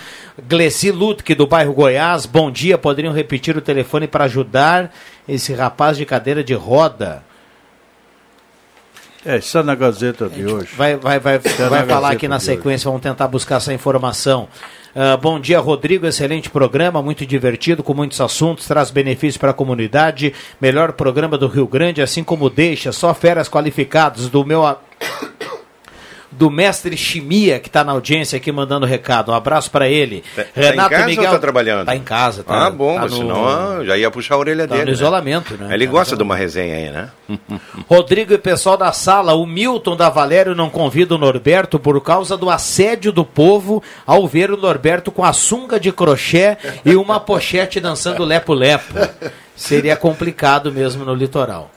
Gleci 0.49 0.93
Lutke 0.93 1.35
do 1.35 1.45
bairro 1.45 1.72
Goiás. 1.72 2.24
Bom 2.24 2.53
dia. 2.53 2.79
Poderiam 2.79 3.12
repetir 3.12 3.57
o 3.57 3.61
telefone 3.61 4.07
para 4.07 4.24
ajudar 4.24 4.95
esse 5.29 5.53
rapaz 5.53 5.97
de 5.97 6.07
cadeira 6.07 6.45
de 6.45 6.55
roda. 6.55 7.24
É, 9.26 9.39
está 9.39 9.64
na 9.64 9.74
Gazeta 9.74 10.29
de 10.29 10.47
hoje. 10.47 10.68
Vai, 10.76 10.97
vai, 10.97 11.18
vai, 11.18 11.37
Está 11.37 11.68
vai 11.68 11.85
falar 11.85 12.12
aqui 12.12 12.29
na 12.29 12.39
sequência, 12.39 12.89
vamos 12.89 13.03
tentar 13.03 13.26
buscar 13.26 13.57
essa 13.57 13.74
informação. 13.74 14.49
Ah, 14.95 15.16
bom 15.16 15.39
dia, 15.39 15.61
Rodrigo. 15.61 16.07
Excelente 16.07 16.49
programa, 16.51 17.03
muito 17.03 17.26
divertido, 17.26 17.83
com 17.83 17.95
muitos 17.95 18.20
assuntos, 18.20 18.66
traz 18.66 18.91
benefícios 18.91 19.37
para 19.37 19.51
a 19.51 19.55
comunidade. 19.55 20.33
Melhor 20.61 20.93
programa 20.93 21.37
do 21.37 21.47
Rio 21.47 21.66
Grande, 21.66 22.01
assim 22.01 22.24
como 22.24 22.49
deixa 22.49 22.91
só 22.91 23.12
feras 23.12 23.49
qualificados 23.49 24.29
do 24.29 24.45
meu. 24.45 24.64
Do 26.31 26.51
mestre 26.51 26.97
Chimia, 26.97 27.59
que 27.59 27.68
está 27.68 27.83
na 27.83 27.93
audiência 27.93 28.37
aqui 28.37 28.53
mandando 28.53 28.85
recado. 28.85 29.33
Um 29.33 29.35
abraço 29.35 29.70
para 29.70 29.89
ele. 29.89 30.22
Tá, 30.37 30.45
tá 30.89 31.11
em 31.11 31.16
casa 31.16 31.31
tá 31.31 31.39
trabalhando? 31.39 31.87
Tá 31.87 31.97
em 31.97 32.03
casa. 32.03 32.45
Tá, 32.45 32.66
ah, 32.66 32.70
bom, 32.70 32.97
tá 32.97 33.07
no- 33.07 33.16
senão 33.16 33.85
já 33.85 33.97
ia 33.97 34.11
puxar 34.11 34.35
a 34.35 34.39
orelha 34.39 34.68
tá 34.68 34.74
dele. 34.74 34.85
no 34.85 34.91
né? 34.91 34.93
isolamento, 34.93 35.57
né? 35.57 35.72
Ele 35.72 35.87
gosta 35.87 36.14
no 36.14 36.18
de 36.18 36.22
uma 36.24 36.37
resenha 36.37 36.76
aí, 36.76 36.91
né? 36.91 37.09
Rodrigo 37.89 38.33
e 38.35 38.39
pessoal 38.39 38.76
da 38.76 38.93
sala, 38.93 39.35
o 39.35 39.47
Milton 39.47 39.97
da 39.97 40.11
Valério 40.11 40.55
não 40.55 40.68
convida 40.68 41.14
o 41.14 41.18
Norberto 41.18 41.79
por 41.79 41.99
causa 42.03 42.37
do 42.37 42.51
assédio 42.51 43.11
do 43.11 43.24
povo 43.24 43.83
ao 44.07 44.26
ver 44.26 44.51
o 44.51 44.57
Norberto 44.57 45.11
com 45.11 45.24
a 45.24 45.33
sunga 45.33 45.81
de 45.81 45.91
crochê 45.91 46.57
e 46.85 46.95
uma 46.95 47.18
pochete 47.18 47.81
dançando 47.81 48.24
lepo-lepo. 48.24 48.95
Seria 49.57 49.97
complicado 49.97 50.70
mesmo 50.70 51.05
no 51.05 51.14
litoral. 51.14 51.70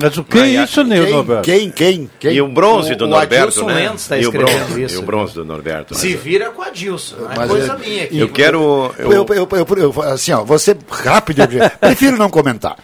Mas 0.00 0.16
o 0.16 0.22
que 0.24 0.38
é 0.38 0.46
isso, 0.46 0.84
Quem, 0.84 1.10
Norberto? 1.10 1.42
quem, 1.42 1.70
quem, 1.70 2.10
quem? 2.20 2.32
E 2.34 2.40
o 2.40 2.46
bronze 2.48 2.94
do 2.94 3.04
O- 3.04 3.08
o 3.08 3.10
Norberto, 3.10 3.44
Adilson 3.48 3.66
né? 3.66 3.74
Lentz 3.88 4.06
tá 4.06 4.16
e 4.16 4.20
o 4.20 4.22
escrevendo 4.30 4.64
bronze, 4.66 4.82
isso. 4.84 4.94
E 4.94 4.98
o 4.98 5.02
bronze 5.02 5.34
do 5.34 5.44
Norberto. 5.44 5.94
né? 5.94 6.00
Se 6.00 6.14
vira 6.14 6.50
com 6.50 6.62
a 6.62 6.70
Dilson, 6.70 7.16
não 7.16 7.42
é 7.42 7.46
coisa 7.48 7.76
minha 7.76 8.04
aqui. 8.04 8.18
Eu 8.18 8.28
quero... 8.28 8.94
Eu, 8.98 9.12
eu, 9.12 9.26
eu, 9.30 9.48
eu- 9.50 9.92
eu- 9.94 10.02
assim, 10.02 10.30
ó, 10.32 10.44
você 10.44 10.76
rápido, 10.88 11.42
e 11.42 11.68
prefiro 11.80 12.16
não 12.16 12.30
comentar. 12.30 12.76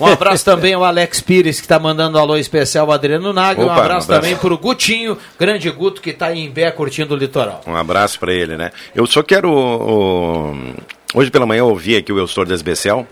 Um 0.00 0.06
abraço 0.06 0.44
também 0.44 0.74
ao 0.74 0.84
Alex 0.84 1.20
Pires, 1.20 1.58
que 1.60 1.64
está 1.64 1.78
mandando 1.78 2.18
um 2.18 2.20
alô 2.20 2.36
especial 2.36 2.86
ao 2.86 2.92
Adriano 2.92 3.32
Nagel. 3.32 3.62
Um 3.62 3.66
Opa, 3.66 3.74
abraço 3.74 4.10
um 4.10 4.14
abraço. 4.14 4.20
também 4.20 4.36
para 4.36 4.52
o 4.52 4.58
Gutinho, 4.58 5.16
grande 5.38 5.70
Guto, 5.70 6.02
que 6.02 6.10
está 6.10 6.34
em 6.34 6.50
Bé 6.50 6.70
curtindo 6.72 7.14
o 7.14 7.16
litoral. 7.16 7.62
Um 7.66 7.76
abraço 7.76 8.18
para 8.18 8.32
ele, 8.34 8.56
né? 8.56 8.72
Eu 8.94 9.06
só 9.06 9.22
quero. 9.22 9.48
o- 9.50 10.74
hoje 11.14 11.30
pela 11.30 11.46
manhã 11.46 11.60
eu 11.60 11.68
ouvi 11.68 11.96
aqui 11.96 12.12
o 12.12 12.18
Elstor 12.18 12.44
Desbecel 12.46 13.06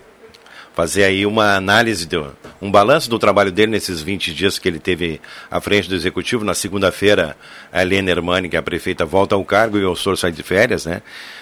fazer 0.77 1.05
aí 1.05 1.25
uma 1.25 1.55
análise, 1.55 2.05
do, 2.05 2.37
um 2.61 2.69
balanço 2.69 3.09
do 3.09 3.17
trabalho 3.17 3.51
dele 3.51 3.71
nesses 3.71 3.99
20 3.99 4.31
dias 4.31 4.59
que 4.59 4.67
ele 4.67 4.77
teve 4.77 5.19
à 5.49 5.59
frente 5.59 5.89
do 5.89 5.95
Executivo. 5.95 6.45
Na 6.45 6.53
segunda-feira, 6.53 7.35
a 7.73 7.81
Helena 7.81 8.11
Hermani, 8.11 8.47
que 8.47 8.55
é 8.55 8.59
a 8.59 8.61
prefeita, 8.61 9.03
volta 9.03 9.33
ao 9.33 9.43
cargo 9.43 9.79
e 9.79 9.83
o 9.83 9.87
Elstor 9.87 10.15
sai 10.17 10.31
de 10.31 10.43
férias, 10.43 10.85
né? 10.85 11.01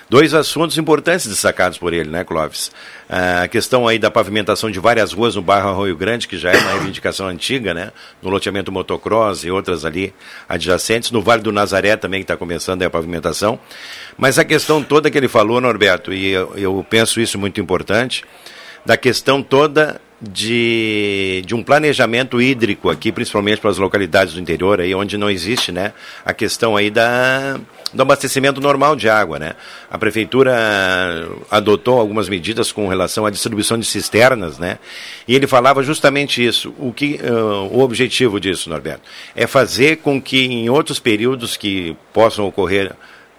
Dois 0.10 0.34
assuntos 0.34 0.78
importantes 0.78 1.28
destacados 1.28 1.78
por 1.78 1.92
ele, 1.92 2.10
né, 2.10 2.24
Clóvis? 2.24 2.72
Ah, 3.10 3.42
A 3.42 3.48
questão 3.50 3.86
aí 3.86 4.00
da 4.00 4.10
pavimentação 4.10 4.72
de 4.72 4.80
várias 4.80 5.12
ruas 5.12 5.36
no 5.36 5.42
bairro 5.42 5.68
Arroio 5.68 5.98
Grande, 5.98 6.30
que 6.30 6.38
já 6.38 6.52
é 6.52 6.58
uma 6.58 6.72
reivindicação 6.72 7.28
antiga, 7.28 7.74
né? 7.74 7.92
No 8.22 8.30
loteamento 8.30 8.72
motocross 8.72 9.44
e 9.44 9.52
outras 9.52 9.84
ali 9.84 10.14
adjacentes. 10.48 11.12
No 11.12 11.22
Vale 11.22 11.42
do 11.42 11.52
Nazaré 11.52 11.98
também, 11.98 12.22
que 12.22 12.24
está 12.24 12.38
começando 12.38 12.84
a 12.84 12.90
pavimentação. 12.90 13.60
Mas 14.18 14.40
a 14.40 14.46
questão 14.46 14.82
toda 14.82 15.12
que 15.12 15.18
ele 15.18 15.28
falou, 15.28 15.60
Norberto, 15.60 16.14
e 16.14 16.30
eu, 16.30 16.54
eu 16.56 16.86
penso 16.90 17.20
isso 17.20 17.38
muito 17.38 17.60
importante, 17.60 18.24
da 18.86 18.96
questão 18.96 19.42
toda 19.42 20.00
de, 20.22 21.44
de 21.46 21.54
um 21.54 21.62
planejamento 21.62 22.42
hídrico 22.42 22.90
aqui, 22.90 23.12
principalmente 23.12 23.60
para 23.60 23.70
as 23.70 23.78
localidades 23.78 24.34
do 24.34 24.40
interior, 24.40 24.80
aí, 24.80 24.96
onde 24.96 25.18
não 25.18 25.30
existe 25.30 25.72
né, 25.72 25.94
a 26.24 26.34
questão 26.34 26.76
aí 26.76 26.90
da, 26.90 27.60
do 27.94 28.02
abastecimento 28.02 28.62
normal 28.62 28.96
de 28.96 29.10
água. 29.10 29.38
Né? 29.38 29.54
A 29.90 29.98
prefeitura 29.98 30.56
adotou 31.52 32.00
algumas 32.00 32.30
medidas 32.30 32.72
com 32.72 32.88
relação 32.88 33.26
à 33.26 33.30
distribuição 33.30 33.78
de 33.78 33.86
cisternas, 33.86 34.58
né? 34.58 34.80
e 35.28 35.36
ele 35.36 35.48
falava 35.48 35.84
justamente 35.84 36.46
isso. 36.46 36.74
O, 36.80 36.94
que, 36.94 37.20
ah, 37.24 37.62
o 37.72 37.80
objetivo 37.80 38.40
disso, 38.40 38.70
Norberto, 38.70 39.02
é 39.36 39.46
fazer 39.46 39.98
com 39.98 40.22
que 40.22 40.46
em 40.46 40.70
outros 40.70 41.00
períodos 41.00 41.58
que 41.58 41.96
possam 42.14 42.46
ocorrer 42.46 42.94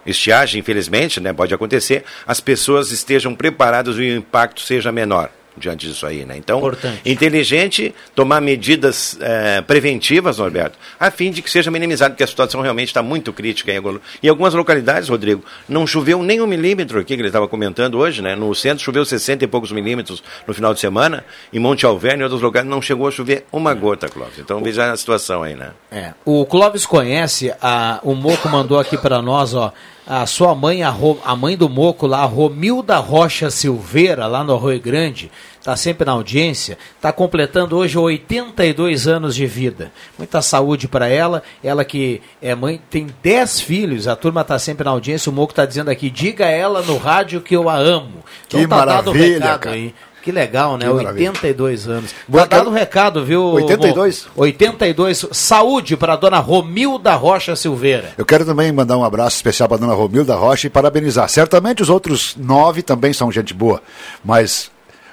estiagem, 0.05 0.61
infelizmente, 0.61 1.19
né, 1.19 1.33
pode 1.33 1.53
acontecer, 1.53 2.05
as 2.25 2.39
pessoas 2.39 2.91
estejam 2.91 3.35
preparadas 3.35 3.97
e 3.97 3.99
o 3.99 4.15
impacto 4.15 4.61
seja 4.61 4.89
menor 4.89 5.29
diante 5.57 5.87
disso 5.87 6.05
aí, 6.05 6.23
né? 6.25 6.35
Então, 6.37 6.59
Importante. 6.59 7.01
inteligente 7.05 7.93
tomar 8.15 8.41
medidas 8.41 9.17
eh, 9.21 9.61
preventivas, 9.61 10.37
Norberto, 10.37 10.77
a 10.99 11.09
fim 11.11 11.31
de 11.31 11.41
que 11.41 11.49
seja 11.49 11.69
minimizado, 11.71 12.11
porque 12.13 12.23
a 12.23 12.27
situação 12.27 12.61
realmente 12.61 12.87
está 12.89 13.01
muito 13.03 13.31
crítica. 13.33 13.71
Em, 13.71 13.77
algum- 13.77 13.99
em 14.21 14.27
algumas 14.27 14.53
localidades, 14.53 15.09
Rodrigo, 15.09 15.43
não 15.67 15.85
choveu 15.87 16.21
nem 16.23 16.41
um 16.41 16.47
milímetro 16.47 16.99
aqui, 16.99 17.15
que 17.15 17.21
ele 17.21 17.27
estava 17.29 17.47
comentando 17.47 17.97
hoje, 17.97 18.21
né? 18.21 18.35
No 18.35 18.53
centro 18.55 18.83
choveu 18.83 19.03
60 19.05 19.43
e 19.43 19.47
poucos 19.47 19.71
milímetros 19.71 20.23
no 20.47 20.53
final 20.53 20.73
de 20.73 20.79
semana, 20.79 21.23
em 21.51 21.59
Monte 21.59 21.85
Alverne 21.85 22.21
e 22.21 22.23
outros 22.23 22.41
lugares 22.41 22.69
não 22.69 22.81
chegou 22.81 23.07
a 23.07 23.11
chover 23.11 23.45
uma 23.51 23.73
gota, 23.73 24.07
Cláudio. 24.07 24.41
Então, 24.41 24.61
veja 24.63 24.91
a 24.91 24.97
situação 24.97 25.43
aí, 25.43 25.55
né? 25.55 25.71
É. 25.91 26.13
O 26.25 26.45
Clóvis 26.45 26.85
conhece, 26.85 27.53
a, 27.61 27.99
o 28.03 28.13
Moco 28.15 28.47
mandou 28.49 28.79
aqui 28.79 28.97
para 28.97 29.21
nós, 29.21 29.53
ó, 29.53 29.73
a 30.07 30.25
sua 30.25 30.55
mãe, 30.55 30.83
a, 30.83 30.89
Ro- 30.89 31.19
a 31.25 31.35
mãe 31.35 31.57
do 31.57 31.67
Moco 31.67 32.07
lá, 32.07 32.19
a 32.21 32.25
Romilda 32.25 32.97
Rocha 32.97 33.49
Silveira, 33.51 34.25
lá 34.25 34.41
no 34.43 34.53
Arroio 34.53 34.79
Grande, 34.79 35.29
está 35.59 35.75
sempre 35.75 36.05
na 36.05 36.13
audiência, 36.13 36.77
está 36.95 37.11
completando 37.11 37.75
hoje 37.75 37.97
82 37.97 39.05
anos 39.07 39.35
de 39.35 39.45
vida. 39.45 39.91
Muita 40.17 40.41
saúde 40.41 40.87
para 40.87 41.09
ela, 41.09 41.43
ela 41.61 41.83
que 41.83 42.21
é 42.41 42.55
mãe, 42.55 42.79
tem 42.89 43.07
10 43.21 43.59
filhos, 43.59 44.07
a 44.07 44.15
turma 44.15 44.41
está 44.41 44.57
sempre 44.57 44.85
na 44.85 44.91
audiência, 44.91 45.29
o 45.29 45.33
Moco 45.33 45.51
está 45.51 45.65
dizendo 45.65 45.89
aqui, 45.91 46.09
diga 46.09 46.45
a 46.45 46.49
ela 46.49 46.81
no 46.81 46.97
rádio 46.97 47.41
que 47.41 47.55
eu 47.55 47.67
a 47.69 47.75
amo. 47.75 48.23
Que 48.47 48.65
tá 48.65 48.85
dado 48.85 49.11
o 49.11 49.13
maravilha, 49.13 49.33
recado 49.39 49.59
cara. 49.59 49.75
aí. 49.75 49.93
Que 50.27 50.31
legal, 50.33 50.77
né? 50.77 50.85
Que 50.85 50.93
maravilha. 50.93 51.29
82 51.29 51.87
anos. 51.87 52.13
Boa, 52.27 52.45
Tá 52.45 52.57
dado 52.57 52.69
o 52.69 52.73
recado, 52.73 53.23
viu? 53.23 53.41
82? 53.53 54.25
Mo? 54.25 54.31
82. 54.43 55.25
Saúde 55.31 55.95
para 55.95 56.13
a 56.13 56.15
dona 56.17 56.37
Romilda 56.39 57.13
Rocha 57.15 57.55
Silveira. 57.55 58.11
Eu 58.17 58.25
quero 58.25 58.43
também 58.45 58.69
mandar 58.73 58.97
um 58.97 59.05
abraço 59.05 59.37
especial 59.37 59.69
para 59.69 59.77
a 59.77 59.79
dona 59.79 59.93
Romilda 59.93 60.35
Rocha 60.35 60.67
e 60.67 60.69
parabenizar. 60.69 61.29
Certamente 61.29 61.81
os 61.81 61.89
outros 61.89 62.35
nove 62.35 62.81
também 62.81 63.13
são 63.13 63.31
gente 63.31 63.53
boa, 63.53 63.81
mas 64.21 64.69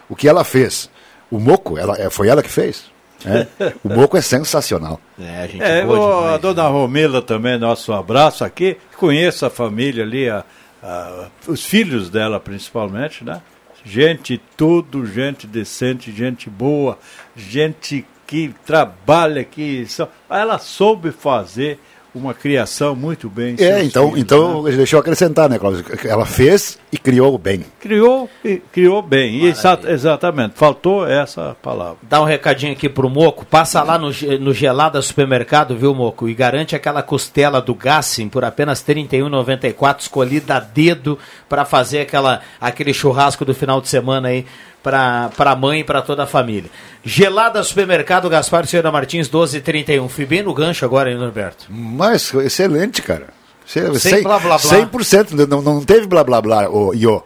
o 0.09 0.17
que 0.17 0.27
ela 0.29 0.43
fez, 0.43 0.91
o 1.31 1.39
moco, 1.39 1.79
ela, 1.79 1.97
é- 1.97 2.11
foi 2.11 2.27
ela 2.27 2.43
que 2.43 2.51
fez? 2.51 2.93
É, 3.25 3.47
o 3.85 3.89
Moco 3.89 4.17
é 4.17 4.21
sensacional. 4.21 5.01
É, 5.19 5.45
a 5.45 5.47
gente 5.47 5.63
É, 5.63 5.83
boa 5.85 5.99
o- 5.99 6.17
demais, 6.19 6.35
a 6.35 6.37
dona 6.39 6.67
Romila 6.69 7.23
também, 7.23 7.57
nosso 7.57 7.93
abraço 7.93 8.45
aqui. 8.45 8.77
Conheço 8.99 9.47
a 9.47 9.51
família 9.51 10.03
ali, 10.03 10.29
a- 10.29 10.45
a- 10.83 11.27
os 11.47 11.65
filhos 11.65 12.11
dela 12.11 12.41
principalmente, 12.41 13.23
né? 13.25 13.41
Gente 13.85 14.41
tudo, 14.57 15.05
gente 15.07 15.47
decente, 15.47 16.11
gente 16.11 16.49
boa, 16.49 16.99
gente 17.37 18.05
que 18.27 18.55
trabalha. 18.65 19.47
Só- 19.87 20.09
Ela 20.31 20.59
soube 20.59 21.11
fazer 21.13 21.79
uma 22.15 22.33
criação 22.33 22.95
muito 22.97 23.29
bem. 23.29 23.57
É, 23.59 23.83
então, 23.85 24.07
filhos, 24.09 24.21
então 24.23 24.63
né? 24.63 24.73
deixa 24.73 24.97
eu 24.97 25.01
acrescentar, 25.01 25.51
né, 25.51 25.59
Cláudio? 25.59 25.85
Ela 26.05 26.25
fez 26.25 26.79
e 26.95 26.97
criou 26.97 27.37
bem. 27.37 27.65
Criou, 27.81 28.31
e- 28.45 28.63
criou 28.73 29.03
bem. 29.03 29.35
E 29.35 29.47
exa- 29.49 29.81
exatamente, 29.89 30.53
faltou 30.55 31.05
essa 31.05 31.57
palavra. 31.61 31.97
Dá 32.03 32.23
um 32.23 32.25
recadinho 32.25 32.73
aqui 32.73 32.89
pro 32.89 33.11
Moco. 33.11 33.45
Passa 33.45 33.83
lá 33.83 33.99
no, 33.99 34.11
no 34.39 34.55
Gelada 34.55 35.03
Supermercado, 35.03 35.77
viu, 35.77 35.93
Moco? 35.93 36.29
E 36.29 36.35
garante 36.35 36.77
aquela 36.77 37.03
costela 37.03 37.61
do 37.61 37.75
Gassim 37.75 38.29
por 38.29 38.45
apenas 38.45 38.81
R$ 38.87 38.95
31,94, 38.95 40.03
escolhida 40.03 40.55
a 40.55 40.61
dedo 40.61 41.19
para 41.49 41.65
fazer 41.65 42.03
aquela, 42.03 42.43
aquele 42.61 42.95
churrasco 42.95 43.45
do 43.45 43.55
final 43.57 43.81
de 43.81 43.89
semana 43.89 44.29
aí 44.29 44.47
para 44.81 45.31
a 45.37 45.57
mãe 45.57 45.81
e 45.81 45.85
para 45.85 46.01
toda 46.01 46.23
a 46.23 46.27
família. 46.29 46.71
Gelada 47.05 47.61
Supermercado, 47.65 48.29
Gaspar 48.31 48.67
Senhora 48.69 48.93
Martins, 48.93 49.29
12,31. 49.29 50.09
Fui 50.09 50.27
bem 50.27 50.45
no 50.45 50.55
gancho 50.55 50.85
agora, 50.85 51.11
hein, 51.11 51.17
Norberto? 51.19 51.67
Mas 51.71 52.33
excelente, 52.35 53.03
cara. 53.03 53.29
Sem, 53.67 54.23
blá, 54.23 54.39
blá, 54.39 54.59
blá. 54.59 54.59
100%, 54.59 55.47
não, 55.47 55.63
não 55.63 55.85
teve 55.85 56.07
blá 56.07 56.23
blá 56.23 56.41
blá, 56.41 56.69
ô, 56.69 56.93
Iô. 56.95 57.23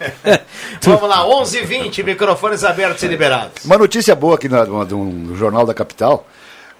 Vamos 0.82 1.08
lá, 1.08 1.24
11h20, 1.24 2.04
microfones 2.04 2.62
abertos 2.62 3.02
e 3.02 3.08
liberados. 3.08 3.64
Uma 3.64 3.78
notícia 3.78 4.14
boa 4.14 4.36
aqui 4.36 4.48
na, 4.48 4.64
no, 4.64 4.84
no 4.84 5.36
Jornal 5.36 5.66
da 5.66 5.74
Capital: 5.74 6.26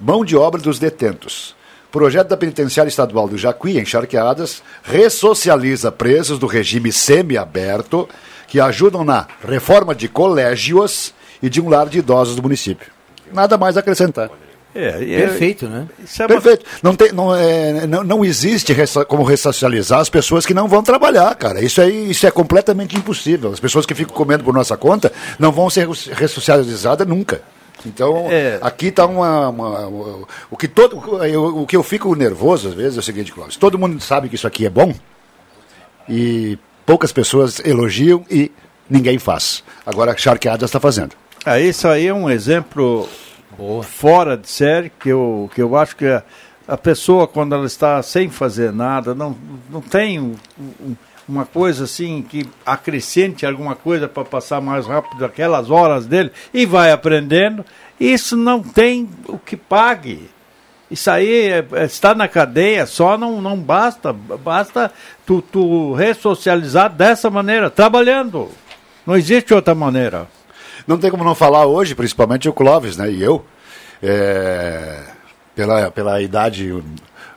mão 0.00 0.24
de 0.24 0.36
obra 0.36 0.60
dos 0.60 0.78
detentos. 0.78 1.56
Projeto 1.90 2.28
da 2.28 2.36
Penitenciária 2.36 2.88
Estadual 2.88 3.26
do 3.28 3.38
Jacuí, 3.38 3.78
em 3.78 3.84
Charqueadas, 3.84 4.62
ressocializa 4.82 5.90
presos 5.90 6.38
do 6.38 6.46
regime 6.46 6.92
semiaberto 6.92 8.06
que 8.46 8.60
ajudam 8.60 9.04
na 9.04 9.26
reforma 9.46 9.94
de 9.94 10.06
colégios 10.06 11.14
e 11.42 11.48
de 11.48 11.60
um 11.60 11.68
lar 11.68 11.88
de 11.88 12.00
idosos 12.00 12.36
do 12.36 12.42
município. 12.42 12.90
Nada 13.32 13.56
mais 13.56 13.76
a 13.76 13.80
acrescentar. 13.80 14.30
É, 14.74 15.02
e- 15.02 15.16
Perfeito, 15.16 15.66
né? 15.66 15.86
Isso 16.04 16.22
é 16.22 16.26
uma- 16.26 16.28
Perfeito. 16.40 16.64
Não, 16.82 16.94
tem, 16.94 17.10
não, 17.12 17.34
é, 17.34 17.86
não, 17.86 18.04
não 18.04 18.24
existe 18.24 18.72
ressa- 18.72 19.04
como 19.04 19.22
ressocializar 19.24 19.98
as 19.98 20.08
pessoas 20.10 20.44
que 20.46 20.52
não 20.54 20.68
vão 20.68 20.82
trabalhar, 20.82 21.34
cara. 21.34 21.60
Isso, 21.64 21.80
aí, 21.80 22.10
isso 22.10 22.26
é 22.26 22.30
completamente 22.30 22.96
impossível. 22.96 23.50
As 23.50 23.58
pessoas 23.60 23.86
que 23.86 23.94
ficam 23.94 24.14
comendo 24.14 24.44
por 24.44 24.52
nossa 24.54 24.76
conta 24.76 25.10
não 25.38 25.50
vão 25.50 25.68
ser 25.70 25.88
ressocializadas 26.12 27.06
nunca. 27.06 27.40
Então, 27.86 28.26
É. 28.30 28.58
aqui 28.60 28.86
está 28.88 29.06
uma, 29.06 29.48
uma- 29.48 29.86
uma- 29.86 30.26
O 30.50 30.56
que 30.56 30.68
todo. 30.68 31.24
eu- 31.24 31.62
o 31.62 31.66
que 31.66 31.76
eu 31.76 31.82
fico 31.82 32.14
nervoso 32.14 32.68
às 32.68 32.74
vezes 32.74 32.96
é 32.96 33.00
o 33.00 33.02
seguinte, 33.02 33.32
Cláudio. 33.32 33.58
Todo 33.58 33.78
mundo 33.78 34.00
sabe 34.00 34.28
que 34.28 34.34
isso 34.34 34.46
aqui 34.46 34.66
é 34.66 34.70
bom 34.70 34.92
e 36.08 36.58
poucas 36.84 37.12
pessoas 37.12 37.60
elogiam 37.64 38.24
e 38.30 38.50
ninguém 38.88 39.18
faz. 39.18 39.62
Agora 39.86 40.12
a 40.12 40.16
Charqueadas 40.16 40.68
está 40.68 40.80
fazendo. 40.80 41.12
Ah, 41.44 41.58
isso 41.60 41.86
aí 41.88 42.06
é 42.08 42.14
um 42.14 42.28
exemplo 42.28 43.08
fora 43.82 44.36
de 44.36 44.48
série 44.48 44.90
que 44.90 45.08
eu, 45.08 45.50
que 45.54 45.60
eu 45.62 45.76
acho 45.76 45.96
que 45.96 46.06
a, 46.06 46.22
a 46.66 46.76
pessoa, 46.76 47.26
quando 47.26 47.54
ela 47.54 47.66
está 47.66 48.02
sem 48.02 48.28
fazer 48.30 48.72
nada, 48.72 49.14
não, 49.14 49.36
não 49.70 49.80
tem 49.80 50.20
um- 50.20 50.34
um- 50.80 50.96
uma 51.28 51.44
coisa 51.44 51.84
assim 51.84 52.22
que 52.22 52.48
acrescente 52.64 53.44
alguma 53.44 53.74
coisa 53.74 54.08
para 54.08 54.24
passar 54.24 54.60
mais 54.62 54.86
rápido 54.86 55.24
aquelas 55.24 55.70
horas 55.70 56.06
dele 56.06 56.30
e 56.54 56.64
vai 56.64 56.90
aprendendo. 56.90 57.64
Isso 58.00 58.34
não 58.36 58.62
tem 58.62 59.08
o 59.26 59.38
que 59.38 59.54
pague. 59.56 60.30
Isso 60.90 61.10
aí 61.10 61.48
é, 61.50 61.66
é, 61.72 61.84
está 61.84 62.14
na 62.14 62.26
cadeia, 62.28 62.86
só 62.86 63.18
não, 63.18 63.42
não 63.42 63.58
basta. 63.58 64.10
Basta 64.12 64.90
tu, 65.26 65.42
tu 65.42 65.92
ressocializar 65.92 66.90
dessa 66.90 67.28
maneira, 67.28 67.68
trabalhando. 67.68 68.48
Não 69.06 69.14
existe 69.14 69.52
outra 69.52 69.74
maneira. 69.74 70.26
Não 70.88 70.98
tem 70.98 71.10
como 71.10 71.22
não 71.22 71.34
falar 71.34 71.66
hoje, 71.66 71.94
principalmente 71.94 72.48
o 72.48 72.52
Clóvis, 72.52 72.96
né? 72.96 73.08
E 73.10 73.22
eu, 73.22 73.44
é, 74.02 75.00
pela, 75.54 75.90
pela 75.90 76.20
idade 76.22 76.82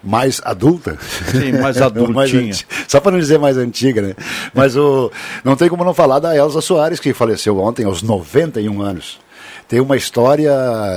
mais 0.04 0.42
adulta. 0.44 0.98
Sim, 1.32 1.52
mais 1.60 1.78
adultinha. 1.82 2.50
anti- 2.50 2.66
Só 2.88 3.00
para 3.00 3.12
não 3.12 3.20
dizer 3.20 3.38
mais 3.38 3.58
antiga, 3.58 4.02
né? 4.02 4.16
Mas 4.54 4.76
o, 4.76 5.12
não 5.44 5.56
tem 5.56 5.70
como 5.70 5.84
não 5.84 5.94
falar 5.94 6.20
da 6.20 6.36
Elza 6.36 6.62
Soares, 6.62 7.00
que 7.00 7.14
faleceu 7.14 7.60
ontem, 7.60 7.86
aos 7.86 8.02
91 8.02 8.82
anos. 8.82 9.20
Tem 9.68 9.80
uma 9.80 9.96
história 9.96 10.52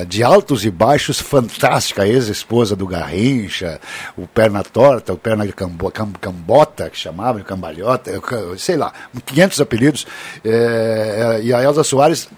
de 0.08 0.22
altos 0.24 0.64
e 0.64 0.70
baixos 0.70 1.20
fantástica, 1.20 2.02
a 2.02 2.08
ex-esposa 2.08 2.74
do 2.74 2.86
Garrincha, 2.88 3.80
o 4.16 4.26
perna 4.26 4.64
torta, 4.64 5.12
o 5.12 5.16
perna 5.16 5.46
de 5.46 5.52
cambo, 5.52 5.90
cam- 5.92 6.12
cambota, 6.20 6.90
que 6.90 6.98
chamava, 6.98 7.38
de 7.38 7.44
cambalhota, 7.44 8.10
sei 8.58 8.76
lá, 8.76 8.92
500 9.26 9.60
apelidos. 9.60 10.06
É, 10.44 11.40
e 11.44 11.54
a 11.54 11.62
Elza 11.62 11.84
Soares 11.84 12.28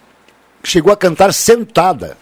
chegou 0.66 0.92
a 0.92 0.96
cantar 0.96 1.32
sentada, 1.32 2.16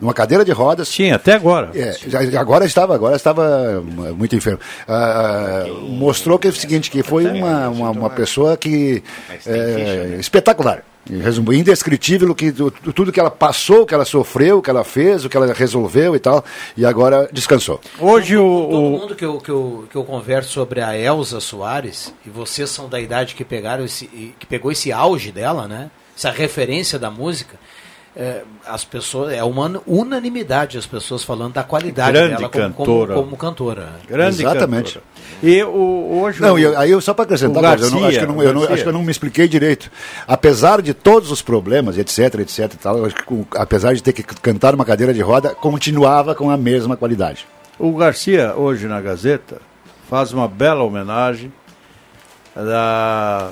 numa 0.00 0.12
cadeira 0.12 0.44
de 0.44 0.52
rodas. 0.52 0.88
Sim, 0.88 1.12
até 1.12 1.32
agora. 1.34 1.70
É, 1.74 1.96
já- 2.06 2.40
agora 2.40 2.64
estava, 2.64 2.94
agora 2.94 3.16
estava 3.16 3.82
muito 4.16 4.34
enfermo. 4.36 4.58
Ah, 4.88 5.64
mostrou 5.88 6.38
que 6.38 6.46
é 6.48 6.50
o 6.50 6.54
seguinte, 6.54 6.90
que 6.90 7.02
foi 7.02 7.24
uma, 7.26 7.68
uma, 7.68 7.90
uma 7.90 8.10
pessoa 8.10 8.56
que 8.56 9.02
é, 9.46 10.16
espetacular. 10.18 10.82
Resumo, 11.06 11.52
indescritível 11.52 12.30
o 12.30 12.34
que, 12.34 12.50
tu- 12.50 12.70
tudo 12.94 13.12
que 13.12 13.20
ela 13.20 13.30
passou, 13.30 13.82
o 13.82 13.86
que 13.86 13.92
ela 13.92 14.06
sofreu, 14.06 14.58
o 14.58 14.62
que 14.62 14.70
ela 14.70 14.82
fez, 14.84 15.22
o 15.22 15.28
que 15.28 15.36
ela 15.36 15.52
resolveu 15.52 16.16
e 16.16 16.18
tal, 16.18 16.42
e 16.74 16.86
agora 16.86 17.28
descansou. 17.30 17.78
Hoje 18.00 18.38
o, 18.38 18.68
Todo 18.70 18.80
mundo 19.00 19.14
que 19.14 19.22
eu, 19.24 19.38
que, 19.38 19.50
eu, 19.50 19.86
que 19.90 19.96
eu 19.96 20.02
converso 20.04 20.50
sobre 20.50 20.80
a 20.80 20.96
Elza 20.98 21.40
Soares, 21.40 22.10
e 22.26 22.30
vocês 22.30 22.70
são 22.70 22.88
da 22.88 22.98
idade 22.98 23.34
que 23.34 23.44
pegaram 23.44 23.84
esse, 23.84 24.06
que 24.38 24.46
pegou 24.46 24.72
esse 24.72 24.90
auge 24.92 25.30
dela, 25.30 25.68
né? 25.68 25.90
Essa 26.16 26.30
referência 26.30 26.98
da 26.98 27.10
música, 27.10 27.56
é, 28.16 28.42
as 28.66 28.84
pessoas 28.84 29.32
é 29.32 29.42
uma 29.42 29.80
unanimidade 29.86 30.78
as 30.78 30.86
pessoas 30.86 31.24
falando 31.24 31.54
da 31.54 31.64
qualidade 31.64 32.12
Grande 32.12 32.36
dela 32.36 32.48
como, 32.48 32.62
cantora. 32.64 33.14
como, 33.14 33.24
como 33.24 33.36
cantora. 33.36 33.92
Grande 34.08 34.42
Exatamente. 34.42 34.94
cantora. 34.94 35.04
E 35.42 35.62
o, 35.64 36.20
hoje 36.22 36.40
Não, 36.40 36.54
o- 36.54 36.58
e 36.58 36.62
eu- 36.62 36.78
aí 36.78 36.90
eu 36.92 37.00
só 37.00 37.12
para 37.12 37.24
acrescentar, 37.24 37.60
Cláudio, 37.62 37.86
eu 37.86 37.90
não- 37.90 37.96
acho, 37.98 38.02
Garcia, 38.04 38.20
que 38.20 38.24
eu 38.24 38.28
não, 38.34 38.42
eu 38.42 38.52
não- 38.52 38.60
Garcia. 38.60 38.74
acho 38.74 38.82
que 38.84 38.88
eu 38.88 38.92
não 38.92 39.02
me 39.02 39.10
expliquei 39.10 39.48
direito. 39.48 39.90
Apesar 40.28 40.80
de 40.80 40.94
todos 40.94 41.30
os 41.32 41.42
problemas, 41.42 41.98
etc, 41.98 42.36
etc 42.40 42.72
tal, 42.80 43.02
que, 43.08 43.22
com- 43.24 43.44
apesar 43.56 43.94
de 43.94 44.02
ter 44.02 44.12
que 44.12 44.22
cantar 44.22 44.72
numa 44.72 44.84
cadeira 44.84 45.12
de 45.12 45.20
roda, 45.20 45.54
continuava 45.54 46.34
com 46.36 46.48
a 46.50 46.56
mesma 46.56 46.96
qualidade. 46.96 47.46
O 47.78 47.96
Garcia, 47.96 48.54
hoje 48.56 48.86
na 48.86 49.00
Gazeta, 49.00 49.60
faz 50.08 50.32
uma 50.32 50.46
bela 50.46 50.84
homenagem 50.84 51.52
da 52.54 53.50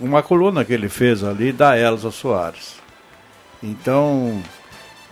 uma 0.00 0.22
coluna 0.22 0.64
que 0.64 0.72
ele 0.72 0.88
fez 0.88 1.22
ali 1.24 1.52
da 1.52 1.78
Elza 1.78 2.10
Soares. 2.10 2.77
Então, 3.62 4.40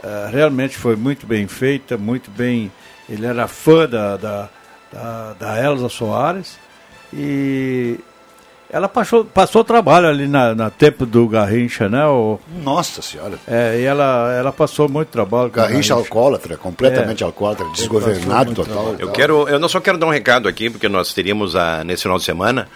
eh, 0.02 0.28
realmente 0.30 0.76
foi 0.76 0.96
muito 0.96 1.26
bem 1.26 1.46
feita, 1.46 1.96
muito 1.96 2.30
bem. 2.30 2.70
Ele 3.08 3.26
era 3.26 3.46
fã 3.48 3.88
da, 3.88 4.16
da, 4.16 4.48
da, 4.92 5.32
da 5.38 5.62
Elza 5.64 5.88
Soares 5.88 6.58
e 7.12 7.98
ela 8.68 8.88
passou, 8.88 9.24
passou 9.24 9.62
trabalho 9.62 10.08
ali 10.08 10.26
na, 10.26 10.52
na 10.54 10.70
tempo 10.70 11.06
do 11.06 11.28
Garrincha, 11.28 11.88
né? 11.88 12.04
O, 12.06 12.38
Nossa 12.62 13.00
Senhora. 13.00 13.38
é, 13.46 13.78
e 13.80 13.84
ela, 13.84 14.32
ela 14.36 14.52
passou 14.52 14.88
muito 14.88 15.08
trabalho. 15.08 15.50
com 15.50 15.58
o 15.60 15.62
Garrincha 15.62 15.94
alcoólatra, 15.94 16.56
completamente 16.56 17.22
É. 17.22 17.26
alcoólatra, 17.26 17.64
desgovernado 17.70 18.54
total. 18.54 18.96
Eu 18.98 19.12
quero, 19.12 19.48
eu 19.48 19.58
não 19.60 19.68
só 19.68 19.80
quero 19.80 19.98
dar 19.98 20.06
um 20.06 20.10
recado 20.10 20.48
aqui, 20.48 20.68
porque 20.68 20.88
nós 20.88 21.14
teríamos 21.14 21.54
ah, 21.54 21.84
nesse 21.84 22.02
final 22.02 22.18
de 22.18 22.24
semana 22.24 22.68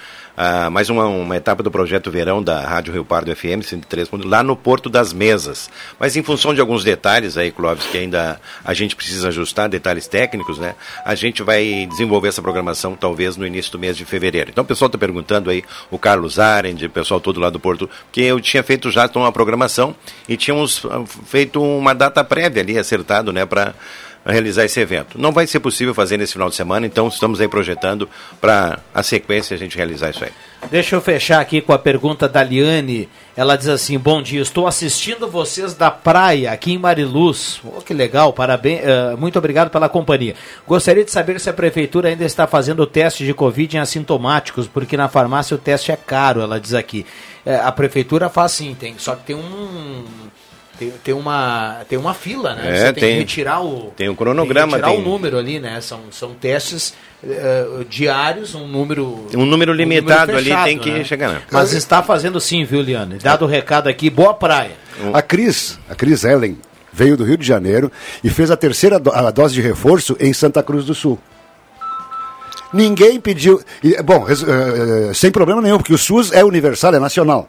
ah, 0.43 0.71
mais 0.71 0.89
uma, 0.89 1.05
uma 1.05 1.37
etapa 1.37 1.63
do 1.63 1.71
projeto 1.71 2.11
Verão 2.11 2.43
da 2.43 2.63
Rádio 2.63 2.95
Rio 2.95 3.05
Pardo 3.05 3.37
FM 3.37 3.61
103, 3.63 4.09
lá 4.25 4.43
no 4.43 4.57
Porto 4.57 4.89
das 4.89 5.13
Mesas. 5.13 5.69
Mas 5.99 6.17
em 6.17 6.23
função 6.23 6.55
de 6.55 6.63
alguns 6.63 6.83
detalhes 6.83 7.37
aí, 7.37 7.51
Clóvis, 7.51 7.85
que 7.85 7.99
ainda 7.99 8.41
a 8.65 8.73
gente 8.73 8.97
precisa 8.97 9.29
ajustar, 9.29 9.69
detalhes 9.69 10.09
técnicos, 10.09 10.59
né? 10.59 10.77
A 11.05 11.15
gente 11.15 11.43
vai 11.43 11.87
desenvolver 11.91 12.29
essa 12.29 12.41
programação 12.41 12.97
talvez 12.97 13.37
no 13.37 13.47
início 13.47 13.71
do 13.71 13.79
mês 13.79 13.99
de 13.99 14.07
fevereiro. 14.07 14.49
Então 14.49 14.65
o 14.65 14.67
pessoal 14.67 14.87
está 14.87 14.97
perguntando 14.97 15.51
aí, 15.51 15.63
o 15.91 15.99
Carlos 15.99 16.39
Arend, 16.39 16.87
o 16.87 16.91
pessoal 16.91 17.21
todo 17.21 17.39
lá 17.39 17.51
do 17.51 17.61
Porto, 17.61 17.91
que 18.11 18.23
eu 18.23 18.41
tinha 18.41 18.63
feito 18.63 18.91
já 18.91 19.11
uma 19.17 19.33
programação 19.33 19.95
e 20.27 20.39
tínhamos 20.39 20.87
ah, 20.87 21.05
feito 21.27 21.63
uma 21.63 21.95
data 21.95 22.25
prévia 22.25 22.63
ali, 22.63 22.79
acertado, 22.79 23.31
né, 23.31 23.45
para 23.45 23.75
realizar 24.25 24.65
esse 24.65 24.79
evento. 24.81 25.19
Não 25.19 25.33
vai 25.33 25.47
ser 25.47 25.61
possível 25.61 25.95
fazer 25.95 26.17
nesse 26.17 26.33
final 26.35 26.49
de 26.49 26.55
semana, 26.55 26.87
então 26.87 27.09
estamos 27.09 27.41
aí 27.41 27.49
projetando 27.49 28.09
para 28.41 28.79
a 28.95 29.03
sequência 29.03 29.55
a 29.55 29.59
gente 29.59 29.77
realizar 29.77 30.11
isso 30.11 30.25
aí. 30.25 30.31
Deixa 30.71 30.95
eu 30.95 31.01
fechar 31.01 31.41
aqui 31.41 31.61
com 31.61 31.73
a 31.73 31.79
pergunta 31.79 32.29
da 32.29 32.43
Liane. 32.43 33.09
Ela 33.35 33.57
diz 33.57 33.69
assim: 33.69 33.99
Bom 33.99 34.21
dia, 34.21 34.43
estou 34.43 34.67
assistindo 34.67 35.27
vocês 35.27 35.75
da 35.75 35.91
praia 35.91 36.53
aqui 36.53 36.73
em 36.73 36.79
Mariluz. 36.79 37.61
Oh, 37.65 37.81
que 37.81 37.95
legal, 37.95 38.33
parabéns, 38.33 38.83
eh, 38.85 39.17
muito 39.17 39.39
obrigado 39.39 39.71
pela 39.71 39.89
companhia. 39.89 40.35
Gostaria 40.67 41.05
de 41.05 41.11
saber 41.11 41.41
se 41.41 41.49
a 41.49 41.53
prefeitura 41.53 42.09
ainda 42.09 42.25
está 42.25 42.47
fazendo 42.47 42.83
o 42.83 42.87
teste 42.87 43.25
de 43.25 43.33
Covid 43.33 43.77
em 43.77 43.81
assintomáticos, 43.81 44.69
porque 44.69 44.97
na 44.97 45.09
farmácia 45.09 45.55
o 45.55 45.59
teste 45.59 45.91
é 45.91 45.97
caro, 45.97 46.43
ela 46.43 46.61
diz 46.61 46.75
aqui. 46.75 47.07
Eh, 47.47 47.57
a 47.57 47.73
prefeitura 47.73 48.29
faz 48.29 48.53
sim, 48.53 48.77
tem, 48.79 48.95
só 48.99 49.17
que 49.17 49.25
tem 49.25 49.37
um. 49.37 50.05
Tem, 50.81 50.91
tem, 51.05 51.13
uma, 51.15 51.83
tem 51.89 51.99
uma 51.99 52.15
fila, 52.15 52.55
né? 52.55 52.63
É, 52.71 52.77
Você 52.87 52.93
tem, 52.95 53.03
tem- 53.03 53.13
que 53.13 53.19
retirar 53.19 53.63
o. 53.63 53.93
tem 53.95 54.09
o 54.09 54.17
cronograma, 54.17 54.73
Tem 54.73 54.81
que 54.81 54.87
retirar 54.87 55.03
tem- 55.03 55.07
o 55.07 55.13
número 55.13 55.37
ali, 55.39 55.61
né? 55.61 55.79
São, 55.83 56.01
são 56.11 56.33
testes 56.33 56.95
eh, 57.23 57.67
diários, 57.89 58.55
um 58.55 58.67
número. 58.67 59.27
Um 59.37 59.45
número 59.45 59.75
limitado 59.75 60.33
ali 60.33 60.45
fechado, 60.45 60.65
tem 60.65 60.79
que 60.79 60.91
né? 60.91 61.05
chegar. 61.05 61.29
né? 61.35 61.43
Mas 61.53 61.75
está 61.75 62.03
fazendo 62.03 62.41
sim, 62.41 62.65
viu, 62.65 62.81
Liane? 62.81 63.19
Dado 63.19 63.45
o 63.45 63.49
recado 63.49 63.89
aqui, 63.91 64.09
boa 64.09 64.33
praia. 64.33 64.73
A 65.13 65.21
Cris, 65.21 65.79
a 65.87 65.95
Cris 65.95 66.25
Ellen, 66.25 66.57
veio 66.91 67.15
do 67.15 67.25
Rio 67.25 67.37
de 67.37 67.47
Janeiro 67.47 67.93
e 68.25 68.31
fez 68.31 68.51
a 68.51 68.57
terceira 68.57 68.99
do- 68.99 69.13
a 69.13 69.31
dose 69.31 69.53
de 69.53 69.61
reforço 69.61 70.17
em 70.19 70.33
Santa 70.33 70.63
Cruz 70.63 70.87
do 70.87 70.95
Sul. 70.95 71.19
Ninguém 72.73 73.21
pediu. 73.21 73.61
e, 73.83 74.01
bom, 74.03 74.23
res- 74.23 74.43
eh, 74.47 75.13
sem 75.13 75.31
problema 75.31 75.61
nenhum, 75.61 75.77
porque 75.79 75.93
o 75.93 75.99
SUS 75.99 76.33
é 76.33 76.45
universal, 76.45 76.95
é 76.95 76.99
nacional. 76.99 77.49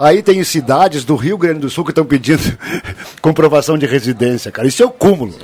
Aí 0.00 0.22
tem 0.22 0.42
cidades 0.42 1.04
do 1.04 1.14
Rio 1.14 1.36
Grande 1.36 1.60
do 1.60 1.68
Sul 1.68 1.84
que 1.84 1.90
estão 1.90 2.06
pedindo 2.06 2.40
comprovação 3.20 3.76
de 3.76 3.84
residência, 3.84 4.50
cara. 4.50 4.66
Isso 4.66 4.82
é 4.82 4.86
o 4.86 4.90
cúmulo. 4.90 5.34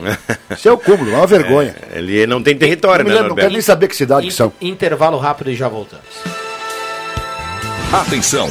Isso 0.51 0.67
é 0.67 0.73
o 0.73 0.79
cúmulo, 0.79 1.13
é 1.13 1.17
uma 1.17 1.27
vergonha. 1.29 1.77
Ele 1.93 2.27
não 2.27 2.43
tem 2.43 2.57
território, 2.57 3.05
não, 3.05 3.11
né, 3.11 3.17
lembro, 3.17 3.29
não 3.29 3.37
quero 3.37 3.53
nem 3.53 3.61
saber 3.61 3.87
que 3.87 3.95
cidade 3.95 4.27
que 4.27 4.33
são. 4.33 4.51
Intervalo 4.59 5.19
rápido 5.19 5.51
e 5.51 5.55
já 5.55 5.69
voltamos. 5.69 6.07
Atenção! 7.93 8.51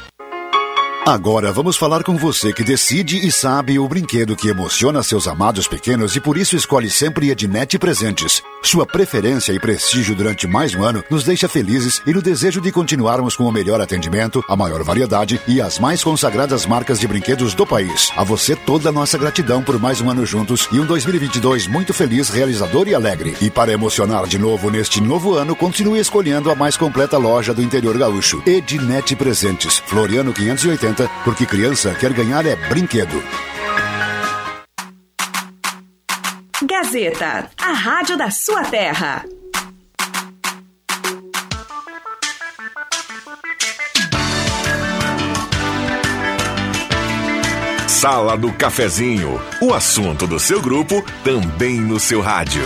Agora 1.05 1.51
vamos 1.51 1.77
falar 1.77 2.03
com 2.03 2.15
você 2.15 2.53
que 2.53 2.63
decide 2.63 3.25
e 3.25 3.31
sabe 3.31 3.79
o 3.79 3.87
brinquedo 3.87 4.35
que 4.35 4.49
emociona 4.49 5.01
seus 5.01 5.27
amados 5.27 5.67
pequenos 5.67 6.15
e 6.15 6.19
por 6.19 6.37
isso 6.37 6.55
escolhe 6.55 6.91
sempre 6.91 7.31
Ednet 7.31 7.79
Presentes. 7.79 8.43
Sua 8.61 8.85
preferência 8.85 9.51
e 9.51 9.59
prestígio 9.59 10.15
durante 10.15 10.45
mais 10.45 10.75
um 10.75 10.83
ano 10.83 11.03
nos 11.09 11.23
deixa 11.23 11.49
felizes 11.49 12.03
e 12.05 12.13
no 12.13 12.21
desejo 12.21 12.61
de 12.61 12.71
continuarmos 12.71 13.35
com 13.35 13.45
o 13.45 13.51
melhor 13.51 13.81
atendimento, 13.81 14.45
a 14.47 14.55
maior 14.55 14.83
variedade 14.83 15.41
e 15.47 15.59
as 15.59 15.79
mais 15.79 16.03
consagradas 16.03 16.67
marcas 16.67 16.99
de 16.99 17.07
brinquedos 17.07 17.55
do 17.55 17.65
país. 17.65 18.11
A 18.15 18.23
você 18.23 18.55
toda 18.55 18.89
a 18.89 18.91
nossa 18.91 19.17
gratidão 19.17 19.63
por 19.63 19.79
mais 19.79 19.99
um 20.01 20.09
ano 20.09 20.23
juntos 20.23 20.69
e 20.71 20.79
um 20.79 20.85
2022 20.85 21.65
muito 21.65 21.95
feliz, 21.95 22.29
realizador 22.29 22.87
e 22.87 22.93
alegre. 22.93 23.35
E 23.41 23.49
para 23.49 23.73
emocionar 23.73 24.27
de 24.27 24.37
novo 24.37 24.69
neste 24.69 25.01
novo 25.01 25.33
ano, 25.33 25.55
continue 25.55 25.99
escolhendo 25.99 26.51
a 26.51 26.55
mais 26.55 26.77
completa 26.77 27.17
loja 27.17 27.55
do 27.55 27.63
interior 27.63 27.97
gaúcho. 27.97 28.43
Ednet 28.45 29.15
Presentes, 29.15 29.79
Floriano 29.79 30.31
580, 30.31 30.90
porque 31.23 31.45
criança 31.45 31.95
quer 31.99 32.13
ganhar 32.13 32.45
é 32.45 32.55
brinquedo. 32.55 33.21
Gazeta, 36.63 37.49
a 37.59 37.71
rádio 37.73 38.17
da 38.17 38.29
sua 38.29 38.63
terra. 38.63 39.25
Sala 47.87 48.35
do 48.35 48.51
Cafezinho, 48.53 49.39
o 49.61 49.73
assunto 49.75 50.25
do 50.25 50.39
seu 50.39 50.59
grupo 50.59 51.03
também 51.23 51.79
no 51.79 51.99
seu 51.99 52.19
rádio. 52.19 52.63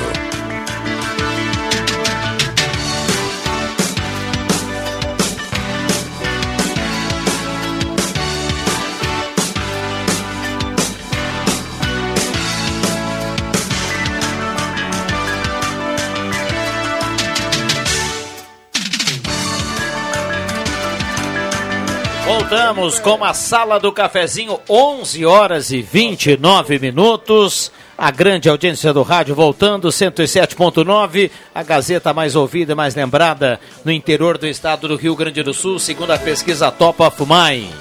Voltamos 22.48 23.00
com 23.00 23.24
a 23.24 23.34
sala 23.34 23.80
do 23.80 23.92
cafezinho, 23.92 24.60
11 24.70 25.26
horas 25.26 25.72
e 25.72 25.82
29 25.82 26.78
minutos. 26.78 27.72
A 27.98 28.12
grande 28.12 28.48
audiência 28.48 28.94
do 28.94 29.02
rádio 29.02 29.34
voltando, 29.34 29.88
107.9, 29.88 31.32
a 31.56 31.64
Gazeta 31.64 32.14
mais 32.14 32.36
ouvida 32.36 32.74
e 32.74 32.76
mais 32.76 32.94
lembrada 32.94 33.60
no 33.84 33.92
interior 33.92 34.38
do 34.38 34.46
estado 34.46 34.88
do 34.88 34.96
Rio 34.96 35.16
Grande 35.16 35.42
do 35.42 35.56
Sul, 35.56 35.80
segundo 35.80 36.12
a 36.12 36.20
pesquisa 36.20 36.70
Top 36.70 37.02
of 37.02 37.20
Mind. 37.22 37.72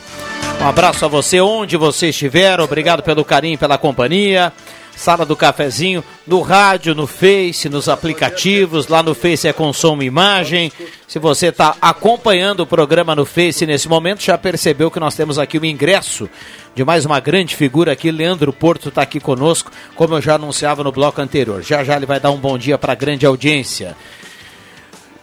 Um 0.63 0.67
abraço 0.67 1.05
a 1.05 1.09
você, 1.09 1.43
onde 1.43 1.77
você 1.77 2.09
estiver. 2.09 2.59
Obrigado 2.59 3.03
pelo 3.03 3.23
carinho, 3.23 3.59
pela 3.59 3.77
companhia. 3.77 4.51
Sala 4.97 5.27
do 5.27 5.37
Cafezinho, 5.37 6.05
no 6.27 6.41
rádio, 6.41 6.95
no 6.95 7.07
Face, 7.07 7.69
nos 7.69 7.89
aplicativos. 7.89 8.89
Lá 8.89 9.03
no 9.03 9.15
Face 9.15 9.47
é 9.47 9.53
Consumo 9.53 10.03
Imagem. 10.03 10.73
Se 11.07 11.19
você 11.19 11.49
está 11.49 11.77
acompanhando 11.81 12.61
o 12.61 12.67
programa 12.67 13.15
no 13.15 13.25
Face 13.25 13.67
nesse 13.67 13.89
momento, 13.89 14.23
já 14.23 14.39
percebeu 14.39 14.91
que 14.91 15.01
nós 15.01 15.15
temos 15.15 15.39
aqui 15.39 15.59
o 15.59 15.65
ingresso 15.65 16.29
de 16.75 16.85
mais 16.85 17.05
uma 17.05 17.21
grande 17.21 17.55
figura 17.55 17.93
aqui. 17.93 18.11
Leandro 18.11 18.53
Porto 18.53 18.89
está 18.89 19.03
aqui 19.03 19.21
conosco, 19.21 19.71
como 19.95 20.15
eu 20.15 20.23
já 20.23 20.35
anunciava 20.37 20.85
no 20.85 20.93
bloco 20.93 21.21
anterior. 21.21 21.63
Já 21.63 21.85
já 21.85 21.97
ele 21.97 22.07
vai 22.07 22.21
dar 22.21 22.31
um 22.31 22.39
bom 22.39 22.57
dia 22.57 22.79
para 22.79 22.93
a 22.93 22.97
grande 22.97 23.27
audiência. 23.27 23.97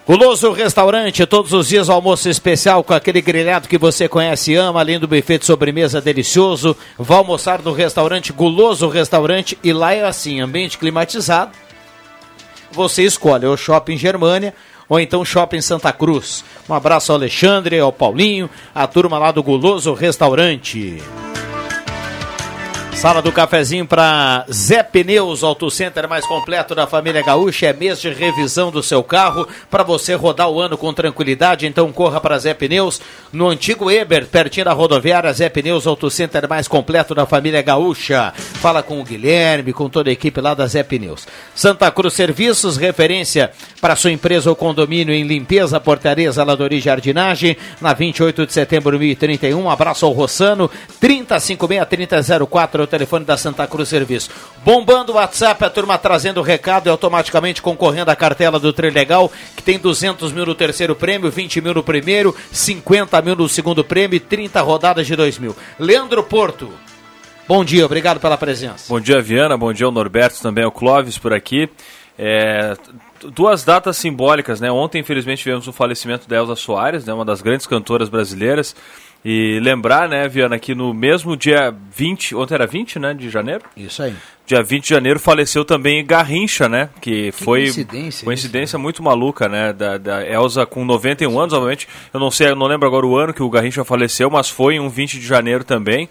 Guloso 0.05 0.51
Restaurante, 0.51 1.27
todos 1.27 1.53
os 1.53 1.67
dias 1.67 1.87
almoço 1.87 2.27
especial 2.27 2.83
com 2.83 2.93
aquele 2.93 3.21
grelhado 3.21 3.67
que 3.67 3.77
você 3.77 4.09
conhece 4.09 4.51
e 4.51 4.55
ama, 4.55 4.79
além 4.79 4.99
do 4.99 5.07
buffet 5.07 5.37
de 5.37 5.45
sobremesa 5.45 6.01
delicioso. 6.01 6.75
Vá 6.97 7.17
almoçar 7.17 7.61
no 7.61 7.71
restaurante 7.71 8.33
Guloso 8.33 8.87
Restaurante 8.87 9.57
e 9.63 9.71
lá 9.71 9.93
é 9.93 10.03
assim, 10.03 10.41
ambiente 10.41 10.77
climatizado. 10.77 11.51
Você 12.71 13.03
escolhe 13.03 13.45
o 13.45 13.55
Shopping 13.55 13.95
Germânia 13.95 14.55
ou 14.89 14.99
então 14.99 15.23
Shopping 15.23 15.61
Santa 15.61 15.93
Cruz. 15.93 16.43
Um 16.67 16.73
abraço 16.73 17.11
ao 17.11 17.17
Alexandre, 17.17 17.79
ao 17.79 17.93
Paulinho, 17.93 18.49
a 18.73 18.87
turma 18.87 19.19
lá 19.19 19.31
do 19.31 19.43
Guloso 19.43 19.93
Restaurante. 19.93 21.01
Sala 23.01 23.19
do 23.19 23.31
cafezinho 23.31 23.87
para 23.87 24.45
Zé 24.53 24.83
Pneus, 24.83 25.43
Auto 25.43 25.71
Center 25.71 26.07
mais 26.07 26.23
completo 26.23 26.75
da 26.75 26.85
família 26.85 27.23
Gaúcha. 27.23 27.65
É 27.65 27.73
mês 27.73 27.99
de 27.99 28.13
revisão 28.13 28.69
do 28.69 28.83
seu 28.83 29.03
carro 29.03 29.47
para 29.71 29.81
você 29.81 30.13
rodar 30.13 30.47
o 30.47 30.61
ano 30.61 30.77
com 30.77 30.93
tranquilidade. 30.93 31.65
Então 31.65 31.91
corra 31.91 32.21
para 32.21 32.37
Zé 32.37 32.53
Pneus 32.53 33.01
no 33.33 33.49
antigo 33.49 33.89
Eber, 33.89 34.27
pertinho 34.27 34.65
da 34.65 34.73
rodoviária. 34.73 35.33
Zé 35.33 35.49
Pneus, 35.49 35.87
Auto 35.87 36.11
Center 36.11 36.47
mais 36.47 36.67
completo 36.67 37.15
da 37.15 37.25
família 37.25 37.63
Gaúcha. 37.63 38.31
Fala 38.35 38.83
com 38.83 39.01
o 39.01 39.03
Guilherme, 39.03 39.73
com 39.73 39.89
toda 39.89 40.11
a 40.11 40.13
equipe 40.13 40.39
lá 40.39 40.53
da 40.53 40.67
Zé 40.67 40.83
Pneus. 40.83 41.27
Santa 41.55 41.89
Cruz 41.89 42.13
Serviços, 42.13 42.77
referência 42.77 43.49
para 43.81 43.95
sua 43.95 44.11
empresa 44.11 44.47
ou 44.47 44.55
condomínio 44.55 45.11
em 45.11 45.23
limpeza, 45.23 45.79
portaria, 45.79 46.31
zeladoria 46.31 46.77
e 46.77 46.81
jardinagem. 46.81 47.57
Na 47.81 47.93
28 47.93 48.45
de 48.45 48.53
setembro 48.53 48.91
de 48.91 48.99
2031. 48.99 49.59
Um 49.59 49.71
abraço 49.71 50.05
ao 50.05 50.11
Rossano, 50.11 50.69
3056 50.99 51.87
3004 51.89 52.83
o 52.83 52.90
telefone 52.91 53.25
da 53.25 53.37
Santa 53.37 53.65
Cruz 53.65 53.89
Serviço. 53.89 54.29
Bombando 54.63 55.13
o 55.13 55.15
WhatsApp, 55.15 55.63
a 55.63 55.69
turma 55.69 55.97
trazendo 55.97 56.39
o 56.39 56.43
recado 56.43 56.87
e 56.87 56.89
automaticamente 56.89 57.61
concorrendo 57.61 58.11
à 58.11 58.15
cartela 58.15 58.59
do 58.59 58.71
Trilegal, 58.71 59.31
que 59.55 59.63
tem 59.63 59.79
200 59.79 60.31
mil 60.31 60.45
no 60.45 60.53
terceiro 60.53 60.95
prêmio, 60.95 61.31
20 61.31 61.61
mil 61.61 61.73
no 61.73 61.81
primeiro, 61.81 62.35
50 62.51 63.21
mil 63.21 63.35
no 63.35 63.49
segundo 63.49 63.83
prêmio 63.83 64.17
e 64.17 64.19
30 64.19 64.61
rodadas 64.61 65.07
de 65.07 65.15
2 65.15 65.39
mil. 65.39 65.55
Leandro 65.79 66.23
Porto. 66.23 66.71
Bom 67.47 67.65
dia, 67.65 67.85
obrigado 67.85 68.19
pela 68.19 68.37
presença. 68.37 68.85
Bom 68.87 68.99
dia, 68.99 69.21
Viana. 69.21 69.57
Bom 69.57 69.73
dia, 69.73 69.85
ao 69.85 69.91
Norberto, 69.91 70.41
também 70.41 70.63
ao 70.63 70.71
Clóvis 70.71 71.17
por 71.17 71.33
aqui. 71.33 71.69
É, 72.17 72.75
duas 73.33 73.63
datas 73.63 73.97
simbólicas, 73.97 74.61
né? 74.61 74.71
Ontem, 74.71 74.99
infelizmente, 74.99 75.43
tivemos 75.43 75.67
o 75.67 75.73
falecimento 75.73 76.27
da 76.27 76.37
Elza 76.37 76.55
Soares, 76.55 77.05
né? 77.05 77.13
uma 77.13 77.25
das 77.25 77.41
grandes 77.41 77.65
cantoras 77.65 78.09
brasileiras. 78.09 78.75
E 79.23 79.59
lembrar, 79.61 80.09
né, 80.09 80.27
Viana, 80.27 80.57
que 80.57 80.73
no 80.73 80.93
mesmo 80.93 81.37
dia 81.37 81.71
20, 81.95 82.35
ontem 82.35 82.55
era 82.55 82.65
20, 82.65 82.97
né, 82.97 83.13
de 83.13 83.29
janeiro? 83.29 83.61
Isso 83.77 84.01
aí. 84.01 84.15
Dia 84.47 84.63
20 84.63 84.83
de 84.83 84.89
janeiro 84.89 85.19
faleceu 85.19 85.63
também 85.63 86.03
Garrincha, 86.03 86.67
né, 86.67 86.89
que, 86.99 87.25
Que 87.25 87.31
foi 87.31 87.61
coincidência 87.61 88.25
coincidência 88.25 88.79
muito 88.79 89.03
maluca, 89.03 89.47
né, 89.47 89.71
da, 89.73 89.97
da 89.99 90.25
Elza 90.27 90.65
com 90.65 90.83
91 90.83 91.39
anos, 91.39 91.53
obviamente, 91.53 91.87
eu 92.11 92.19
não 92.19 92.31
sei, 92.31 92.49
eu 92.49 92.55
não 92.55 92.65
lembro 92.65 92.87
agora 92.87 93.05
o 93.05 93.15
ano 93.15 93.31
que 93.33 93.43
o 93.43 93.49
Garrincha 93.49 93.85
faleceu, 93.85 94.29
mas 94.29 94.49
foi 94.49 94.75
em 94.75 94.79
um 94.79 94.89
20 94.89 95.19
de 95.19 95.25
janeiro 95.25 95.63
também. 95.63 96.09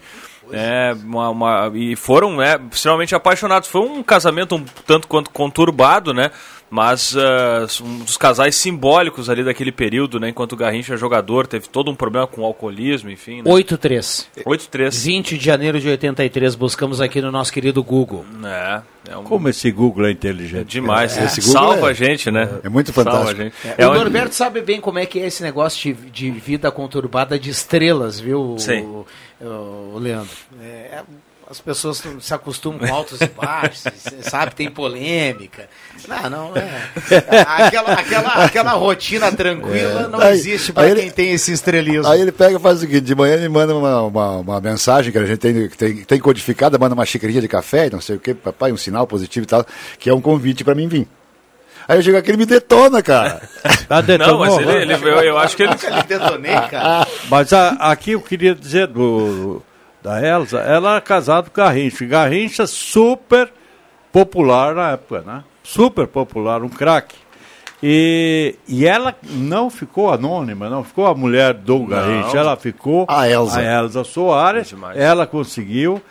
É, 0.53 0.93
uma, 1.05 1.29
uma- 1.29 1.71
e 1.73 1.95
foram 1.95 2.35
né, 2.35 2.59
extremamente 2.71 3.15
apaixonados. 3.15 3.69
Foi 3.69 3.81
um 3.81 4.03
casamento 4.03 4.55
um 4.55 4.65
tanto 4.85 5.07
quanto 5.07 5.29
conturbado, 5.29 6.13
né? 6.13 6.29
Mas 6.73 7.13
ah, 7.17 7.67
um 7.83 7.99
dos 7.99 8.15
casais 8.15 8.55
simbólicos 8.55 9.29
ali 9.29 9.43
daquele 9.43 9.73
período, 9.73 10.21
né? 10.21 10.29
Enquanto 10.29 10.53
o 10.53 10.55
Garrincha 10.55 10.93
é 10.93 10.97
jogador, 10.97 11.45
teve 11.45 11.67
todo 11.67 11.91
um 11.91 11.95
problema 11.95 12.25
com 12.25 12.41
o 12.41 12.45
alcoolismo, 12.45 13.09
enfim. 13.11 13.41
Né? 13.41 13.51
83. 13.51 14.29
83. 14.45 15.03
20 15.03 15.37
de 15.37 15.43
janeiro 15.45 15.81
de 15.81 15.89
83, 15.89 16.55
buscamos 16.55 17.01
aqui 17.01 17.21
no 17.21 17.29
nosso 17.29 17.51
querido 17.51 17.83
Google. 17.83 18.25
É, 18.45 18.81
é 19.11 19.17
um... 19.17 19.23
Como 19.25 19.49
esse 19.49 19.69
Google 19.69 20.05
é 20.05 20.11
inteligente. 20.11 20.65
Demais, 20.69 21.17
É. 21.17 21.25
esse 21.25 21.41
Google 21.41 21.53
salva 21.61 21.87
é- 21.87 21.91
a 21.91 21.93
gente, 21.93 22.31
né? 22.31 22.49
É 22.63 22.69
muito 22.69 22.93
Salva 22.93 23.11
fantástico. 23.11 23.41
a 23.41 23.43
gente. 23.43 23.55
É, 23.67 23.83
É 23.83 23.87
o 23.87 23.91
um- 23.91 23.95
Norberto 23.95 24.33
sabe 24.33 24.61
bem 24.61 24.79
como 24.79 24.97
é 24.97 25.05
que 25.05 25.19
é 25.19 25.25
esse 25.27 25.43
negócio 25.43 25.93
de, 25.93 26.09
de 26.09 26.31
vida 26.31 26.71
conturbada 26.71 27.37
de 27.37 27.49
estrelas, 27.49 28.17
viu, 28.17 28.55
Sim. 28.57 28.81
o, 28.83 29.05
o- 29.41 29.91
o 29.95 29.99
Leandro? 29.99 30.29
É, 30.61 31.01
as 31.51 31.59
pessoas 31.59 32.01
não 32.03 32.19
se 32.21 32.33
acostumam 32.33 32.79
com 32.79 32.93
altos 32.93 33.19
e 33.19 33.27
baixos, 33.27 33.83
sabe, 34.21 34.55
tem 34.55 34.71
polêmica. 34.71 35.67
Não, 36.07 36.29
não 36.29 36.53
é. 36.55 36.81
Aquela, 37.45 37.93
aquela, 37.93 38.29
aquela 38.45 38.71
rotina 38.71 39.31
tranquila 39.33 40.07
não 40.07 40.19
Aí- 40.21 40.33
existe 40.33 40.71
para 40.71 40.83
quem 40.89 41.03
ele- 41.03 41.11
tem 41.11 41.31
esse 41.33 41.51
estrelismo. 41.51 42.07
Aí 42.07 42.21
ele 42.21 42.31
pega 42.31 42.55
e 42.57 42.59
faz 42.59 42.77
o 42.77 42.79
seguinte, 42.81 43.01
de 43.01 43.13
manhã 43.13 43.33
ele 43.35 43.49
manda 43.49 43.75
uma, 43.75 44.01
uma, 44.03 44.29
uma 44.37 44.61
mensagem 44.61 45.11
que 45.11 45.17
a 45.17 45.25
gente 45.25 45.37
tem, 45.39 45.67
tem, 45.69 45.95
tem 46.05 46.19
codificada, 46.19 46.79
manda 46.79 46.95
uma 46.95 47.05
xicrinha 47.05 47.41
de 47.41 47.47
café, 47.47 47.89
não 47.91 47.99
sei 47.99 48.15
o 48.15 48.19
que, 48.19 48.33
papai, 48.33 48.71
um 48.71 48.77
sinal 48.77 49.05
positivo 49.05 49.43
e 49.43 49.47
tal, 49.47 49.65
que 49.99 50.09
é 50.09 50.13
um 50.13 50.21
convite 50.21 50.63
para 50.63 50.73
mim 50.73 50.87
vir. 50.87 51.07
Aí 51.87 51.97
eu 51.97 52.01
chego 52.03 52.17
aqui 52.17 52.31
ele 52.31 52.37
me 52.37 52.45
detona, 52.45 53.01
cara. 53.03 53.41
Tá 53.91 54.01
Não, 54.01 54.39
mas 54.39 54.57
ele, 54.57 54.71
ele- 54.71 54.93
eu, 54.93 55.21
eu 55.21 55.37
acho 55.37 55.57
que 55.57 55.63
ele. 55.63 55.73
Ele 55.83 56.03
detonei, 56.03 56.53
cara. 56.69 57.05
Mas 57.29 57.51
a- 57.51 57.71
aqui 57.91 58.11
eu 58.11 58.21
queria 58.21 58.55
dizer 58.55 58.87
do, 58.87 59.61
da 60.01 60.21
Elza, 60.21 60.59
ela 60.59 60.91
era 60.91 61.01
casada 61.01 61.49
com 61.49 61.61
Garrincha. 61.61 62.05
Garrincha 62.05 62.67
super 62.67 63.51
popular 64.11 64.75
na 64.75 64.91
época, 64.91 65.21
né? 65.21 65.43
Super 65.63 66.07
popular, 66.07 66.63
um 66.63 66.69
craque. 66.69 67.15
E, 67.83 68.55
e 68.67 68.85
ela 68.85 69.15
não 69.23 69.69
ficou 69.69 70.11
anônima, 70.11 70.69
não 70.69 70.83
ficou 70.83 71.07
a 71.07 71.15
mulher 71.15 71.53
do 71.53 71.85
Garrincha, 71.85 72.37
ela 72.37 72.55
ficou 72.55 73.05
A 73.07 73.27
Elza. 73.27 73.59
a 73.59 73.63
Elza 73.63 74.03
Soares. 74.03 74.73
Ela 74.95 75.25
conseguiu 75.25 76.01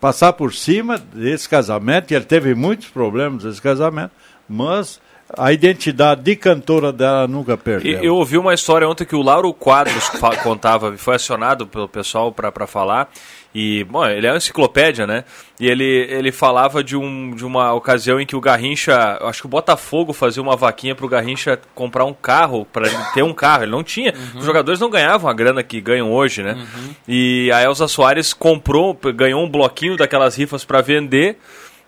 passar 0.00 0.34
por 0.34 0.52
cima 0.52 0.98
desse 0.98 1.48
casamento, 1.48 2.10
e 2.12 2.14
ele 2.14 2.26
teve 2.26 2.54
muitos 2.54 2.88
problemas 2.88 3.44
nesse 3.44 3.62
casamento, 3.62 4.10
mas 4.46 5.00
a 5.32 5.52
identidade 5.52 6.22
de 6.22 6.36
cantora 6.36 6.92
dela 6.92 7.26
nunca 7.26 7.56
perdeu. 7.56 8.02
E 8.02 8.06
eu 8.06 8.16
ouvi 8.16 8.36
uma 8.36 8.54
história 8.54 8.88
ontem 8.88 9.04
que 9.04 9.16
o 9.16 9.22
Lauro 9.22 9.52
Quadros 9.52 10.10
contava, 10.42 10.96
foi 10.96 11.16
acionado 11.16 11.66
pelo 11.66 11.88
pessoal 11.88 12.30
para 12.30 12.66
falar. 12.66 13.10
E, 13.54 13.84
bom, 13.84 14.04
ele 14.04 14.26
é 14.26 14.30
uma 14.32 14.36
enciclopédia, 14.36 15.06
né? 15.06 15.22
E 15.60 15.68
ele, 15.68 15.84
ele 15.84 16.32
falava 16.32 16.82
de, 16.82 16.96
um, 16.96 17.36
de 17.36 17.46
uma 17.46 17.72
ocasião 17.72 18.20
em 18.20 18.26
que 18.26 18.34
o 18.34 18.40
Garrincha, 18.40 19.16
acho 19.22 19.42
que 19.42 19.46
o 19.46 19.48
Botafogo 19.48 20.12
fazia 20.12 20.42
uma 20.42 20.56
vaquinha 20.56 20.92
pro 20.92 21.08
Garrincha 21.08 21.60
comprar 21.72 22.04
um 22.04 22.12
carro, 22.12 22.66
para 22.72 22.88
ele 22.88 22.96
ter 23.14 23.22
um 23.22 23.32
carro. 23.32 23.62
Ele 23.62 23.70
não 23.70 23.84
tinha. 23.84 24.12
Os 24.34 24.44
jogadores 24.44 24.80
não 24.80 24.90
ganhavam 24.90 25.30
a 25.30 25.32
grana 25.32 25.62
que 25.62 25.80
ganham 25.80 26.12
hoje, 26.12 26.42
né? 26.42 26.66
E 27.06 27.48
a 27.52 27.62
Elza 27.62 27.86
Soares 27.86 28.32
comprou, 28.32 28.98
ganhou 29.14 29.44
um 29.44 29.48
bloquinho 29.48 29.96
daquelas 29.96 30.36
rifas 30.36 30.64
para 30.64 30.80
vender. 30.80 31.38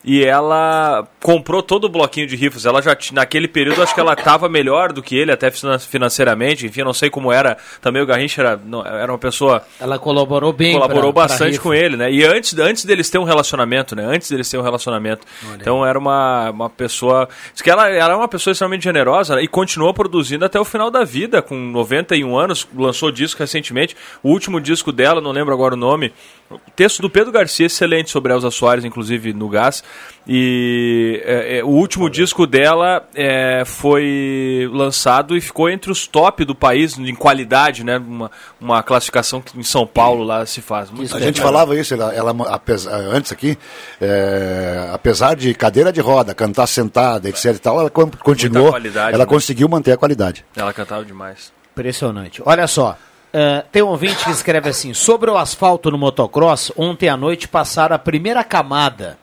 E 0.07 0.25
ela 0.25 1.05
comprou 1.21 1.61
todo 1.61 1.87
o 1.87 1.89
bloquinho 1.89 2.29
de 2.29 2.37
rifas. 2.37 2.65
Ela 2.65 2.81
já 2.81 2.97
naquele 3.13 3.49
período 3.49 3.83
acho 3.83 3.93
que 3.93 3.99
ela 3.99 4.13
estava 4.13 4.49
melhor 4.49 4.93
do 4.93 5.03
que 5.03 5.17
ele, 5.19 5.33
até 5.33 5.51
finan- 5.51 5.81
financeiramente. 5.81 6.65
Enfim, 6.65 6.81
eu 6.81 6.85
não 6.87 6.95
sei 6.95 7.11
como 7.11 7.33
era. 7.33 7.57
Também 7.83 8.01
o 8.01 8.07
Garrincha 8.07 8.41
era, 8.41 8.57
não- 8.65 8.87
era 8.87 9.11
uma 9.11 9.19
pessoa 9.19 9.63
Ela 9.81 9.99
colaborou 9.99 10.53
bem. 10.53 10.75
colaborou 10.75 11.13
pra- 11.13 11.25
pra 11.25 11.29
bastante 11.31 11.53
rifa. 11.53 11.63
com 11.65 11.75
ele, 11.75 11.97
né? 11.97 12.13
E 12.13 12.25
antes, 12.25 12.57
antes 12.57 12.85
deles 12.85 13.11
ter 13.11 13.19
um 13.19 13.25
relacionamento, 13.25 13.97
né? 13.97 14.05
Antes 14.05 14.31
deles 14.31 14.49
ter 14.49 14.57
um 14.59 14.63
relacionamento. 14.63 15.27
Então 15.57 15.85
era 15.85 15.99
uma, 15.99 16.51
uma 16.51 16.71
pessoa. 16.71 17.29
Diz 17.53 17.61
que 17.61 17.69
ela, 17.69 17.89
ela 17.91 18.13
é 18.13 18.17
uma 18.17 18.29
pessoa 18.29 18.53
extremamente 18.53 18.85
generosa 18.85 19.35
né? 19.35 19.43
e 19.43 19.49
continuou 19.49 19.93
produzindo 19.93 20.45
até 20.45 20.61
o 20.61 20.65
final 20.65 20.89
da 20.89 21.03
vida, 21.03 21.43
com 21.43 21.57
91 21.57 22.39
anos, 22.39 22.65
lançou 22.77 23.11
disco 23.11 23.41
recentemente. 23.41 23.97
O 24.23 24.31
último 24.31 24.61
disco 24.61 24.93
dela, 24.93 25.21
não 25.21 25.33
lembro 25.33 25.53
agora 25.53 25.75
o 25.75 25.77
nome. 25.77 26.13
O 26.49 26.59
texto 26.77 27.03
do 27.03 27.11
Pedro 27.11 27.33
Garcia, 27.33 27.67
excelente 27.67 28.09
sobre 28.11 28.33
Elza 28.33 28.51
Soares, 28.53 28.85
inclusive 28.85 29.33
no 29.33 29.49
Gás. 29.49 29.83
E 30.29 31.21
é, 31.25 31.59
é, 31.59 31.65
o 31.65 31.69
último 31.69 32.09
disco 32.09 32.47
dela 32.47 33.05
é, 33.15 33.65
foi 33.65 34.69
lançado 34.73 35.37
e 35.37 35.41
ficou 35.41 35.69
entre 35.69 35.91
os 35.91 36.07
top 36.07 36.45
do 36.45 36.55
país 36.55 36.97
em 36.99 37.15
qualidade, 37.15 37.83
né? 37.85 37.99
Uma, 37.99 38.31
uma 38.61 38.83
classificação 38.83 39.41
que 39.41 39.59
em 39.59 39.63
São 39.63 39.87
Paulo 39.87 40.23
lá 40.23 40.45
se 40.47 40.61
faz. 40.61 40.91
Muito 40.91 41.17
A 41.17 41.21
gente 41.21 41.41
falava 41.41 41.77
isso, 41.77 41.95
ela, 41.95 42.15
ela 42.15 42.35
apesar- 42.55 42.93
antes 42.95 43.33
aqui, 43.33 43.59
é, 44.01 44.91
apesar 44.93 45.35
de 45.35 45.53
cadeira 45.55 45.93
de 45.93 46.01
roda, 46.01 46.35
cantar 46.35 46.67
sentada, 46.67 47.29
etc 47.29 47.57
e 47.57 47.59
tal, 47.59 47.81
ela 47.81 47.91
con- 47.91 48.11
continuou, 48.23 48.71
qualidade, 48.71 49.15
ela 49.15 49.25
né? 49.25 49.29
conseguiu 49.31 49.69
manter 49.69 49.93
a 49.93 49.97
qualidade. 49.97 50.45
Ela 50.57 50.73
cantava 50.73 51.05
demais. 51.05 51.53
Impressionante. 51.73 52.41
Olha 52.45 52.67
só. 52.67 52.97
Eh, 53.39 53.67
tem 53.71 53.83
um 53.83 53.89
ouvinte 53.89 54.25
que 54.25 54.31
escreve 54.31 54.71
assim: 54.71 54.95
sobre 54.95 55.31
o 55.31 55.37
asfalto 55.37 55.91
no 55.91 55.99
motocross, 55.99 56.73
ontem 56.75 57.11
à 57.11 57.19
noite 57.19 57.47
passaram 57.47 57.95
a 57.95 57.99
primeira 57.99 58.43
camada 58.43 59.19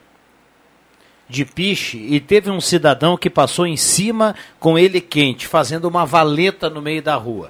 de 1.27 1.43
piche 1.43 1.97
e 1.97 2.19
teve 2.19 2.51
um 2.51 2.61
cidadão 2.61 3.17
que 3.17 3.27
passou 3.27 3.65
em 3.65 3.75
cima 3.75 4.35
com 4.59 4.77
ele 4.77 5.01
quente, 5.01 5.47
fazendo 5.47 5.85
uma 5.85 6.05
valeta 6.05 6.69
no 6.69 6.79
meio 6.79 7.01
da 7.01 7.15
rua. 7.15 7.49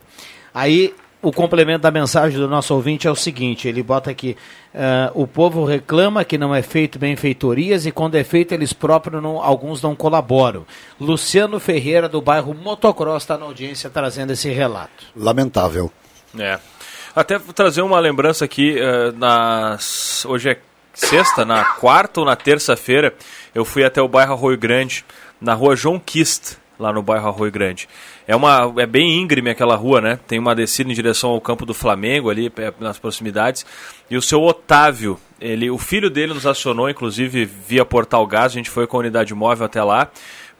Aí 0.53 0.95
o 1.21 1.33
complemento 1.33 1.81
da 1.81 1.91
mensagem 1.91 2.39
do 2.39 2.47
nosso 2.47 2.73
ouvinte 2.73 3.07
é 3.07 3.11
o 3.11 3.15
seguinte: 3.15 3.67
ele 3.67 3.83
bota 3.83 4.09
aqui, 4.09 4.37
uh, 4.73 5.21
o 5.21 5.27
povo 5.27 5.65
reclama 5.65 6.23
que 6.23 6.37
não 6.37 6.55
é 6.55 6.61
feito 6.61 6.97
benfeitorias 6.97 7.85
e 7.85 7.91
quando 7.91 8.15
é 8.15 8.23
feito 8.23 8.53
eles 8.53 8.71
próprios 8.71 9.21
não, 9.21 9.43
alguns 9.43 9.81
não 9.81 9.97
colaboram. 9.97 10.65
Luciano 10.97 11.59
Ferreira 11.59 12.07
do 12.07 12.21
bairro 12.21 12.53
Motocross 12.53 13.23
está 13.23 13.37
na 13.37 13.43
audiência 13.43 13.89
trazendo 13.89 14.31
esse 14.31 14.49
relato. 14.49 15.07
Lamentável. 15.13 15.91
É. 16.37 16.59
Até 17.15 17.37
trazer 17.37 17.81
uma 17.81 17.99
lembrança 17.99 18.45
aqui, 18.45 18.75
uh, 18.75 19.17
nas... 19.17 20.25
hoje 20.25 20.49
é 20.49 20.57
sexta, 20.93 21.43
na 21.45 21.63
quarta 21.63 22.19
ou 22.19 22.25
na 22.25 22.35
terça-feira, 22.35 23.13
eu 23.53 23.65
fui 23.65 23.83
até 23.83 24.01
o 24.01 24.07
bairro 24.07 24.33
Arroio 24.33 24.57
Grande, 24.57 25.05
na 25.39 25.53
rua 25.53 25.75
João 25.75 25.99
Kist, 25.99 26.57
lá 26.79 26.91
no 26.91 27.01
bairro 27.01 27.27
Arroio 27.27 27.51
Grande. 27.51 27.87
É, 28.27 28.35
uma, 28.35 28.73
é 28.77 28.85
bem 28.85 29.19
íngreme 29.19 29.49
aquela 29.49 29.75
rua, 29.75 30.01
né? 30.01 30.19
Tem 30.27 30.39
uma 30.39 30.55
descida 30.55 30.91
em 30.91 30.93
direção 30.93 31.31
ao 31.31 31.41
campo 31.41 31.65
do 31.65 31.73
Flamengo 31.73 32.29
ali, 32.29 32.51
nas 32.79 32.97
proximidades. 32.97 33.65
E 34.09 34.17
o 34.17 34.21
seu 34.21 34.41
Otávio, 34.41 35.19
ele, 35.39 35.69
o 35.69 35.77
filho 35.77 36.09
dele 36.09 36.33
nos 36.33 36.47
acionou, 36.47 36.89
inclusive 36.89 37.45
via 37.45 37.85
Portal 37.85 38.25
Gás, 38.25 38.53
a 38.53 38.55
gente 38.55 38.69
foi 38.69 38.87
com 38.87 38.97
a 38.97 39.01
unidade 39.01 39.33
móvel 39.33 39.65
até 39.65 39.83
lá 39.83 40.09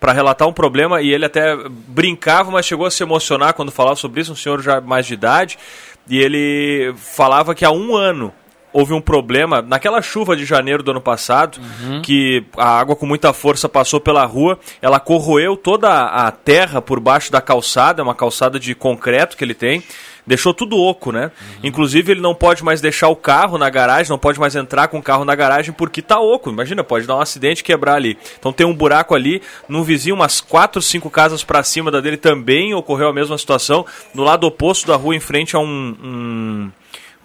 para 0.03 0.11
relatar 0.11 0.45
um 0.45 0.51
problema 0.51 1.01
e 1.01 1.13
ele 1.13 1.23
até 1.23 1.55
brincava, 1.69 2.51
mas 2.51 2.65
chegou 2.65 2.85
a 2.85 2.91
se 2.91 3.01
emocionar 3.01 3.53
quando 3.53 3.71
falava 3.71 3.95
sobre 3.95 4.19
isso, 4.19 4.33
um 4.33 4.35
senhor 4.35 4.61
já 4.61 4.81
mais 4.81 5.05
de 5.05 5.13
idade, 5.13 5.57
e 6.09 6.17
ele 6.17 6.93
falava 6.97 7.55
que 7.55 7.63
há 7.63 7.71
um 7.71 7.95
ano 7.95 8.33
houve 8.73 8.91
um 8.93 8.99
problema 8.99 9.61
naquela 9.61 10.01
chuva 10.01 10.35
de 10.35 10.43
janeiro 10.43 10.83
do 10.83 10.91
ano 10.91 10.99
passado, 10.99 11.57
uhum. 11.57 12.01
que 12.01 12.43
a 12.57 12.79
água 12.79 12.97
com 12.97 13.05
muita 13.05 13.31
força 13.31 13.69
passou 13.69 14.01
pela 14.01 14.25
rua, 14.25 14.59
ela 14.81 14.99
corroeu 14.99 15.55
toda 15.55 15.89
a 15.89 16.29
terra 16.31 16.81
por 16.81 16.99
baixo 16.99 17.31
da 17.31 17.39
calçada, 17.39 18.01
é 18.01 18.03
uma 18.03 18.13
calçada 18.13 18.59
de 18.59 18.75
concreto 18.75 19.37
que 19.37 19.43
ele 19.45 19.53
tem, 19.53 19.81
deixou 20.25 20.53
tudo 20.53 20.77
oco, 20.77 21.11
né? 21.11 21.25
Uhum. 21.25 21.59
Inclusive 21.63 22.11
ele 22.11 22.21
não 22.21 22.33
pode 22.33 22.63
mais 22.63 22.81
deixar 22.81 23.09
o 23.09 23.15
carro 23.15 23.57
na 23.57 23.69
garagem, 23.69 24.09
não 24.09 24.17
pode 24.17 24.39
mais 24.39 24.55
entrar 24.55 24.87
com 24.87 24.99
o 24.99 25.03
carro 25.03 25.25
na 25.25 25.35
garagem 25.35 25.73
porque 25.73 26.01
tá 26.01 26.19
oco. 26.19 26.49
Imagina, 26.49 26.83
pode 26.83 27.05
dar 27.05 27.17
um 27.17 27.21
acidente 27.21 27.61
e 27.61 27.63
quebrar 27.63 27.95
ali. 27.95 28.17
Então 28.39 28.53
tem 28.53 28.65
um 28.65 28.73
buraco 28.73 29.13
ali, 29.15 29.41
no 29.67 29.83
vizinho 29.83 30.15
umas 30.15 30.41
quatro, 30.41 30.81
cinco 30.81 31.09
casas 31.09 31.43
para 31.43 31.63
cima 31.63 31.91
da 31.91 31.99
dele 31.99 32.17
também 32.17 32.73
ocorreu 32.73 33.07
a 33.09 33.13
mesma 33.13 33.37
situação. 33.37 33.85
No 34.13 34.23
lado 34.23 34.45
oposto 34.45 34.87
da 34.87 34.95
rua, 34.95 35.15
em 35.15 35.19
frente 35.19 35.55
a 35.55 35.59
um, 35.59 35.95
um 36.03 36.71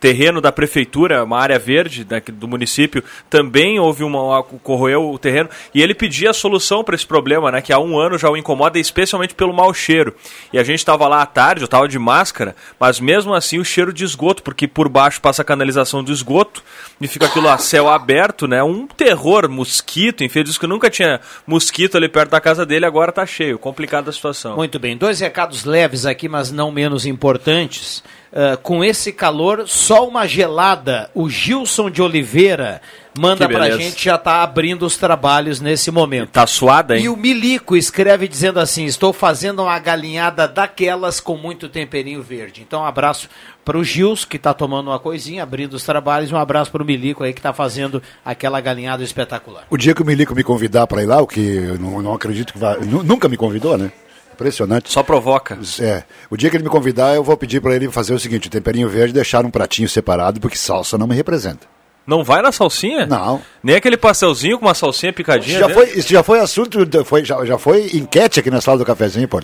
terreno 0.00 0.40
da 0.40 0.52
prefeitura, 0.52 1.24
uma 1.24 1.38
área 1.38 1.58
verde 1.58 2.06
né, 2.08 2.22
do 2.32 2.48
município, 2.48 3.02
também 3.28 3.78
houve 3.78 4.04
uma, 4.04 4.42
corroeu 4.42 5.10
o 5.10 5.18
terreno 5.18 5.48
e 5.74 5.82
ele 5.82 5.94
pedia 5.94 6.30
a 6.30 6.34
solução 6.34 6.84
para 6.84 6.94
esse 6.94 7.06
problema, 7.06 7.50
né, 7.50 7.60
que 7.60 7.72
há 7.72 7.78
um 7.78 7.98
ano 7.98 8.18
já 8.18 8.30
o 8.30 8.36
incomoda, 8.36 8.78
especialmente 8.78 9.34
pelo 9.34 9.52
mau 9.52 9.72
cheiro. 9.74 10.14
E 10.52 10.58
a 10.58 10.64
gente 10.64 10.78
estava 10.78 11.06
lá 11.08 11.22
à 11.22 11.26
tarde, 11.26 11.62
eu 11.62 11.66
estava 11.66 11.88
de 11.88 11.98
máscara, 11.98 12.54
mas 12.78 13.00
mesmo 13.00 13.34
assim 13.34 13.58
o 13.58 13.64
cheiro 13.64 13.92
de 13.92 14.04
esgoto, 14.04 14.42
porque 14.42 14.66
por 14.66 14.88
baixo 14.88 15.20
passa 15.20 15.42
a 15.42 15.44
canalização 15.44 16.02
do 16.02 16.12
esgoto 16.12 16.62
e 17.00 17.08
fica 17.08 17.26
aquilo 17.26 17.48
a 17.48 17.58
céu 17.58 17.88
aberto, 17.88 18.46
né, 18.46 18.62
um 18.62 18.86
terror, 18.86 19.48
mosquito, 19.48 20.22
enfim, 20.22 20.42
diz 20.42 20.58
que 20.58 20.66
nunca 20.66 20.90
tinha 20.90 21.20
mosquito 21.46 21.96
ali 21.96 22.08
perto 22.08 22.30
da 22.30 22.40
casa 22.40 22.64
dele, 22.64 22.86
agora 22.86 23.10
está 23.10 23.26
cheio, 23.26 23.58
complicada 23.58 24.10
a 24.10 24.12
situação. 24.12 24.56
Muito 24.56 24.78
bem, 24.78 24.96
dois 24.96 25.20
recados 25.20 25.64
leves 25.64 26.06
aqui, 26.06 26.28
mas 26.28 26.50
não 26.50 26.70
menos 26.70 27.06
importantes. 27.06 28.02
Uh, 28.30 28.58
com 28.58 28.84
esse 28.84 29.10
calor, 29.10 29.66
só 29.66 30.06
uma 30.06 30.26
gelada. 30.26 31.10
O 31.14 31.30
Gilson 31.30 31.90
de 31.90 32.02
Oliveira 32.02 32.82
manda 33.18 33.48
pra 33.48 33.70
gente, 33.70 34.04
já 34.04 34.18
tá 34.18 34.42
abrindo 34.42 34.84
os 34.84 34.96
trabalhos 34.96 35.60
nesse 35.60 35.90
momento. 35.90 36.30
Tá 36.30 36.46
suada, 36.46 36.96
hein? 36.96 37.04
E 37.04 37.08
o 37.08 37.16
Milico 37.16 37.76
escreve 37.76 38.28
dizendo 38.28 38.60
assim: 38.60 38.84
estou 38.84 39.12
fazendo 39.12 39.62
uma 39.62 39.78
galinhada 39.78 40.46
daquelas 40.46 41.20
com 41.20 41.36
muito 41.36 41.68
temperinho 41.68 42.22
verde. 42.22 42.60
Então, 42.60 42.82
um 42.82 42.84
abraço 42.84 43.28
para 43.64 43.78
o 43.78 43.84
Gilson, 43.84 44.26
que 44.28 44.36
está 44.36 44.54
tomando 44.54 44.88
uma 44.88 44.98
coisinha, 44.98 45.42
abrindo 45.42 45.74
os 45.74 45.82
trabalhos. 45.82 46.30
Um 46.30 46.36
abraço 46.36 46.70
para 46.70 46.82
o 46.82 46.86
Milico 46.86 47.24
aí, 47.24 47.32
que 47.32 47.40
está 47.40 47.52
fazendo 47.52 48.02
aquela 48.24 48.60
galinhada 48.60 49.02
espetacular. 49.02 49.64
O 49.70 49.76
dia 49.76 49.94
que 49.94 50.02
o 50.02 50.04
Milico 50.04 50.34
me 50.34 50.44
convidar 50.44 50.86
para 50.86 51.02
ir 51.02 51.06
lá, 51.06 51.20
o 51.20 51.26
que 51.26 51.40
eu 51.40 51.78
não, 51.78 52.02
não 52.02 52.14
acredito 52.14 52.52
que 52.52 52.58
vai. 52.58 52.78
Nunca 52.80 53.28
me 53.28 53.36
convidou, 53.36 53.76
né? 53.76 53.90
Impressionante. 54.38 54.92
Só 54.92 55.02
provoca. 55.02 55.58
É. 55.80 56.04
O 56.30 56.36
dia 56.36 56.48
que 56.48 56.56
ele 56.56 56.62
me 56.62 56.70
convidar, 56.70 57.16
eu 57.16 57.24
vou 57.24 57.36
pedir 57.36 57.60
para 57.60 57.74
ele 57.74 57.90
fazer 57.90 58.14
o 58.14 58.20
seguinte: 58.20 58.46
o 58.46 58.50
temperinho 58.50 58.88
verde 58.88 59.12
deixar 59.12 59.44
um 59.44 59.50
pratinho 59.50 59.88
separado, 59.88 60.38
porque 60.38 60.56
salsa 60.56 60.96
não 60.96 61.08
me 61.08 61.14
representa. 61.16 61.66
Não 62.06 62.22
vai 62.22 62.40
na 62.40 62.52
salsinha? 62.52 63.04
Não. 63.04 63.42
Nem 63.62 63.74
aquele 63.74 63.96
pastelzinho 63.96 64.58
com 64.58 64.64
uma 64.64 64.74
salsinha 64.74 65.12
picadinha? 65.12 65.58
Já 65.58 65.68
foi, 65.68 65.90
isso 65.90 66.08
já 66.08 66.22
foi 66.22 66.38
assunto, 66.38 67.04
foi, 67.04 67.24
já, 67.24 67.44
já 67.44 67.58
foi 67.58 67.90
enquete 67.92 68.40
aqui 68.40 68.50
na 68.50 68.60
sala 68.60 68.78
do 68.78 68.84
cafezinho, 68.84 69.28
pô. 69.28 69.42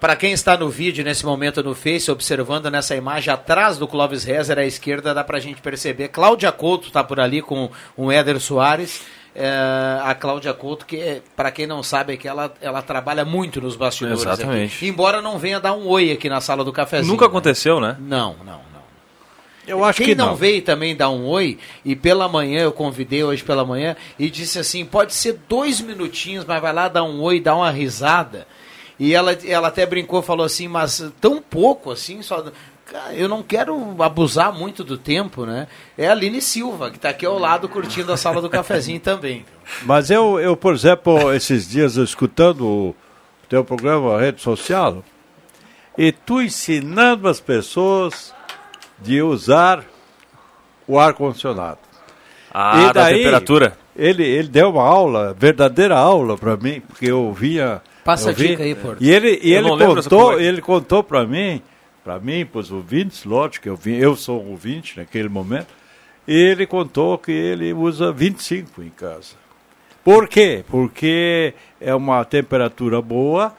Para 0.00 0.16
quem 0.16 0.32
está 0.32 0.56
no 0.56 0.70
vídeo 0.70 1.04
nesse 1.04 1.26
momento 1.26 1.62
no 1.62 1.74
Face, 1.74 2.10
observando 2.10 2.70
nessa 2.70 2.96
imagem 2.96 3.32
atrás 3.32 3.76
do 3.76 3.86
Clóvis 3.86 4.24
Rezer 4.24 4.58
à 4.58 4.64
esquerda, 4.64 5.12
dá 5.12 5.22
para 5.22 5.36
a 5.36 5.40
gente 5.40 5.60
perceber. 5.60 6.08
Cláudia 6.08 6.50
Couto 6.50 6.88
está 6.88 7.04
por 7.04 7.20
ali 7.20 7.42
com 7.42 7.70
o 7.94 8.10
Éder 8.10 8.40
Soares 8.40 9.02
é, 9.34 10.00
a 10.02 10.14
Cláudia 10.14 10.52
Couto, 10.52 10.84
que 10.86 11.22
para 11.36 11.50
quem 11.50 11.66
não 11.66 11.82
sabe 11.82 12.14
é 12.14 12.16
que 12.16 12.26
ela, 12.26 12.52
ela 12.60 12.82
trabalha 12.82 13.24
muito 13.24 13.60
nos 13.60 13.76
bastidores. 13.76 14.20
Exatamente. 14.20 14.76
Aqui. 14.76 14.88
Embora 14.88 15.22
não 15.22 15.38
venha 15.38 15.60
dar 15.60 15.74
um 15.74 15.86
oi 15.86 16.12
aqui 16.12 16.28
na 16.28 16.40
sala 16.40 16.64
do 16.64 16.72
cafezinho. 16.72 17.10
Nunca 17.10 17.26
aconteceu, 17.26 17.80
né? 17.80 17.96
Não, 18.00 18.36
não, 18.44 18.44
não. 18.44 18.70
Eu 19.66 19.84
acho 19.84 19.98
Quem 19.98 20.08
que 20.08 20.14
não, 20.14 20.28
não 20.28 20.36
veio 20.36 20.62
também 20.62 20.96
dar 20.96 21.10
um 21.10 21.26
oi, 21.26 21.58
e 21.84 21.94
pela 21.94 22.28
manhã, 22.28 22.62
eu 22.62 22.72
convidei 22.72 23.22
hoje 23.22 23.44
pela 23.44 23.64
manhã, 23.64 23.94
e 24.18 24.28
disse 24.28 24.58
assim, 24.58 24.84
pode 24.84 25.14
ser 25.14 25.38
dois 25.48 25.80
minutinhos, 25.80 26.44
mas 26.44 26.60
vai 26.60 26.72
lá 26.72 26.88
dar 26.88 27.04
um 27.04 27.20
oi, 27.20 27.38
dar 27.38 27.54
uma 27.54 27.70
risada. 27.70 28.46
E 28.98 29.14
ela, 29.14 29.32
ela 29.46 29.68
até 29.68 29.86
brincou, 29.86 30.20
falou 30.20 30.44
assim, 30.44 30.66
mas 30.68 31.02
tão 31.20 31.40
pouco 31.40 31.90
assim, 31.90 32.20
só 32.20 32.44
eu 33.12 33.28
não 33.28 33.42
quero 33.42 33.96
abusar 34.02 34.52
muito 34.52 34.82
do 34.82 34.98
tempo, 34.98 35.44
né? 35.46 35.68
É 35.96 36.08
a 36.08 36.12
Aline 36.12 36.40
Silva, 36.40 36.90
que 36.90 36.96
está 36.96 37.10
aqui 37.10 37.24
ao 37.24 37.38
lado 37.38 37.68
curtindo 37.68 38.12
a 38.12 38.16
sala 38.16 38.40
do 38.40 38.50
cafezinho 38.50 39.00
também. 39.00 39.44
Mas 39.82 40.10
eu, 40.10 40.40
eu, 40.40 40.56
por 40.56 40.74
exemplo, 40.74 41.32
esses 41.32 41.68
dias 41.68 41.96
escutando 41.96 42.66
o 42.66 42.96
teu 43.48 43.64
programa, 43.64 44.16
a 44.16 44.20
rede 44.20 44.40
social, 44.40 45.04
e 45.96 46.12
tu 46.12 46.40
ensinando 46.40 47.28
as 47.28 47.40
pessoas 47.40 48.34
de 48.98 49.22
usar 49.22 49.84
o 50.86 50.98
ar-condicionado. 50.98 51.78
Ah, 52.52 52.90
e 52.90 52.92
daí, 52.92 52.92
da 52.92 53.08
temperatura? 53.08 53.78
Ele, 53.96 54.24
ele 54.24 54.48
deu 54.48 54.70
uma 54.70 54.82
aula, 54.82 55.34
verdadeira 55.38 55.96
aula 55.96 56.36
para 56.36 56.56
mim, 56.56 56.80
porque 56.80 57.06
eu 57.06 57.32
via... 57.32 57.82
Passa 58.04 58.30
eu 58.30 58.34
vi, 58.34 58.46
a 58.46 58.48
dica 58.48 58.62
aí, 58.62 58.74
Porto. 58.74 59.02
E 59.02 59.10
ele, 59.10 59.38
e 59.42 59.52
ele 59.52 59.68
contou, 59.68 60.40
ele 60.40 60.60
contou 60.60 61.04
para 61.04 61.26
mim 61.26 61.62
para 62.02 62.18
mim, 62.18 62.46
para 62.46 62.60
os 62.60 62.70
ouvintes, 62.70 63.24
lógico, 63.24 63.68
eu, 63.68 63.76
vim, 63.76 63.96
eu 63.96 64.16
sou 64.16 64.42
um 64.42 64.50
ouvinte 64.50 64.98
naquele 64.98 65.28
momento, 65.28 65.68
ele 66.26 66.66
contou 66.66 67.18
que 67.18 67.32
ele 67.32 67.72
usa 67.72 68.12
25 68.12 68.82
em 68.82 68.90
casa. 68.90 69.34
Por 70.02 70.28
quê? 70.28 70.64
Porque 70.68 71.54
é 71.80 71.94
uma 71.94 72.24
temperatura 72.24 73.02
boa 73.02 73.54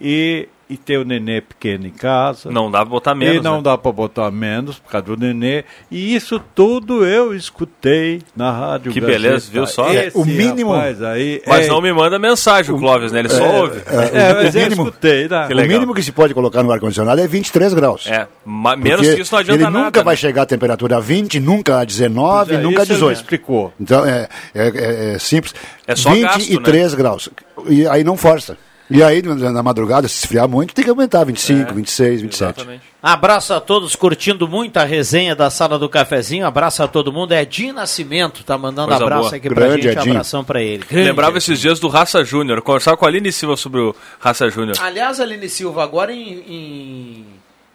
e 0.00 0.48
e 0.68 0.76
ter 0.76 0.98
o 0.98 1.04
nenê 1.04 1.40
pequeno 1.40 1.86
em 1.86 1.90
casa. 1.90 2.50
Não 2.50 2.70
dá 2.70 2.80
para 2.80 2.88
botar 2.88 3.14
menos. 3.14 3.36
E 3.36 3.40
não 3.40 3.56
né? 3.56 3.62
dá 3.62 3.78
para 3.78 3.92
botar 3.92 4.30
menos 4.32 4.78
por 4.78 4.90
causa 4.90 5.06
do 5.06 5.16
nenê. 5.16 5.64
E 5.90 6.14
isso 6.14 6.40
tudo 6.54 7.06
eu 7.06 7.34
escutei 7.34 8.20
na 8.34 8.50
rádio. 8.50 8.90
Que 8.90 9.00
Gazeta. 9.00 9.18
beleza, 9.18 9.48
viu 9.50 9.66
só? 9.66 9.92
É, 9.92 10.10
o 10.12 10.24
mínimo. 10.24 10.74
Aí, 10.74 11.40
mas 11.46 11.66
é, 11.66 11.68
não 11.68 11.80
me 11.80 11.92
manda 11.92 12.18
mensagem, 12.18 12.74
o 12.74 12.78
Clóvis, 12.78 13.12
né? 13.12 13.20
Ele 13.20 13.28
só 13.28 13.44
é, 13.44 13.60
ouve. 13.60 13.80
É, 13.86 14.18
é 14.18 14.34
mas 14.34 14.54
o 14.54 14.58
mínimo, 14.58 14.82
eu 14.82 14.88
escutei, 14.88 15.28
né? 15.28 15.48
O 15.50 15.68
mínimo 15.68 15.94
que 15.94 16.02
se 16.02 16.10
pode 16.10 16.34
colocar 16.34 16.62
no 16.62 16.72
ar-condicionado 16.72 17.20
é 17.20 17.28
23 17.28 17.72
graus. 17.74 18.06
É, 18.08 18.26
menos 18.44 19.06
que 19.06 19.22
isso 19.22 19.32
não 19.32 19.38
adianta 19.38 19.56
ele 19.56 19.64
nada. 19.64 19.76
Ele 19.76 19.84
nunca 19.84 20.00
né? 20.00 20.04
vai 20.04 20.16
chegar 20.16 20.42
a 20.42 20.46
temperatura 20.46 20.96
a 20.96 21.00
20, 21.00 21.38
nunca 21.38 21.78
a 21.78 21.84
19, 21.84 22.54
é, 22.54 22.58
nunca 22.58 22.82
a 22.82 22.84
18. 22.84 23.16
explicou. 23.16 23.72
Então 23.80 24.04
é, 24.04 24.28
é, 24.52 25.14
é 25.14 25.18
simples. 25.18 25.54
É 25.86 25.94
só 25.94 26.10
23 26.10 26.82
gasto, 26.82 26.90
né? 26.90 26.96
graus. 26.96 27.28
E 27.68 27.86
aí 27.86 28.02
não 28.02 28.16
força. 28.16 28.56
E 28.88 29.02
aí, 29.02 29.20
na 29.20 29.62
madrugada, 29.62 30.06
se 30.06 30.14
esfriar 30.14 30.48
muito, 30.48 30.72
tem 30.72 30.84
que 30.84 30.90
aumentar 30.90 31.24
25, 31.24 31.70
é, 31.70 31.74
26, 31.74 32.22
27. 32.22 32.50
Exatamente. 32.60 32.82
Abraço 33.02 33.52
a 33.52 33.60
todos, 33.60 33.96
curtindo 33.96 34.46
muito 34.46 34.76
a 34.76 34.84
resenha 34.84 35.34
da 35.34 35.50
sala 35.50 35.76
do 35.76 35.88
cafezinho. 35.88 36.46
Abraço 36.46 36.82
a 36.84 36.88
todo 36.88 37.12
mundo. 37.12 37.32
É 37.32 37.44
Di 37.44 37.72
Nascimento, 37.72 38.44
tá 38.44 38.56
mandando 38.56 38.88
Coisa 38.88 39.04
abraço 39.04 39.22
boa. 39.22 39.36
aqui 39.36 39.48
pra 39.48 39.66
Grande 39.66 39.82
gente. 39.82 40.08
Um 40.08 40.10
abração 40.12 40.44
pra 40.44 40.62
ele. 40.62 40.84
Grande 40.88 41.08
Lembrava 41.08 41.36
esses 41.38 41.60
dias 41.60 41.80
do 41.80 41.88
Raça 41.88 42.22
Júnior. 42.24 42.62
Conversava 42.62 42.96
com 42.96 43.04
a 43.04 43.08
Aline 43.08 43.32
Silva 43.32 43.56
sobre 43.56 43.80
o 43.80 43.94
Raça 44.20 44.48
Júnior. 44.48 44.76
Aliás, 44.80 45.18
Aline 45.18 45.48
Silva, 45.48 45.82
agora 45.82 46.12
em, 46.12 47.24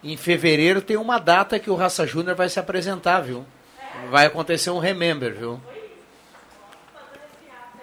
em, 0.04 0.12
em 0.12 0.16
fevereiro 0.18 0.82
tem 0.82 0.96
uma 0.96 1.20
data 1.20 1.60
que 1.60 1.70
o 1.70 1.76
Raça 1.76 2.08
Júnior 2.08 2.36
vai 2.38 2.48
se 2.48 2.60
apresentar, 2.60 3.20
viu? 3.20 3.46
Vai 4.10 4.28
acontecer 4.28 4.70
um 4.70 4.80
Remember, 4.80 5.34
viu? 5.34 5.60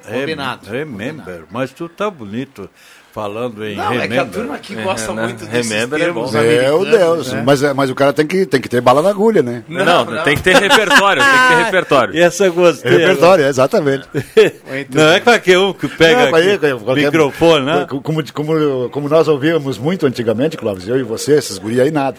Combinado. 0.02 0.70
Remember, 0.70 1.24
Combinado. 1.24 1.48
mas 1.50 1.72
tu 1.72 1.88
tá 1.88 2.10
bonito 2.10 2.70
falando 3.18 3.66
em 3.66 3.74
não, 3.74 3.88
remember. 3.88 4.04
é 4.04 4.08
que 4.08 4.18
a 4.18 4.24
turma 4.26 4.54
aqui 4.54 4.74
gosta 4.76 5.10
é, 5.10 5.14
né? 5.14 5.22
muito 5.22 5.44
desses 5.44 5.70
remember 5.70 5.98
termos 5.98 6.34
é 6.36 6.40
Meu 6.40 6.84
Deus, 6.84 7.32
né? 7.32 7.42
mas, 7.44 7.62
é, 7.64 7.74
mas 7.74 7.90
o 7.90 7.94
cara 7.96 8.12
tem 8.12 8.24
que, 8.24 8.46
tem 8.46 8.60
que 8.60 8.68
ter 8.68 8.80
bala 8.80 9.02
na 9.02 9.10
agulha, 9.10 9.42
né? 9.42 9.64
Não, 9.68 9.84
não, 9.84 10.04
não. 10.04 10.22
tem 10.22 10.36
que 10.36 10.42
ter 10.42 10.54
repertório, 10.54 11.20
tem 11.20 11.32
que 11.32 11.48
ter 11.48 11.64
repertório. 11.64 12.16
Essa 12.16 12.46
eu 12.46 12.52
gostei. 12.52 12.92
Repertório, 12.92 13.42
né? 13.42 13.50
exatamente. 13.50 14.06
não 14.94 15.08
é 15.08 15.18
qualquer 15.18 15.58
um 15.58 15.72
que 15.72 15.88
pega 15.88 16.30
não, 16.30 16.38
aqui, 16.38 16.58
qualquer, 16.84 17.04
microfone, 17.06 17.64
né? 17.64 17.86
Como, 17.88 18.22
como, 18.32 18.88
como 18.90 19.08
nós 19.08 19.26
ouvíamos 19.26 19.78
muito 19.78 20.06
antigamente, 20.06 20.56
Clóvis, 20.56 20.86
eu 20.86 20.96
e 20.96 21.02
você, 21.02 21.32
esses 21.32 21.58
guri 21.58 21.80
aí, 21.80 21.90
nada. 21.90 22.18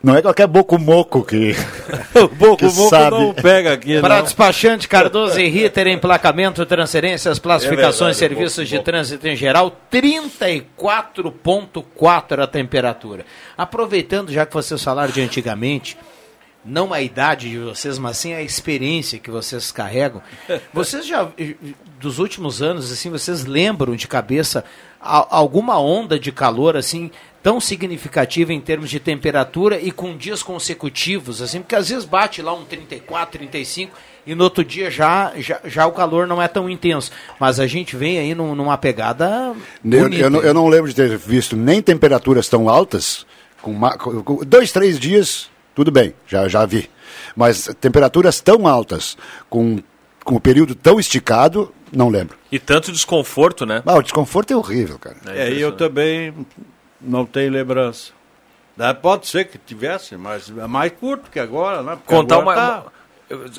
Não 0.00 0.16
é 0.16 0.22
qualquer 0.22 0.46
boco-moco 0.46 1.24
que, 1.24 1.56
o 2.14 2.28
boco 2.28 2.58
que 2.58 2.66
moco 2.66 2.88
sabe. 2.88 3.18
não 3.18 3.34
pega 3.34 3.72
aqui, 3.72 4.00
Para 4.00 4.18
não. 4.18 4.22
despachante 4.22 4.86
Cardoso 4.86 5.40
e 5.40 5.48
Ritter, 5.48 5.88
emplacamento, 5.88 6.64
transferências, 6.64 7.40
classificações, 7.40 8.16
É 8.16 8.20
verdade, 8.28 8.48
serviços 8.50 8.68
de 8.68 8.78
trânsito 8.80 9.26
em 9.26 9.34
geral, 9.34 9.76
34,4 9.90 12.42
a 12.42 12.46
temperatura. 12.46 13.24
Aproveitando, 13.56 14.32
já 14.32 14.44
que 14.46 14.54
vocês 14.54 14.82
falaram 14.82 15.12
de 15.12 15.20
antigamente, 15.20 15.96
não 16.64 16.92
a 16.92 17.00
idade 17.00 17.48
de 17.50 17.58
vocês, 17.58 17.98
mas 17.98 18.18
sim 18.18 18.34
a 18.34 18.42
experiência 18.42 19.18
que 19.18 19.30
vocês 19.30 19.70
carregam. 19.72 20.20
Vocês 20.72 21.06
já, 21.06 21.26
dos 21.98 22.18
últimos 22.18 22.60
anos, 22.62 22.92
assim, 22.92 23.10
vocês 23.10 23.44
lembram 23.46 23.96
de 23.96 24.06
cabeça 24.06 24.64
alguma 25.00 25.80
onda 25.80 26.18
de 26.18 26.30
calor, 26.32 26.76
assim, 26.76 27.10
tão 27.42 27.60
significativa 27.60 28.52
em 28.52 28.60
termos 28.60 28.90
de 28.90 28.98
temperatura 29.00 29.78
e 29.80 29.90
com 29.90 30.16
dias 30.16 30.42
consecutivos, 30.42 31.40
assim, 31.40 31.60
porque 31.60 31.74
às 31.76 31.88
vezes 31.88 32.04
bate 32.04 32.42
lá 32.42 32.52
um 32.52 32.64
34, 32.64 33.38
35 33.38 33.96
e 34.26 34.34
no 34.34 34.44
outro 34.44 34.64
dia 34.64 34.90
já, 34.90 35.32
já, 35.38 35.60
já 35.64 35.86
o 35.86 35.92
calor 35.92 36.26
não 36.26 36.42
é 36.42 36.48
tão 36.48 36.68
intenso. 36.68 37.10
Mas 37.40 37.58
a 37.60 37.66
gente 37.66 37.96
vem 37.96 38.18
aí 38.18 38.34
num- 38.34 38.54
numa 38.54 38.76
pegada 38.76 39.54
Eu, 39.84 40.02
bonita. 40.02 40.22
eu 40.22 40.30
não, 40.30 40.40
eu 40.42 40.52
não 40.54 40.68
lembro 40.68 40.88
de 40.88 40.94
ter 40.96 41.16
visto 41.16 41.56
nem 41.56 41.80
temperaturas 41.80 42.48
tão 42.48 42.68
altas, 42.68 43.24
com, 43.62 43.72
ma- 43.72 43.96
com- 43.96 44.22
com 44.22 44.44
dois, 44.44 44.70
três 44.72 44.98
dias, 44.98 45.48
tudo 45.74 45.90
bem, 45.90 46.14
já, 46.26 46.46
já 46.48 46.66
vi. 46.66 46.90
Mas 47.34 47.70
temperaturas 47.80 48.40
tão 48.40 48.66
altas, 48.66 49.16
com, 49.48 49.78
com 50.24 50.34
um 50.34 50.40
período 50.40 50.74
tão 50.74 51.00
esticado, 51.00 51.72
não 51.90 52.10
lembro. 52.10 52.36
E 52.52 52.58
tanto 52.58 52.92
desconforto, 52.92 53.64
né? 53.64 53.82
Ah, 53.86 53.94
o 53.96 54.02
desconforto 54.02 54.52
é 54.52 54.56
horrível, 54.56 54.98
cara. 54.98 55.16
É, 55.28 55.50
e 55.50 55.60
eu 55.60 55.72
também 55.72 56.34
não 57.00 57.24
tenho 57.24 57.50
lembrança. 57.52 58.12
Daí 58.76 58.94
Pode 58.94 59.26
ser 59.26 59.46
que 59.46 59.58
tivesse, 59.58 60.16
mas 60.16 60.52
é 60.56 60.66
mais 60.66 60.92
curto 60.92 61.30
que 61.30 61.40
agora, 61.40 61.82
né? 61.82 61.96
Porque 61.96 62.14
contar 62.14 62.36
agora 62.36 62.60
uma, 62.60 62.82
tá- 62.82 62.84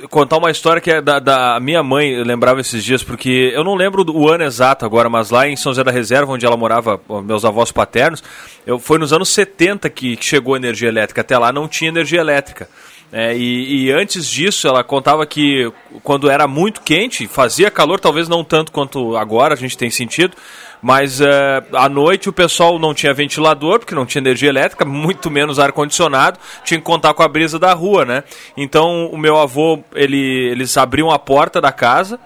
contar 0.09 0.37
uma 0.37 0.49
história 0.49 0.81
que 0.81 0.89
é 0.89 1.01
da, 1.01 1.19
da 1.19 1.59
minha 1.59 1.83
mãe, 1.83 2.09
eu 2.11 2.23
lembrava 2.23 2.59
esses 2.61 2.83
dias, 2.83 3.03
porque 3.03 3.51
eu 3.53 3.63
não 3.63 3.75
lembro 3.75 4.03
o 4.11 4.29
ano 4.29 4.43
exato 4.43 4.85
agora, 4.85 5.09
mas 5.09 5.29
lá 5.29 5.47
em 5.47 5.55
São 5.55 5.71
José 5.71 5.83
da 5.83 5.91
Reserva, 5.91 6.31
onde 6.31 6.45
ela 6.45 6.57
morava, 6.57 6.99
meus 7.23 7.45
avós 7.45 7.71
paternos, 7.71 8.23
eu, 8.65 8.79
foi 8.79 8.97
nos 8.97 9.13
anos 9.13 9.29
70 9.29 9.89
que, 9.89 10.15
que 10.15 10.25
chegou 10.25 10.53
a 10.53 10.57
energia 10.57 10.87
elétrica. 10.87 11.21
Até 11.21 11.37
lá 11.37 11.51
não 11.51 11.67
tinha 11.67 11.89
energia 11.89 12.19
elétrica. 12.19 12.67
É, 13.11 13.35
e, 13.35 13.85
e 13.85 13.91
antes 13.91 14.27
disso, 14.27 14.67
ela 14.67 14.83
contava 14.83 15.25
que 15.25 15.71
quando 16.03 16.29
era 16.29 16.47
muito 16.47 16.81
quente, 16.81 17.27
fazia 17.27 17.71
calor, 17.71 17.99
talvez 17.99 18.27
não 18.29 18.43
tanto 18.43 18.71
quanto 18.71 19.17
agora 19.17 19.55
a 19.55 19.57
gente 19.57 19.77
tem 19.77 19.89
sentido, 19.89 20.35
mas 20.81 21.21
é, 21.21 21.63
à 21.73 21.89
noite 21.89 22.29
o 22.29 22.33
pessoal 22.33 22.79
não 22.79 22.93
tinha 22.93 23.13
ventilador, 23.13 23.79
porque 23.79 23.95
não 23.95 24.05
tinha 24.05 24.21
energia 24.21 24.49
elétrica, 24.49 24.83
muito 24.85 25.29
menos 25.29 25.59
ar-condicionado, 25.59 26.39
tinha 26.63 26.79
que 26.79 26.85
contar 26.85 27.13
com 27.13 27.23
a 27.23 27.27
brisa 27.27 27.59
da 27.59 27.73
rua, 27.73 28.05
né? 28.05 28.23
Então 28.55 29.07
o 29.07 29.17
meu 29.17 29.37
avô, 29.37 29.83
ele, 29.93 30.49
eles 30.51 30.75
abriam 30.77 31.11
a 31.11 31.19
porta 31.19 31.59
da 31.59 31.71
casa, 31.71 32.19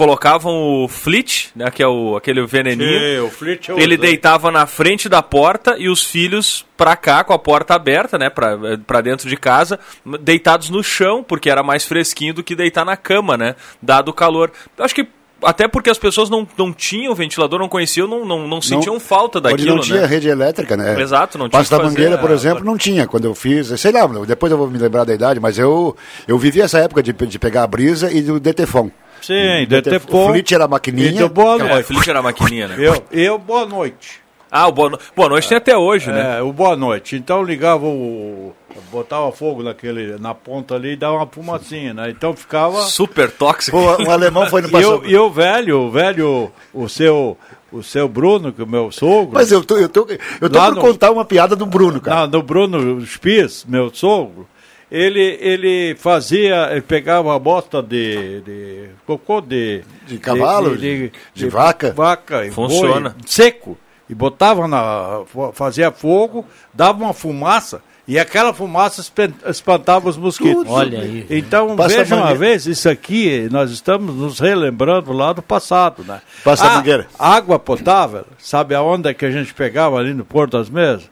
colocavam 0.00 0.82
o 0.82 0.88
flit, 0.88 1.50
né, 1.54 1.70
que 1.70 1.82
é 1.82 1.86
o, 1.86 2.16
aquele 2.16 2.44
veneninho. 2.46 2.98
Sim, 2.98 3.18
o 3.26 3.30
flit 3.30 3.68
eu 3.68 3.78
ele 3.78 3.98
deitava 3.98 4.50
na 4.50 4.66
frente 4.66 5.10
da 5.10 5.22
porta 5.22 5.76
e 5.78 5.90
os 5.90 6.02
filhos 6.02 6.64
pra 6.74 6.96
cá 6.96 7.22
com 7.22 7.34
a 7.34 7.38
porta 7.38 7.74
aberta, 7.74 8.16
né, 8.16 8.30
pra, 8.30 8.56
pra 8.86 9.02
dentro 9.02 9.28
de 9.28 9.36
casa, 9.36 9.78
deitados 10.22 10.70
no 10.70 10.82
chão, 10.82 11.22
porque 11.22 11.50
era 11.50 11.62
mais 11.62 11.84
fresquinho 11.84 12.32
do 12.32 12.42
que 12.42 12.54
deitar 12.54 12.82
na 12.82 12.96
cama, 12.96 13.36
né, 13.36 13.54
dado 13.82 14.08
o 14.08 14.14
calor. 14.14 14.50
Eu 14.78 14.84
acho 14.86 14.94
que 14.94 15.06
até 15.42 15.66
porque 15.68 15.90
as 15.90 15.98
pessoas 15.98 16.28
não, 16.30 16.46
não 16.56 16.72
tinham 16.72 17.14
ventilador, 17.14 17.58
não 17.58 17.68
conheciam, 17.68 18.06
não, 18.06 18.24
não, 18.24 18.46
não 18.46 18.60
sentiam 18.60 18.98
falta 19.00 19.38
Onde 19.38 19.50
daquilo, 19.50 19.76
não 19.76 19.82
tinha 19.82 20.00
né? 20.02 20.06
rede 20.06 20.28
elétrica, 20.28 20.76
né? 20.76 21.00
Exato, 21.00 21.38
não 21.38 21.48
tinha 21.48 21.58
Passo 21.60 21.70
da 21.70 21.82
Mangueira, 21.82 22.18
por 22.18 22.30
a- 22.30 22.34
exemplo, 22.34 22.64
não 22.64 22.76
tinha. 22.76 23.06
Quando 23.06 23.24
eu 23.24 23.34
fiz, 23.34 23.68
sei 23.80 23.92
lá, 23.92 24.06
depois 24.26 24.50
eu 24.52 24.58
vou 24.58 24.68
me 24.70 24.78
lembrar 24.78 25.04
da 25.04 25.14
idade, 25.14 25.40
mas 25.40 25.58
eu, 25.58 25.96
eu 26.28 26.38
vivi 26.38 26.60
essa 26.60 26.78
época 26.78 27.02
de, 27.02 27.12
de 27.12 27.38
pegar 27.38 27.62
a 27.62 27.66
brisa 27.66 28.12
e 28.12 28.22
do 28.22 28.38
DTFON. 28.40 28.90
Sim, 29.22 29.64
O 29.64 29.66
DTFON. 29.66 30.28
O 30.28 30.32
Flit 30.32 30.54
era 30.54 30.64
a 30.64 30.68
maquininha. 30.68 31.10
E 31.10 31.14
do 31.14 31.28
boa 31.28 31.58
noite. 31.58 31.82
Flit 31.84 32.08
era 32.08 32.18
a 32.20 32.22
maquininha, 32.22 32.68
né? 32.68 32.76
Eu, 32.78 33.04
eu, 33.12 33.38
boa 33.38 33.66
noite. 33.66 34.20
Ah, 34.50 34.66
o 34.68 34.72
boa, 34.72 34.90
no... 34.90 34.98
boa 35.14 35.28
noite 35.28 35.48
tem 35.48 35.56
até 35.58 35.76
hoje, 35.76 36.10
né? 36.10 36.38
É, 36.38 36.42
o 36.42 36.52
boa 36.52 36.74
noite. 36.76 37.16
Então 37.16 37.42
ligava 37.42 37.86
o. 37.86 38.52
Botava 38.92 39.30
fogo 39.32 39.62
naquele, 39.62 40.16
na 40.18 40.32
ponta 40.34 40.74
ali 40.74 40.92
e 40.92 40.96
dava 40.96 41.16
uma 41.16 41.26
fumacinha, 41.26 41.92
né? 41.94 42.10
Então 42.10 42.34
ficava. 42.34 42.82
Super 42.82 43.30
tóxico. 43.30 43.76
Pô, 43.76 44.02
um 44.02 44.10
alemão 44.10 44.46
foi 44.46 44.62
no 44.62 44.68
E 44.70 44.70
passado. 44.72 45.02
e 45.06 45.16
o 45.16 45.30
velho, 45.30 45.78
o 45.82 45.90
velho, 45.90 46.52
o 46.72 46.88
seu, 46.88 47.36
o 47.72 47.82
seu 47.82 48.08
Bruno, 48.08 48.52
que 48.52 48.60
é 48.60 48.64
o 48.64 48.68
meu 48.68 48.90
sogro. 48.90 49.30
Mas 49.34 49.50
eu 49.52 49.62
tô, 49.64 49.76
eu 49.76 49.88
tô, 49.88 50.06
eu 50.40 50.50
tô 50.50 50.60
por 50.60 50.74
no- 50.74 50.80
contar 50.80 51.10
uma 51.10 51.24
piada 51.24 51.54
do 51.54 51.66
Bruno, 51.66 52.00
cara. 52.00 52.20
Não, 52.22 52.28
do 52.28 52.42
Bruno 52.42 53.04
Spies, 53.06 53.64
meu 53.68 53.90
sogro, 53.92 54.48
ele, 54.90 55.36
ele 55.40 55.94
fazia, 55.96 56.68
ele 56.72 56.80
pegava 56.82 57.34
a 57.34 57.38
bosta 57.38 57.82
de, 57.82 58.40
de 58.40 58.88
cocô 59.06 59.40
de... 59.40 59.82
De 60.06 60.18
cavalo, 60.18 60.76
de- 60.76 61.12
de 61.34 61.48
vaca? 61.48 61.92
Vaca 61.92 62.46
e 62.46 62.50
Funciona. 62.50 63.10
boi, 63.10 63.18
seco. 63.26 63.76
E 64.10 64.14
botava 64.14 64.66
na... 64.66 65.20
fazia 65.52 65.92
fogo, 65.92 66.44
dava 66.74 67.04
uma 67.04 67.14
fumaça, 67.14 67.80
e 68.08 68.18
aquela 68.18 68.52
fumaça 68.52 69.00
espantava 69.48 70.08
os 70.08 70.16
mosquitos. 70.16 70.64
Olha 70.68 70.98
aí. 71.00 71.24
Então, 71.30 71.76
Passa 71.76 71.98
veja 71.98 72.16
a 72.16 72.18
uma 72.18 72.34
vez, 72.34 72.66
isso 72.66 72.88
aqui, 72.88 73.48
nós 73.52 73.70
estamos 73.70 74.12
nos 74.16 74.40
relembrando 74.40 75.12
lá 75.12 75.32
do 75.32 75.40
passado, 75.40 76.02
né? 76.02 76.20
Passa 76.42 76.64
a 76.64 76.72
Ah, 76.72 76.76
mangueira. 76.78 77.06
Água 77.16 77.56
potável, 77.56 78.24
sabe 78.36 78.74
aonde 78.74 79.08
é 79.08 79.14
que 79.14 79.24
a 79.24 79.30
gente 79.30 79.54
pegava 79.54 79.96
ali 79.96 80.12
no 80.12 80.24
Porto 80.24 80.58
das 80.58 80.68
Mesas? 80.68 81.08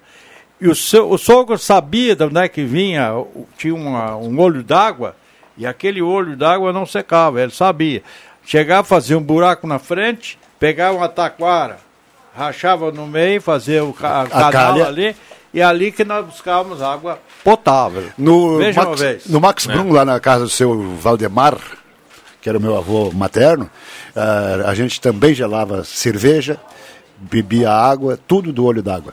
E 0.60 0.66
o, 0.66 0.74
seu, 0.74 1.08
o 1.08 1.16
sogro 1.16 1.56
sabia 1.56 2.16
de 2.16 2.24
onde 2.24 2.40
é 2.40 2.48
que 2.48 2.64
vinha, 2.64 3.12
tinha 3.56 3.72
uma- 3.76 4.16
um 4.16 4.40
olho 4.40 4.64
d'água, 4.64 5.14
e 5.56 5.64
aquele 5.64 6.02
olho 6.02 6.36
d'água 6.36 6.72
não 6.72 6.84
secava, 6.84 7.40
ele 7.40 7.52
sabia. 7.52 8.02
Chegava, 8.44 8.82
fazia 8.82 9.16
um 9.16 9.22
buraco 9.22 9.68
na 9.68 9.78
frente, 9.78 10.36
pegava 10.58 10.96
uma 10.96 11.08
taquara, 11.08 11.78
rachava 12.38 12.90
no 12.92 13.06
meio, 13.06 13.40
fazia 13.42 13.84
o 13.84 13.92
ca- 13.92 14.26
canal 14.26 14.52
calha. 14.52 14.86
ali, 14.86 15.16
e 15.52 15.60
ali 15.60 15.90
que 15.90 16.04
nós 16.04 16.24
buscávamos 16.24 16.80
água 16.80 17.18
potável. 17.42 18.04
No 18.16 18.58
Veja 18.58 18.80
uma 18.80 18.90
Max, 18.90 19.00
vez. 19.00 19.26
no 19.26 19.40
Max 19.40 19.68
É. 19.68 19.72
Brum, 19.72 19.92
lá 19.92 20.04
na 20.04 20.20
casa 20.20 20.44
do 20.44 20.50
seu 20.50 20.80
Valdemar, 20.96 21.56
que 22.40 22.48
era 22.48 22.56
o 22.58 22.60
meu 22.60 22.76
avô 22.76 23.10
materno, 23.12 23.68
ah, 24.14 24.64
a 24.68 24.74
gente 24.74 25.00
também 25.00 25.34
gelava 25.34 25.82
cerveja, 25.84 26.58
bebia 27.18 27.70
água, 27.72 28.18
tudo 28.28 28.52
do 28.52 28.64
olho 28.64 28.82
d'água. 28.82 29.12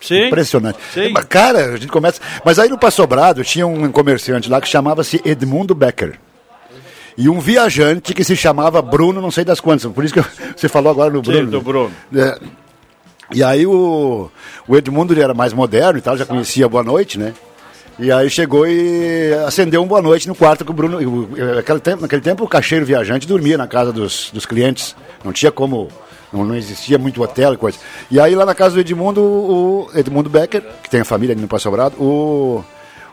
Sim. 0.00 0.28
Impressionante. 0.28 0.78
Sim. 0.94 1.10
Mas, 1.12 1.24
Cara, 1.26 1.58
a 1.74 1.76
gente 1.76 1.88
começa. 1.88 2.20
Mas 2.44 2.58
aí 2.58 2.68
no 2.70 2.78
Passo 2.78 2.96
Sobrado 2.98 3.44
tinha 3.44 3.66
um 3.66 3.90
comerciante 3.92 4.48
lá 4.48 4.58
que 4.60 4.68
chamava-se 4.68 5.20
Edmundo 5.24 5.74
Becker. 5.74 6.18
E 7.22 7.28
um 7.28 7.38
viajante 7.38 8.14
que 8.14 8.24
se 8.24 8.34
chamava 8.34 8.80
Bruno, 8.80 9.20
não 9.20 9.30
sei 9.30 9.44
das 9.44 9.60
quantas. 9.60 9.84
Por 9.92 10.02
isso 10.02 10.14
que 10.14 10.20
eu- 10.20 10.24
você 10.56 10.68
falou 10.70 10.90
agora 10.90 11.12
no 11.12 11.20
Bruno. 11.20 11.38
Sim, 11.38 11.50
do 11.50 11.60
Bruno. 11.60 11.90
É. 12.14 12.38
E 13.32 13.44
aí 13.44 13.66
o, 13.66 14.30
o 14.66 14.76
Edmundo 14.76 15.12
ele 15.12 15.20
era 15.22 15.34
mais 15.34 15.52
moderno 15.52 15.98
e 15.98 16.02
tal, 16.02 16.16
já 16.16 16.24
conhecia 16.24 16.66
Boa 16.68 16.82
Noite, 16.82 17.18
né? 17.18 17.34
E 17.98 18.10
aí 18.10 18.30
chegou 18.30 18.66
e 18.66 19.32
acendeu 19.46 19.82
um 19.82 19.86
Boa 19.86 20.00
Noite 20.00 20.26
no 20.26 20.34
quarto 20.34 20.64
com 20.64 20.72
o 20.72 20.74
Bruno. 20.74 20.98
Naquele 21.54 21.80
tempo, 21.80 22.00
naquele 22.02 22.22
tempo 22.22 22.42
o 22.44 22.48
caixeiro 22.48 22.86
viajante 22.86 23.28
dormia 23.28 23.58
na 23.58 23.66
casa 23.68 23.92
dos, 23.92 24.30
dos 24.32 24.46
clientes. 24.46 24.96
Não 25.22 25.32
tinha 25.32 25.52
como. 25.52 25.88
Não, 26.32 26.44
não 26.44 26.54
existia 26.54 26.96
muito 26.96 27.22
hotel 27.22 27.52
e 27.52 27.56
coisa. 27.58 27.76
E 28.10 28.18
aí 28.18 28.34
lá 28.34 28.46
na 28.46 28.54
casa 28.54 28.74
do 28.76 28.80
Edmundo, 28.80 29.20
o 29.20 29.90
Edmundo 29.94 30.30
Becker, 30.30 30.62
que 30.82 30.88
tem 30.88 31.00
a 31.02 31.04
família 31.04 31.34
ali 31.34 31.42
no 31.42 31.48
Passo 31.48 31.64
Sobrado, 31.64 31.96
o, 32.02 32.64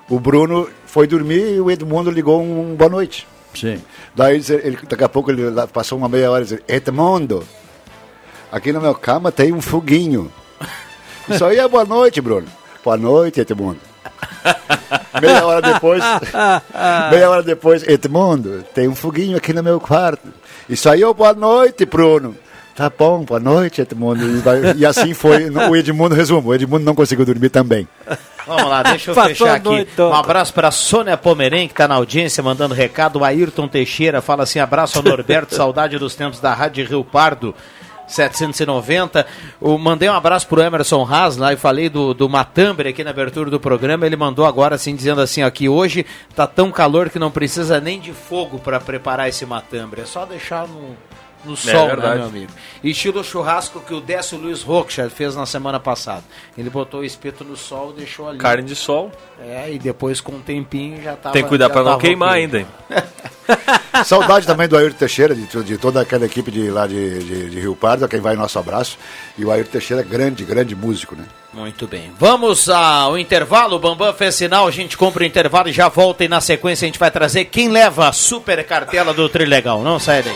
o 0.10 0.20
Bruno 0.20 0.70
foi 0.86 1.06
dormir 1.08 1.56
e 1.56 1.60
o 1.60 1.70
Edmundo 1.70 2.10
ligou 2.10 2.42
um 2.42 2.74
Boa 2.76 2.90
Noite. 2.90 3.28
Sim. 3.60 3.82
Daí 4.16 4.42
ele, 4.50 4.78
daqui 4.88 5.04
a 5.04 5.10
pouco 5.10 5.32
ele 5.32 5.44
passou 5.74 5.98
uma 5.98 6.08
meia 6.08 6.30
hora 6.30 6.44
e 6.44 6.48
disse, 6.48 6.64
Edmundo, 6.68 7.44
aqui 8.52 8.72
na 8.72 8.80
minha 8.80 8.94
cama 8.94 9.32
tem 9.32 9.52
um 9.52 9.62
foguinho. 9.62 10.32
Isso 11.28 11.44
aí 11.44 11.58
é 11.58 11.68
boa 11.68 11.84
noite, 11.84 12.22
Bruno. 12.22 12.48
Boa 12.84 12.98
noite, 12.98 13.42
Edmundo. 13.42 13.80
meia 15.20 15.46
hora 15.46 15.62
depois, 15.62 16.04
meia 17.12 17.30
hora 17.30 17.44
depois, 17.44 17.84
Edmundo, 17.84 18.64
tem 18.74 18.88
um 18.88 18.96
foguinho 18.96 19.38
aqui 19.38 19.52
no 19.54 19.64
meu 19.64 19.80
quarto. 19.80 20.28
Isso 20.70 20.88
aí 20.90 21.02
é 21.02 21.14
boa 21.14 21.34
noite, 21.34 21.86
Bruno. 21.86 22.36
Tá 22.78 22.92
bom, 22.96 23.24
boa 23.24 23.40
noite, 23.40 23.82
Edmundo. 23.82 24.24
E, 24.24 24.38
vai- 24.38 24.74
e 24.78 24.86
assim 24.86 25.12
foi 25.12 25.50
o 25.50 25.76
Edmundo, 25.76 26.14
resumo, 26.14 26.50
o 26.50 26.54
Edmundo 26.54 26.86
não 26.86 26.94
conseguiu 26.94 27.26
dormir 27.26 27.50
também. 27.50 27.88
Vamos 28.46 28.70
lá, 28.70 28.84
deixa 28.84 29.10
eu 29.10 29.16
fechar 29.16 29.56
aqui. 29.56 29.88
Um 30.12 30.14
abraço 30.14 30.54
para 30.54 30.70
Sônia 30.70 31.18
Pomerém, 31.18 31.68
que 31.68 31.74
está 31.74 31.88
na 31.88 31.96
audiência, 31.96 32.44
mandando 32.44 32.76
recado. 32.76 33.18
O 33.18 33.24
Ayrton 33.26 33.68
Teixeira 33.68 34.22
fala 34.22 34.44
assim: 34.44 34.60
abraço 34.60 35.00
ao 35.00 35.04
Norberto, 35.04 35.56
saudade 35.58 35.98
dos 35.98 36.14
tempos 36.14 36.40
da 36.40 36.54
Rádio 36.54 36.86
Rio 36.88 37.04
Pardo. 37.04 37.56
790. 38.08 39.26
Eu 39.62 39.78
mandei 39.78 40.08
um 40.08 40.14
abraço 40.14 40.48
pro 40.48 40.62
Emerson 40.62 41.04
Haas 41.04 41.36
lá 41.36 41.52
e 41.52 41.58
falei 41.58 41.90
do, 41.90 42.14
do 42.14 42.30
Matambre 42.30 42.88
aqui 42.88 43.04
na 43.04 43.10
abertura 43.10 43.50
do 43.50 43.60
programa. 43.60 44.06
Ele 44.06 44.16
mandou 44.16 44.46
agora 44.46 44.76
assim, 44.76 44.96
dizendo 44.96 45.20
assim: 45.20 45.44
ó, 45.44 45.50
que 45.50 45.68
hoje 45.68 46.06
tá 46.36 46.46
tão 46.48 46.72
calor 46.72 47.10
que 47.10 47.20
não 47.20 47.32
precisa 47.32 47.82
nem 47.82 48.00
de 48.00 48.14
fogo 48.14 48.60
para 48.60 48.80
preparar 48.80 49.28
esse 49.28 49.46
Matambre. 49.46 50.02
É 50.02 50.06
só 50.06 50.26
deixar 50.26 50.66
no, 50.70 50.96
no 51.48 51.54
É 51.54 51.58
sol, 51.58 51.82
né, 51.84 51.88
verdade. 51.88 52.16
meu 52.20 52.26
amigo? 52.28 52.52
E 52.84 52.92
estilo 52.92 53.24
churrasco 53.24 53.80
que 53.80 53.94
o 53.94 54.00
Décio 54.02 54.38
Luiz 54.38 54.62
Rocha 54.62 55.10
fez 55.10 55.36
na 55.36 55.46
semana 55.46 55.80
passada. 55.80 56.24
Ele 56.58 56.70
botou 56.70 57.00
o 57.00 57.06
espeto 57.06 57.44
no 57.44 57.56
sol 57.58 57.92
e 57.96 58.00
deixou 58.02 58.28
ali. 58.30 58.38
Carne 58.38 58.64
de 58.64 58.76
sol. 58.76 59.12
É, 59.42 59.72
e 59.72 59.80
depois 59.80 60.20
com 60.22 60.34
um 60.34 60.42
tempinho 60.42 61.02
já 61.02 61.16
tava. 61.16 61.34
Tem 61.34 61.44
que 61.44 61.50
cuidar 61.50 61.70
pra 61.70 61.84
não 61.84 61.98
queimar 61.98 62.34
ainda, 62.34 62.60
hein? 62.60 62.68
Saudade 64.06 64.46
também 64.46 64.68
do 64.68 64.78
Ayrton 64.78 64.98
Teixeira, 64.98 65.34
de, 65.34 65.46
to- 65.48 65.64
de 65.64 65.78
toda 65.78 66.02
aquela 66.02 66.26
equipe 66.26 66.52
de 66.52 66.70
lá 66.70 66.86
de, 66.86 67.20
de- 67.20 67.50
de 67.50 67.60
Rio 67.60 67.76
Pardo, 67.76 68.06
a 68.06 68.08
quem 68.08 68.20
vai 68.20 68.36
nosso 68.36 68.60
abraço. 68.60 68.98
E 69.38 69.44
o 69.46 69.52
Ayrton 69.52 69.72
Teixeira 69.72 70.02
é 70.02 70.06
grande, 70.06 70.44
grande 70.44 70.76
músico, 70.76 71.16
né? 71.16 71.24
Muito 71.54 71.88
bem. 71.88 72.12
Vamos 72.20 72.70
ao 72.70 73.18
intervalo. 73.18 73.78
O 73.78 73.80
Bambam 73.80 74.14
fez 74.14 74.36
sinal, 74.36 74.68
a 74.68 74.72
gente 74.72 74.96
compra 74.98 75.24
o 75.24 75.26
intervalo 75.26 75.70
e 75.70 75.72
já 75.74 75.88
volta. 75.88 76.24
E 76.24 76.28
na 76.28 76.42
sequência 76.42 76.86
a 76.86 76.88
gente 76.88 77.00
vai 77.00 77.10
trazer 77.10 77.46
quem 77.46 77.70
leva 77.70 78.08
a 78.10 78.12
super 78.14 78.64
cartela 78.66 79.14
do 79.14 79.28
Trilegal. 79.30 79.82
Não 79.82 79.98
sai 80.00 80.22
daí. 80.24 80.36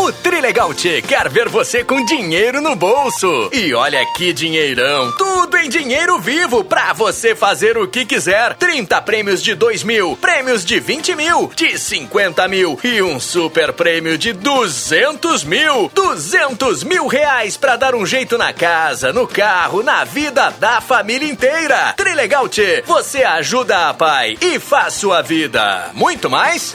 O 0.00 0.10
Trilegal 0.12 0.72
Tchê 0.72 1.02
quer 1.02 1.28
ver 1.28 1.48
você 1.50 1.84
com 1.84 2.02
dinheiro 2.04 2.62
no 2.62 2.74
bolso. 2.74 3.50
E 3.52 3.74
olha 3.74 4.02
que 4.16 4.32
dinheirão, 4.32 5.12
tudo 5.12 5.58
em 5.58 5.68
dinheiro 5.68 6.18
vivo 6.18 6.64
pra 6.64 6.94
você 6.94 7.36
fazer 7.36 7.76
o 7.76 7.86
que 7.86 8.06
quiser. 8.06 8.54
30 8.54 8.98
prêmios 9.02 9.42
de 9.42 9.54
2 9.54 9.82
mil, 9.84 10.16
prêmios 10.16 10.64
de 10.64 10.80
20 10.80 11.14
mil, 11.14 11.52
de 11.54 11.78
50 11.78 12.48
mil 12.48 12.78
e 12.82 13.02
um 13.02 13.20
super 13.20 13.74
prêmio 13.74 14.16
de 14.16 14.32
200 14.32 15.44
mil. 15.44 15.90
200 15.94 16.82
mil 16.82 17.06
reais 17.06 17.58
pra 17.58 17.76
dar 17.76 17.94
um 17.94 18.06
jeito 18.06 18.38
na 18.38 18.54
casa, 18.54 19.12
no 19.12 19.28
carro, 19.28 19.82
na 19.82 20.02
vida 20.04 20.50
da 20.58 20.80
família 20.80 21.28
inteira. 21.28 21.92
Trilegal 21.94 22.48
Tchê, 22.48 22.82
você 22.86 23.22
ajuda 23.22 23.90
a 23.90 23.94
pai 23.94 24.36
e 24.40 24.58
faz 24.58 24.94
sua 24.94 25.20
vida. 25.20 25.90
Muito 25.92 26.30
mais? 26.30 26.74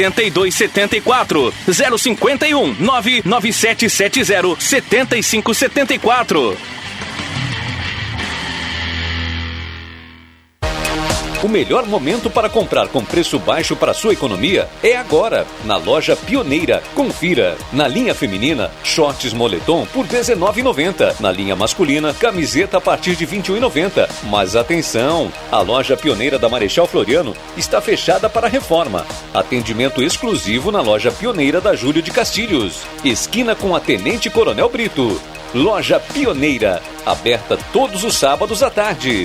8274 0.00 1.52
051 1.66 2.74
99770 2.78 4.56
7574 4.58 6.56
O 11.42 11.48
melhor 11.48 11.86
momento 11.86 12.28
para 12.28 12.50
comprar 12.50 12.88
com 12.88 13.02
preço 13.02 13.38
baixo 13.38 13.74
para 13.74 13.94
sua 13.94 14.12
economia 14.12 14.68
é 14.82 14.94
agora, 14.94 15.46
na 15.64 15.78
loja 15.78 16.14
Pioneira. 16.14 16.82
Confira. 16.94 17.56
Na 17.72 17.88
linha 17.88 18.14
feminina, 18.14 18.70
shorts 18.84 19.32
moletom 19.32 19.86
por 19.86 20.04
R$19,90. 20.04 21.18
Na 21.18 21.32
linha 21.32 21.56
masculina, 21.56 22.12
camiseta 22.12 22.76
a 22.76 22.80
partir 22.80 23.16
de 23.16 23.24
R$ 23.24 23.38
21,90. 23.38 24.06
Mas 24.24 24.54
atenção, 24.54 25.32
a 25.50 25.60
loja 25.60 25.96
Pioneira 25.96 26.38
da 26.38 26.46
Marechal 26.46 26.86
Floriano 26.86 27.34
está 27.56 27.80
fechada 27.80 28.28
para 28.28 28.46
reforma. 28.46 29.06
Atendimento 29.32 30.02
exclusivo 30.02 30.70
na 30.70 30.82
loja 30.82 31.10
Pioneira 31.10 31.58
da 31.58 31.74
Júlio 31.74 32.02
de 32.02 32.10
Castilhos. 32.10 32.82
Esquina 33.02 33.54
com 33.54 33.74
a 33.74 33.80
Tenente 33.80 34.28
Coronel 34.28 34.68
Brito. 34.68 35.18
Loja 35.54 35.98
Pioneira, 35.98 36.82
aberta 37.06 37.58
todos 37.72 38.04
os 38.04 38.14
sábados 38.14 38.62
à 38.62 38.68
tarde. 38.68 39.24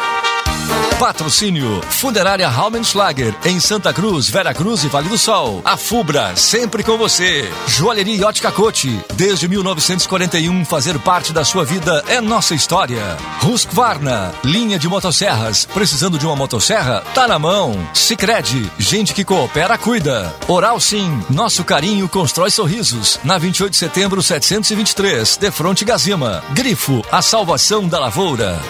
Patrocínio 1.01 1.81
Funerária 1.89 2.47
Raumenschlager 2.47 3.33
em 3.43 3.59
Santa 3.59 3.91
Cruz, 3.91 4.29
Vera 4.29 4.53
Cruz 4.53 4.83
e 4.83 4.87
Vale 4.87 5.09
do 5.09 5.17
Sol. 5.17 5.59
A 5.65 5.75
Fubra, 5.75 6.35
sempre 6.35 6.83
com 6.83 6.95
você. 6.95 7.51
Joalheria 7.65 8.27
Ótica 8.27 8.51
Cote. 8.51 9.03
Desde 9.15 9.47
1941, 9.47 10.63
fazer 10.63 10.99
parte 10.99 11.33
da 11.33 11.43
sua 11.43 11.65
vida 11.65 12.03
é 12.07 12.21
nossa 12.21 12.53
história. 12.53 13.17
Husqvarna, 13.43 14.31
linha 14.43 14.77
de 14.77 14.87
motosserras. 14.87 15.65
Precisando 15.73 16.19
de 16.19 16.25
uma 16.27 16.35
motosserra? 16.35 17.03
Tá 17.15 17.27
na 17.27 17.39
mão. 17.39 17.75
Sicredi, 17.95 18.69
gente 18.77 19.15
que 19.15 19.25
coopera, 19.25 19.79
cuida. 19.79 20.31
Oral 20.47 20.79
Sim, 20.79 21.19
nosso 21.31 21.63
carinho 21.63 22.07
constrói 22.07 22.51
sorrisos. 22.51 23.19
Na 23.23 23.39
28 23.39 23.71
de 23.71 23.77
setembro, 23.77 24.21
723, 24.21 25.37
de 25.37 25.49
fronte 25.49 25.83
Gazima. 25.83 26.43
Grifo, 26.53 27.03
a 27.11 27.23
salvação 27.23 27.87
da 27.87 27.99
lavoura. 27.99 28.61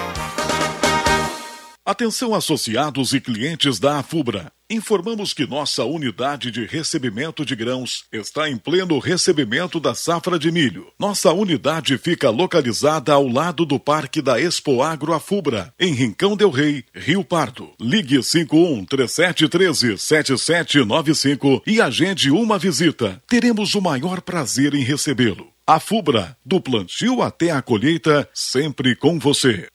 Atenção 1.91 2.34
associados 2.34 3.11
e 3.11 3.19
clientes 3.19 3.77
da 3.77 3.99
Afubra. 3.99 4.49
Informamos 4.69 5.34
que 5.34 5.45
nossa 5.45 5.84
unidade 5.84 6.49
de 6.49 6.65
recebimento 6.65 7.45
de 7.45 7.53
grãos 7.53 8.05
está 8.13 8.49
em 8.49 8.55
pleno 8.55 8.97
recebimento 8.97 9.77
da 9.77 9.93
safra 9.93 10.39
de 10.39 10.49
milho. 10.53 10.88
Nossa 10.97 11.34
unidade 11.34 11.97
fica 11.97 12.30
localizada 12.30 13.11
ao 13.11 13.27
lado 13.27 13.65
do 13.65 13.77
Parque 13.77 14.22
da 14.22 14.39
Expo 14.39 14.81
Agro 14.81 15.13
Afubra, 15.13 15.73
em 15.77 15.93
Rincão 15.93 16.38
del 16.38 16.49
Rei, 16.49 16.85
Rio 16.95 17.26
Pardo. 17.26 17.72
Ligue 17.77 18.23
51 18.23 18.85
3713 18.85 19.97
7795 19.97 21.61
e 21.68 21.81
agende 21.81 22.31
uma 22.31 22.57
visita. 22.57 23.22
Teremos 23.27 23.76
o 23.76 23.81
maior 23.81 24.22
prazer 24.22 24.73
em 24.73 24.81
recebê-lo. 24.81 25.51
Afubra, 25.68 26.38
do 26.45 26.61
plantio 26.61 27.22
até 27.22 27.51
a 27.51 27.61
colheita, 27.61 28.30
sempre 28.34 28.95
com 28.95 29.19
você. 29.19 29.68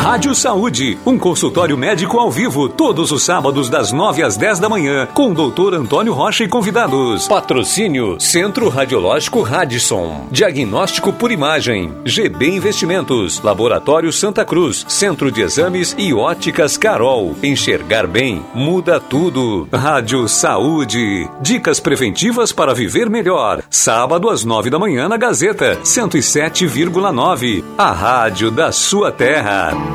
Rádio 0.00 0.34
Saúde, 0.34 0.98
um 1.04 1.18
consultório 1.18 1.76
médico 1.76 2.18
ao 2.18 2.30
vivo, 2.30 2.70
todos 2.70 3.12
os 3.12 3.22
sábados 3.22 3.68
das 3.68 3.92
9 3.92 4.22
às 4.22 4.34
10 4.34 4.58
da 4.58 4.66
manhã, 4.66 5.06
com 5.12 5.30
o 5.30 5.34
doutor 5.34 5.74
Antônio 5.74 6.14
Rocha 6.14 6.42
e 6.42 6.48
convidados. 6.48 7.28
Patrocínio 7.28 8.18
Centro 8.18 8.70
Radiológico 8.70 9.42
Radisson. 9.42 10.26
Diagnóstico 10.30 11.12
por 11.12 11.30
imagem. 11.30 11.92
GB 12.06 12.48
Investimentos. 12.48 13.42
Laboratório 13.42 14.10
Santa 14.10 14.42
Cruz. 14.42 14.86
Centro 14.88 15.30
de 15.30 15.42
Exames 15.42 15.94
e 15.98 16.14
Óticas 16.14 16.78
Carol. 16.78 17.36
Enxergar 17.42 18.06
bem 18.06 18.42
muda 18.54 18.98
tudo. 18.98 19.68
Rádio 19.70 20.26
Saúde. 20.28 21.28
Dicas 21.42 21.78
preventivas 21.78 22.52
para 22.52 22.72
viver 22.72 23.10
melhor. 23.10 23.62
Sábado 23.68 24.30
às 24.30 24.46
9 24.46 24.70
da 24.70 24.78
manhã 24.78 25.10
na 25.10 25.18
Gazeta 25.18 25.78
107,9. 25.84 27.62
A 27.76 27.92
rádio 27.92 28.50
da 28.50 28.72
sua 28.72 29.12
terra. 29.12 29.89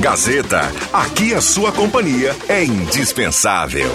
Gazeta, 0.00 0.62
aqui 0.92 1.34
a 1.34 1.40
sua 1.40 1.70
companhia 1.70 2.34
é 2.48 2.64
indispensável. 2.64 3.90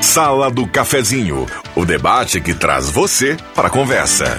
Sala 0.00 0.48
do 0.48 0.64
Cafezinho, 0.68 1.44
o 1.74 1.84
debate 1.84 2.40
que 2.40 2.54
traz 2.54 2.88
você 2.88 3.36
para 3.54 3.66
a 3.66 3.70
conversa. 3.70 4.38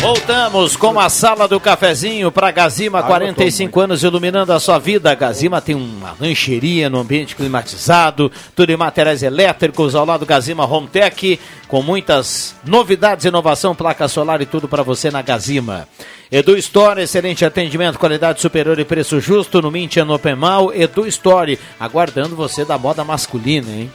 Voltamos 0.00 0.76
com 0.76 0.98
a 0.98 1.10
sala 1.10 1.46
do 1.46 1.60
cafezinho 1.60 2.32
para 2.32 2.50
Gazima, 2.50 3.02
45 3.02 3.80
anos 3.80 4.02
iluminando 4.02 4.50
a 4.50 4.58
sua 4.58 4.78
vida. 4.78 5.12
A 5.12 5.14
Gazima 5.14 5.60
tem 5.60 5.74
uma 5.74 6.16
lancheria 6.18 6.88
no 6.88 7.00
ambiente 7.00 7.36
climatizado, 7.36 8.32
tudo 8.56 8.70
em 8.70 8.78
materiais 8.78 9.22
elétricos, 9.22 9.94
ao 9.94 10.06
lado 10.06 10.20
do 10.20 10.26
Gazima 10.26 10.64
Home 10.64 10.88
Tech, 10.88 11.38
com 11.68 11.82
muitas 11.82 12.54
novidades, 12.64 13.26
inovação, 13.26 13.74
placa 13.74 14.08
solar 14.08 14.40
e 14.40 14.46
tudo 14.46 14.66
para 14.66 14.82
você 14.82 15.10
na 15.10 15.20
Gazima. 15.20 15.86
Edu 16.32 16.56
Store, 16.56 17.02
excelente 17.02 17.44
atendimento, 17.44 17.98
qualidade 17.98 18.40
superior 18.40 18.78
e 18.78 18.86
preço 18.86 19.20
justo 19.20 19.60
no 19.60 19.70
Mint 19.70 19.96
e 19.96 20.02
no 20.02 20.14
Open 20.14 20.34
Mal. 20.34 20.72
Edu 20.72 21.06
Store, 21.08 21.58
aguardando 21.78 22.34
você 22.34 22.64
da 22.64 22.78
moda 22.78 23.04
masculina, 23.04 23.70
hein? 23.70 23.92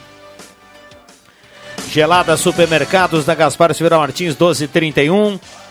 Gelada 1.90 2.36
Supermercados 2.36 3.24
da 3.24 3.34
Gaspar 3.34 3.74
Silveira 3.74 3.98
Martins 3.98 4.34
1231. 4.34 5.65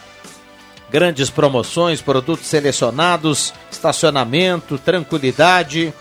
Grandes 0.90 1.30
promoções, 1.30 2.02
produtos 2.02 2.48
selecionados, 2.48 3.54
estacionamento, 3.72 4.78
tranquilidade. 4.78 5.94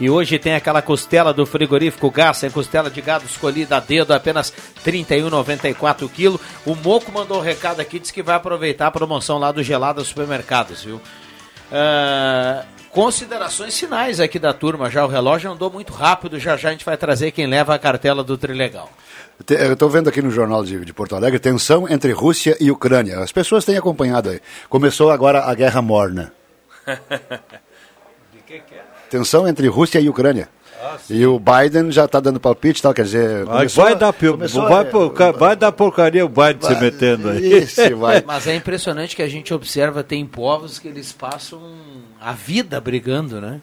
E 0.00 0.08
hoje 0.08 0.38
tem 0.38 0.54
aquela 0.54 0.80
costela 0.80 1.32
do 1.32 1.44
frigorífico 1.44 2.12
é 2.16 2.50
costela 2.50 2.88
de 2.88 3.00
gado 3.00 3.24
escolhida 3.24 3.76
a 3.76 3.80
dedo, 3.80 4.12
apenas 4.12 4.52
R$ 4.84 4.92
31,94 4.92 6.08
quilo. 6.08 6.40
O 6.64 6.76
Moco 6.76 7.10
mandou 7.10 7.38
um 7.38 7.42
recado 7.42 7.80
aqui, 7.80 7.98
disse 7.98 8.12
que 8.12 8.22
vai 8.22 8.36
aproveitar 8.36 8.86
a 8.86 8.92
promoção 8.92 9.38
lá 9.38 9.50
do 9.50 9.62
Gelada 9.62 10.04
Supermercados, 10.04 10.84
viu? 10.84 11.00
Ah, 11.72 12.64
considerações 12.90 13.78
finais 13.78 14.20
aqui 14.20 14.38
da 14.38 14.52
turma, 14.52 14.88
já 14.88 15.04
o 15.04 15.08
relógio 15.08 15.50
andou 15.50 15.70
muito 15.70 15.92
rápido, 15.92 16.38
já 16.38 16.56
já 16.56 16.68
a 16.68 16.72
gente 16.72 16.84
vai 16.84 16.96
trazer 16.96 17.32
quem 17.32 17.46
leva 17.46 17.74
a 17.74 17.78
cartela 17.78 18.22
do 18.22 18.38
Trilegal. 18.38 18.90
Eu 19.48 19.72
estou 19.72 19.88
vendo 19.88 20.08
aqui 20.08 20.20
no 20.20 20.30
jornal 20.30 20.64
de, 20.64 20.84
de 20.84 20.92
Porto 20.92 21.14
Alegre 21.14 21.38
tensão 21.38 21.88
entre 21.88 22.12
Rússia 22.12 22.56
e 22.60 22.70
Ucrânia. 22.70 23.20
As 23.20 23.30
pessoas 23.30 23.64
têm 23.64 23.76
acompanhado 23.76 24.30
aí. 24.30 24.40
Começou 24.68 25.10
agora 25.10 25.44
a 25.44 25.54
guerra 25.54 25.80
morna. 25.80 26.32
Tensão 29.10 29.48
entre 29.48 29.68
Rússia 29.68 30.00
e 30.00 30.08
Ucrânia. 30.08 30.48
e 31.08 31.26
o 31.26 31.38
Biden 31.40 31.90
já 31.90 32.04
está 32.04 32.20
dando 32.20 32.38
palpite, 32.38 32.80
e 32.80 32.82
tal, 32.82 32.92
quer 32.94 33.04
dizer. 33.04 33.44
Vai, 33.44 33.56
começou 33.56 33.84
vai 33.84 33.96
dar, 33.96 34.12
começou 34.12 34.68
vai, 34.68 34.84
porca- 34.84 35.32
vai 35.32 35.56
dar 35.56 35.72
porcaria 35.72 36.24
o 36.24 36.28
Biden 36.28 36.60
se 36.60 36.80
metendo 36.80 37.30
aí. 37.30 37.66
Vai. 37.96 38.22
Mas 38.26 38.46
é 38.46 38.54
impressionante 38.54 39.16
que 39.16 39.22
a 39.22 39.28
gente 39.28 39.52
observa, 39.54 40.02
tem 40.02 40.26
povos 40.26 40.78
que 40.78 40.88
eles 40.88 41.12
passam 41.12 41.60
a 42.20 42.32
vida 42.32 42.80
brigando, 42.80 43.40
né? 43.40 43.60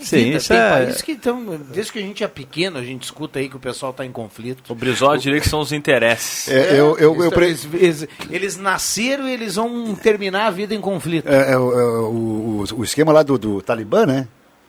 Sim, 0.00 0.24
vida. 0.24 0.36
isso 0.38 0.48
tem 0.48 0.56
é- 0.58 0.70
países 0.70 1.02
que 1.02 1.12
estão, 1.12 1.44
desde 1.72 1.92
que 1.92 1.98
a 1.98 2.02
gente 2.02 2.22
é 2.24 2.28
pequeno, 2.28 2.78
a 2.78 2.82
gente 2.84 3.04
escuta 3.04 3.38
aí 3.38 3.48
que 3.48 3.56
o 3.56 3.60
pessoal 3.60 3.90
está 3.90 4.04
em 4.04 4.12
conflito. 4.12 4.62
O 4.70 4.74
Brizola 4.74 5.16
diria 5.18 5.40
que 5.40 5.48
são 5.48 5.60
os 5.60 5.72
interesses. 5.72 6.48
É, 6.48 6.78
eu- 6.78 6.96
eu- 6.98 7.22
eu 7.24 7.30
pre- 7.32 7.46
eles, 7.46 7.68
eles, 7.74 8.08
eles 8.30 8.56
nasceram 8.56 9.28
e 9.28 9.32
eles 9.32 9.54
vão 9.56 9.94
terminar 9.94 10.46
a 10.46 10.50
vida 10.50 10.74
em 10.74 10.80
conflito. 10.80 11.28
É, 11.28 11.52
é, 11.52 11.58
o- 11.58 11.72
é, 11.72 11.84
o, 11.84 12.64
o- 12.72 12.78
o 12.80 12.84
esquema 12.84 13.12
lá 13.12 13.22
do, 13.22 13.38
do 13.38 13.62
Talibã, 13.62 14.04
né? 14.06 14.28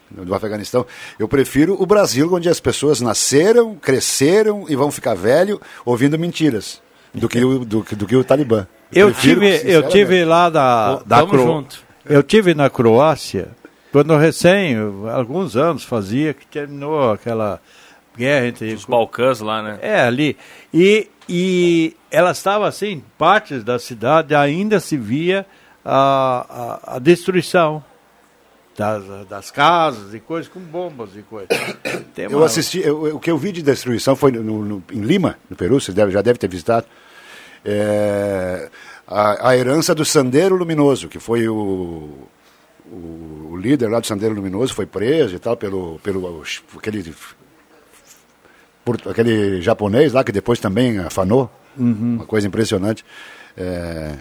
Do 0.09 0.33
Afeganistão. 0.33 0.85
Eu 1.19 1.27
prefiro 1.27 1.75
o 1.77 1.85
Brasil, 1.85 2.33
onde 2.33 2.47
as 2.47 2.61
pessoas 2.61 3.01
nasceram, 3.01 3.75
cresceram 3.75 4.65
e 4.69 4.75
vão 4.75 4.89
ficar 4.89 5.13
velho 5.15 5.59
ouvindo 5.85 6.17
mentiras, 6.17 6.81
do 7.13 7.27
que 7.27 7.43
o, 7.43 7.65
do, 7.65 7.83
que- 7.83 7.95
do 7.95 8.07
que 8.07 8.15
o 8.15 8.23
Talibã. 8.23 8.65
Eu 8.89 9.11
prefiro, 9.11 9.41
tive, 9.41 9.69
eu 9.69 9.83
tive 9.89 10.23
lá 10.23 10.49
da, 10.49 10.95
da 11.05 11.17
tamo 11.17 11.31
Cro- 11.31 11.43
junto. 11.43 11.79
Eu 12.05 12.23
tive 12.23 12.53
na 12.53 12.69
Croácia, 12.69 13.49
quando 13.97 14.15
recém, 14.15 14.75
alguns 15.11 15.55
anos 15.55 15.83
fazia, 15.83 16.31
que 16.31 16.45
terminou 16.45 17.11
aquela 17.11 17.59
guerra 18.15 18.45
entre. 18.45 18.71
Os 18.71 18.85
Balcãs 18.85 19.39
lá, 19.39 19.63
né? 19.63 19.79
É, 19.81 20.01
ali. 20.01 20.37
E, 20.71 21.09
e 21.27 21.95
ela 22.11 22.29
estava 22.29 22.67
assim, 22.67 23.03
partes 23.17 23.63
da 23.63 23.79
cidade 23.79 24.35
ainda 24.35 24.79
se 24.79 24.95
via 24.95 25.47
a, 25.83 26.79
a, 26.85 26.95
a 26.97 26.99
destruição 26.99 27.83
das, 28.77 29.03
das 29.27 29.49
casas 29.49 30.13
e 30.13 30.19
coisas 30.19 30.47
com 30.47 30.59
bombas 30.59 31.15
e 31.15 31.23
coisas. 31.23 31.49
Tem 32.13 32.25
Eu 32.25 32.37
uma- 32.37 32.45
assisti, 32.45 32.79
eu- 32.79 33.07
eu- 33.07 33.15
o 33.15 33.19
que 33.19 33.31
eu 33.31 33.37
vi 33.39 33.51
de 33.51 33.63
destruição 33.63 34.15
foi 34.15 34.31
no, 34.31 34.63
no- 34.63 34.83
em 34.93 35.01
Lima, 35.01 35.39
no 35.49 35.55
Peru, 35.55 35.81
você 35.81 35.91
deve, 35.91 36.11
já 36.11 36.21
deve 36.21 36.37
ter 36.37 36.47
visitado. 36.47 36.85
É, 37.65 38.69
a, 39.07 39.49
a 39.49 39.57
herança 39.57 39.95
do 39.95 40.05
Sandeiro 40.05 40.55
Luminoso, 40.55 41.07
que 41.07 41.17
foi 41.19 41.47
o, 41.47 42.27
o, 42.91 43.49
o 43.51 43.57
líder 43.57 43.87
lá 43.89 43.99
do 43.99 44.07
Sandeiro 44.07 44.35
Luminoso, 44.35 44.73
foi 44.73 44.85
preso 44.85 45.35
e 45.35 45.39
tal 45.39 45.55
pelo, 45.57 45.99
pelo 45.99 46.43
aquele, 46.77 47.13
por- 48.83 49.01
aquele 49.09 49.61
japonês 49.61 50.13
lá 50.13 50.23
que 50.23 50.31
depois 50.31 50.59
também 50.59 50.99
afanou. 50.99 51.49
Uhum. 51.77 52.15
Uma 52.15 52.25
coisa 52.25 52.47
impressionante. 52.47 53.05
É, 53.55 54.15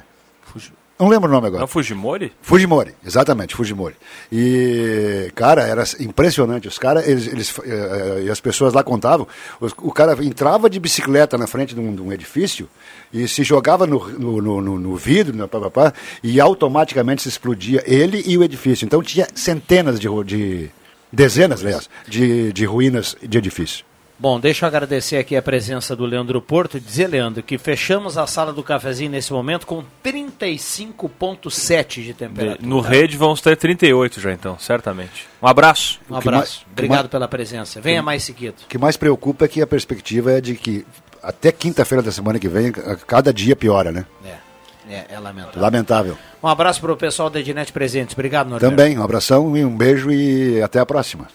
não 0.98 1.09
lembro 1.09 1.28
o 1.28 1.32
nome 1.32 1.47
agora. 1.47 1.60
Não, 1.60 1.66
Fujimori? 1.68 2.32
Fujimori, 2.40 2.94
exatamente, 3.05 3.55
Fujimori. 3.55 3.94
E, 4.32 5.31
cara, 5.35 5.62
era 5.62 5.85
impressionante. 6.01 6.68
Os 6.68 6.78
caras, 6.78 7.06
eles, 7.06 7.27
eles, 7.27 7.55
eh, 7.64 8.18
eh, 8.20 8.23
e 8.27 8.31
as 8.31 8.40
pessoas 8.40 8.73
lá 8.74 8.82
contavam, 8.82 9.27
os- 9.60 9.73
o 9.78 9.90
cara 9.93 10.16
entrava 10.24 10.68
de 10.68 10.78
bicicleta 10.78 11.39
na 11.39 11.47
frente 11.47 11.74
de 11.74 11.81
um, 11.81 11.94
de 11.94 12.02
um 12.02 12.12
edifício 12.12 12.68
e 13.12 13.27
se 13.28 13.43
jogava 13.44 13.86
no, 13.86 14.06
no, 14.18 14.43
no- 14.62 14.78
no- 14.78 14.97
vidro, 14.97 15.35
no 15.36 15.47
pá, 15.48 15.60
pá, 15.60 15.70
pá, 15.70 15.93
e 16.23 16.40
automaticamente 16.40 17.23
se 17.23 17.28
explodia 17.28 17.82
ele 17.86 18.23
e 18.27 18.36
o 18.36 18.43
edifício. 18.43 18.85
Então 18.85 19.02
tinha 19.02 19.27
centenas 19.35 19.98
de, 20.01 20.09
de 20.24 20.70
dezenas, 21.12 21.62
aliás, 21.64 21.89
de, 22.09 22.52
de 22.52 22.64
ruínas 22.66 23.16
de 23.23 23.39
edifício. 23.39 23.85
Bom, 24.19 24.41
deixa 24.41 24.65
eu 24.65 24.69
agradecer 24.69 25.19
aqui 25.19 25.37
a 25.37 25.43
presença 25.43 25.95
do 25.95 26.07
Leandro 26.07 26.41
Porto 26.41 26.79
e 26.79 26.81
dizer, 26.81 27.07
Leandro, 27.07 27.43
que 27.43 27.59
fechamos 27.59 28.17
a 28.17 28.27
sala 28.27 28.51
do 28.51 28.63
cafezinho 28.63 29.11
nesse 29.11 29.31
momento 29.31 29.67
com 29.67 29.85
35,7 30.03 32.03
de 32.03 32.15
temperatura. 32.15 32.67
No 32.67 32.81
rede 32.81 33.15
vamos 33.17 33.43
ter 33.43 33.57
38 33.57 34.19
já 34.21 34.33
então, 34.33 34.59
certamente. 34.59 35.29
Um 35.43 35.47
abraço. 35.47 36.01
Um 36.11 36.15
abraço. 36.17 36.63
mais- 36.63 36.67
Obrigado 36.73 36.97
mais- 36.99 37.11
pela 37.11 37.29
presença. 37.29 37.81
Venha 37.81 38.03
mais 38.03 38.23
seguido. 38.23 38.55
O 38.65 38.69
que 38.69 38.79
mais 38.79 38.97
preocupa 38.97 39.45
é 39.45 39.49
que 39.49 39.61
a 39.61 39.67
perspectiva 39.67 40.33
é 40.33 40.41
de 40.41 40.55
que 40.55 40.87
até 41.23 41.53
quinta-feira 41.53 42.03
da 42.03 42.11
semana 42.13 42.39
que 42.39 42.49
vem, 42.49 42.73
cada 43.07 43.33
dia 43.35 43.55
piora, 43.55 43.93
né? 43.93 44.07
É, 44.25 44.95
é, 44.95 45.07
é 45.11 45.19
lamentável. 45.19 45.61
Lamentável. 45.63 46.19
Um 46.43 46.49
abraço 46.49 46.81
para 46.81 46.93
o 46.93 46.97
pessoal 46.97 47.29
da 47.29 47.39
Ednet 47.41 47.71
Presentes. 47.73 48.15
Obrigado, 48.15 48.49
Norberto. 48.49 48.75
Também, 48.77 48.99
um 48.99 49.03
abração 49.03 49.55
e 49.57 49.65
um 49.65 49.77
beijo 49.77 50.11
e 50.11 50.63
até 50.63 50.79
a 50.81 50.87
próxima. 50.87 51.29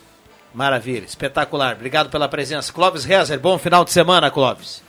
Maravilha, 0.53 1.05
espetacular. 1.05 1.75
Obrigado 1.75 2.09
pela 2.09 2.27
presença. 2.27 2.73
Clóvis 2.73 3.05
Rezer, 3.05 3.39
bom 3.39 3.57
final 3.57 3.85
de 3.85 3.91
semana, 3.91 4.29
Clóvis. 4.29 4.83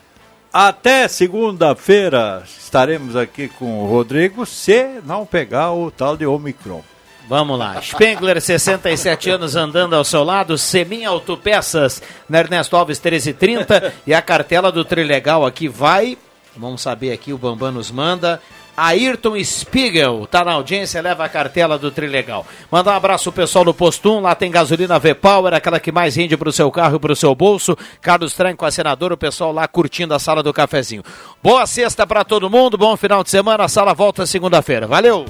Até 0.52 1.08
segunda-feira 1.08 2.42
estaremos 2.46 3.16
aqui 3.16 3.48
com 3.48 3.82
o 3.82 3.86
Rodrigo, 3.86 4.44
se 4.44 5.00
não 5.04 5.24
pegar 5.24 5.72
o 5.72 5.90
tal 5.90 6.16
de 6.16 6.26
Omicron. 6.26 6.82
Vamos 7.28 7.58
lá. 7.58 7.80
Spengler, 7.80 8.40
67 8.40 9.30
anos, 9.30 9.56
andando 9.56 9.94
ao 9.94 10.04
seu 10.04 10.22
lado. 10.24 10.58
Semin 10.58 11.04
Autopeças, 11.04 12.02
na 12.28 12.40
Ernesto 12.40 12.76
Alves, 12.76 12.98
1330. 13.00 13.94
e 14.06 14.12
a 14.12 14.20
cartela 14.20 14.70
do 14.70 14.84
Trilegal 14.84 15.46
aqui 15.46 15.68
vai. 15.68 16.18
Vamos 16.54 16.82
saber 16.82 17.12
aqui, 17.12 17.32
o 17.32 17.38
Bambam 17.38 17.72
nos 17.72 17.90
manda. 17.90 18.42
Ayrton 18.84 19.36
Spiegel, 19.44 20.26
tá 20.28 20.44
na 20.44 20.54
audiência, 20.54 21.00
leva 21.00 21.24
a 21.24 21.28
cartela 21.28 21.78
do 21.78 21.92
Trilegal. 21.92 22.44
Mandar 22.68 22.94
um 22.94 22.96
abraço 22.96 23.30
pro 23.30 23.42
pessoal 23.42 23.64
do 23.64 23.72
Postum, 23.72 24.18
lá 24.18 24.34
tem 24.34 24.50
gasolina 24.50 24.98
V-Power, 24.98 25.54
aquela 25.54 25.78
que 25.78 25.92
mais 25.92 26.16
rende 26.16 26.36
pro 26.36 26.50
seu 26.50 26.68
carro 26.68 26.96
e 26.96 26.98
pro 26.98 27.14
seu 27.14 27.32
bolso. 27.32 27.78
Carlos 28.00 28.34
Tranco, 28.34 28.64
a 28.64 28.72
senador, 28.72 29.12
o 29.12 29.16
pessoal 29.16 29.52
lá 29.52 29.68
curtindo 29.68 30.14
a 30.14 30.18
sala 30.18 30.42
do 30.42 30.52
cafezinho. 30.52 31.04
Boa 31.40 31.64
sexta 31.64 32.04
para 32.04 32.24
todo 32.24 32.50
mundo, 32.50 32.76
bom 32.76 32.96
final 32.96 33.22
de 33.22 33.30
semana, 33.30 33.62
a 33.62 33.68
sala 33.68 33.94
volta 33.94 34.26
segunda-feira. 34.26 34.88
Valeu! 34.88 35.26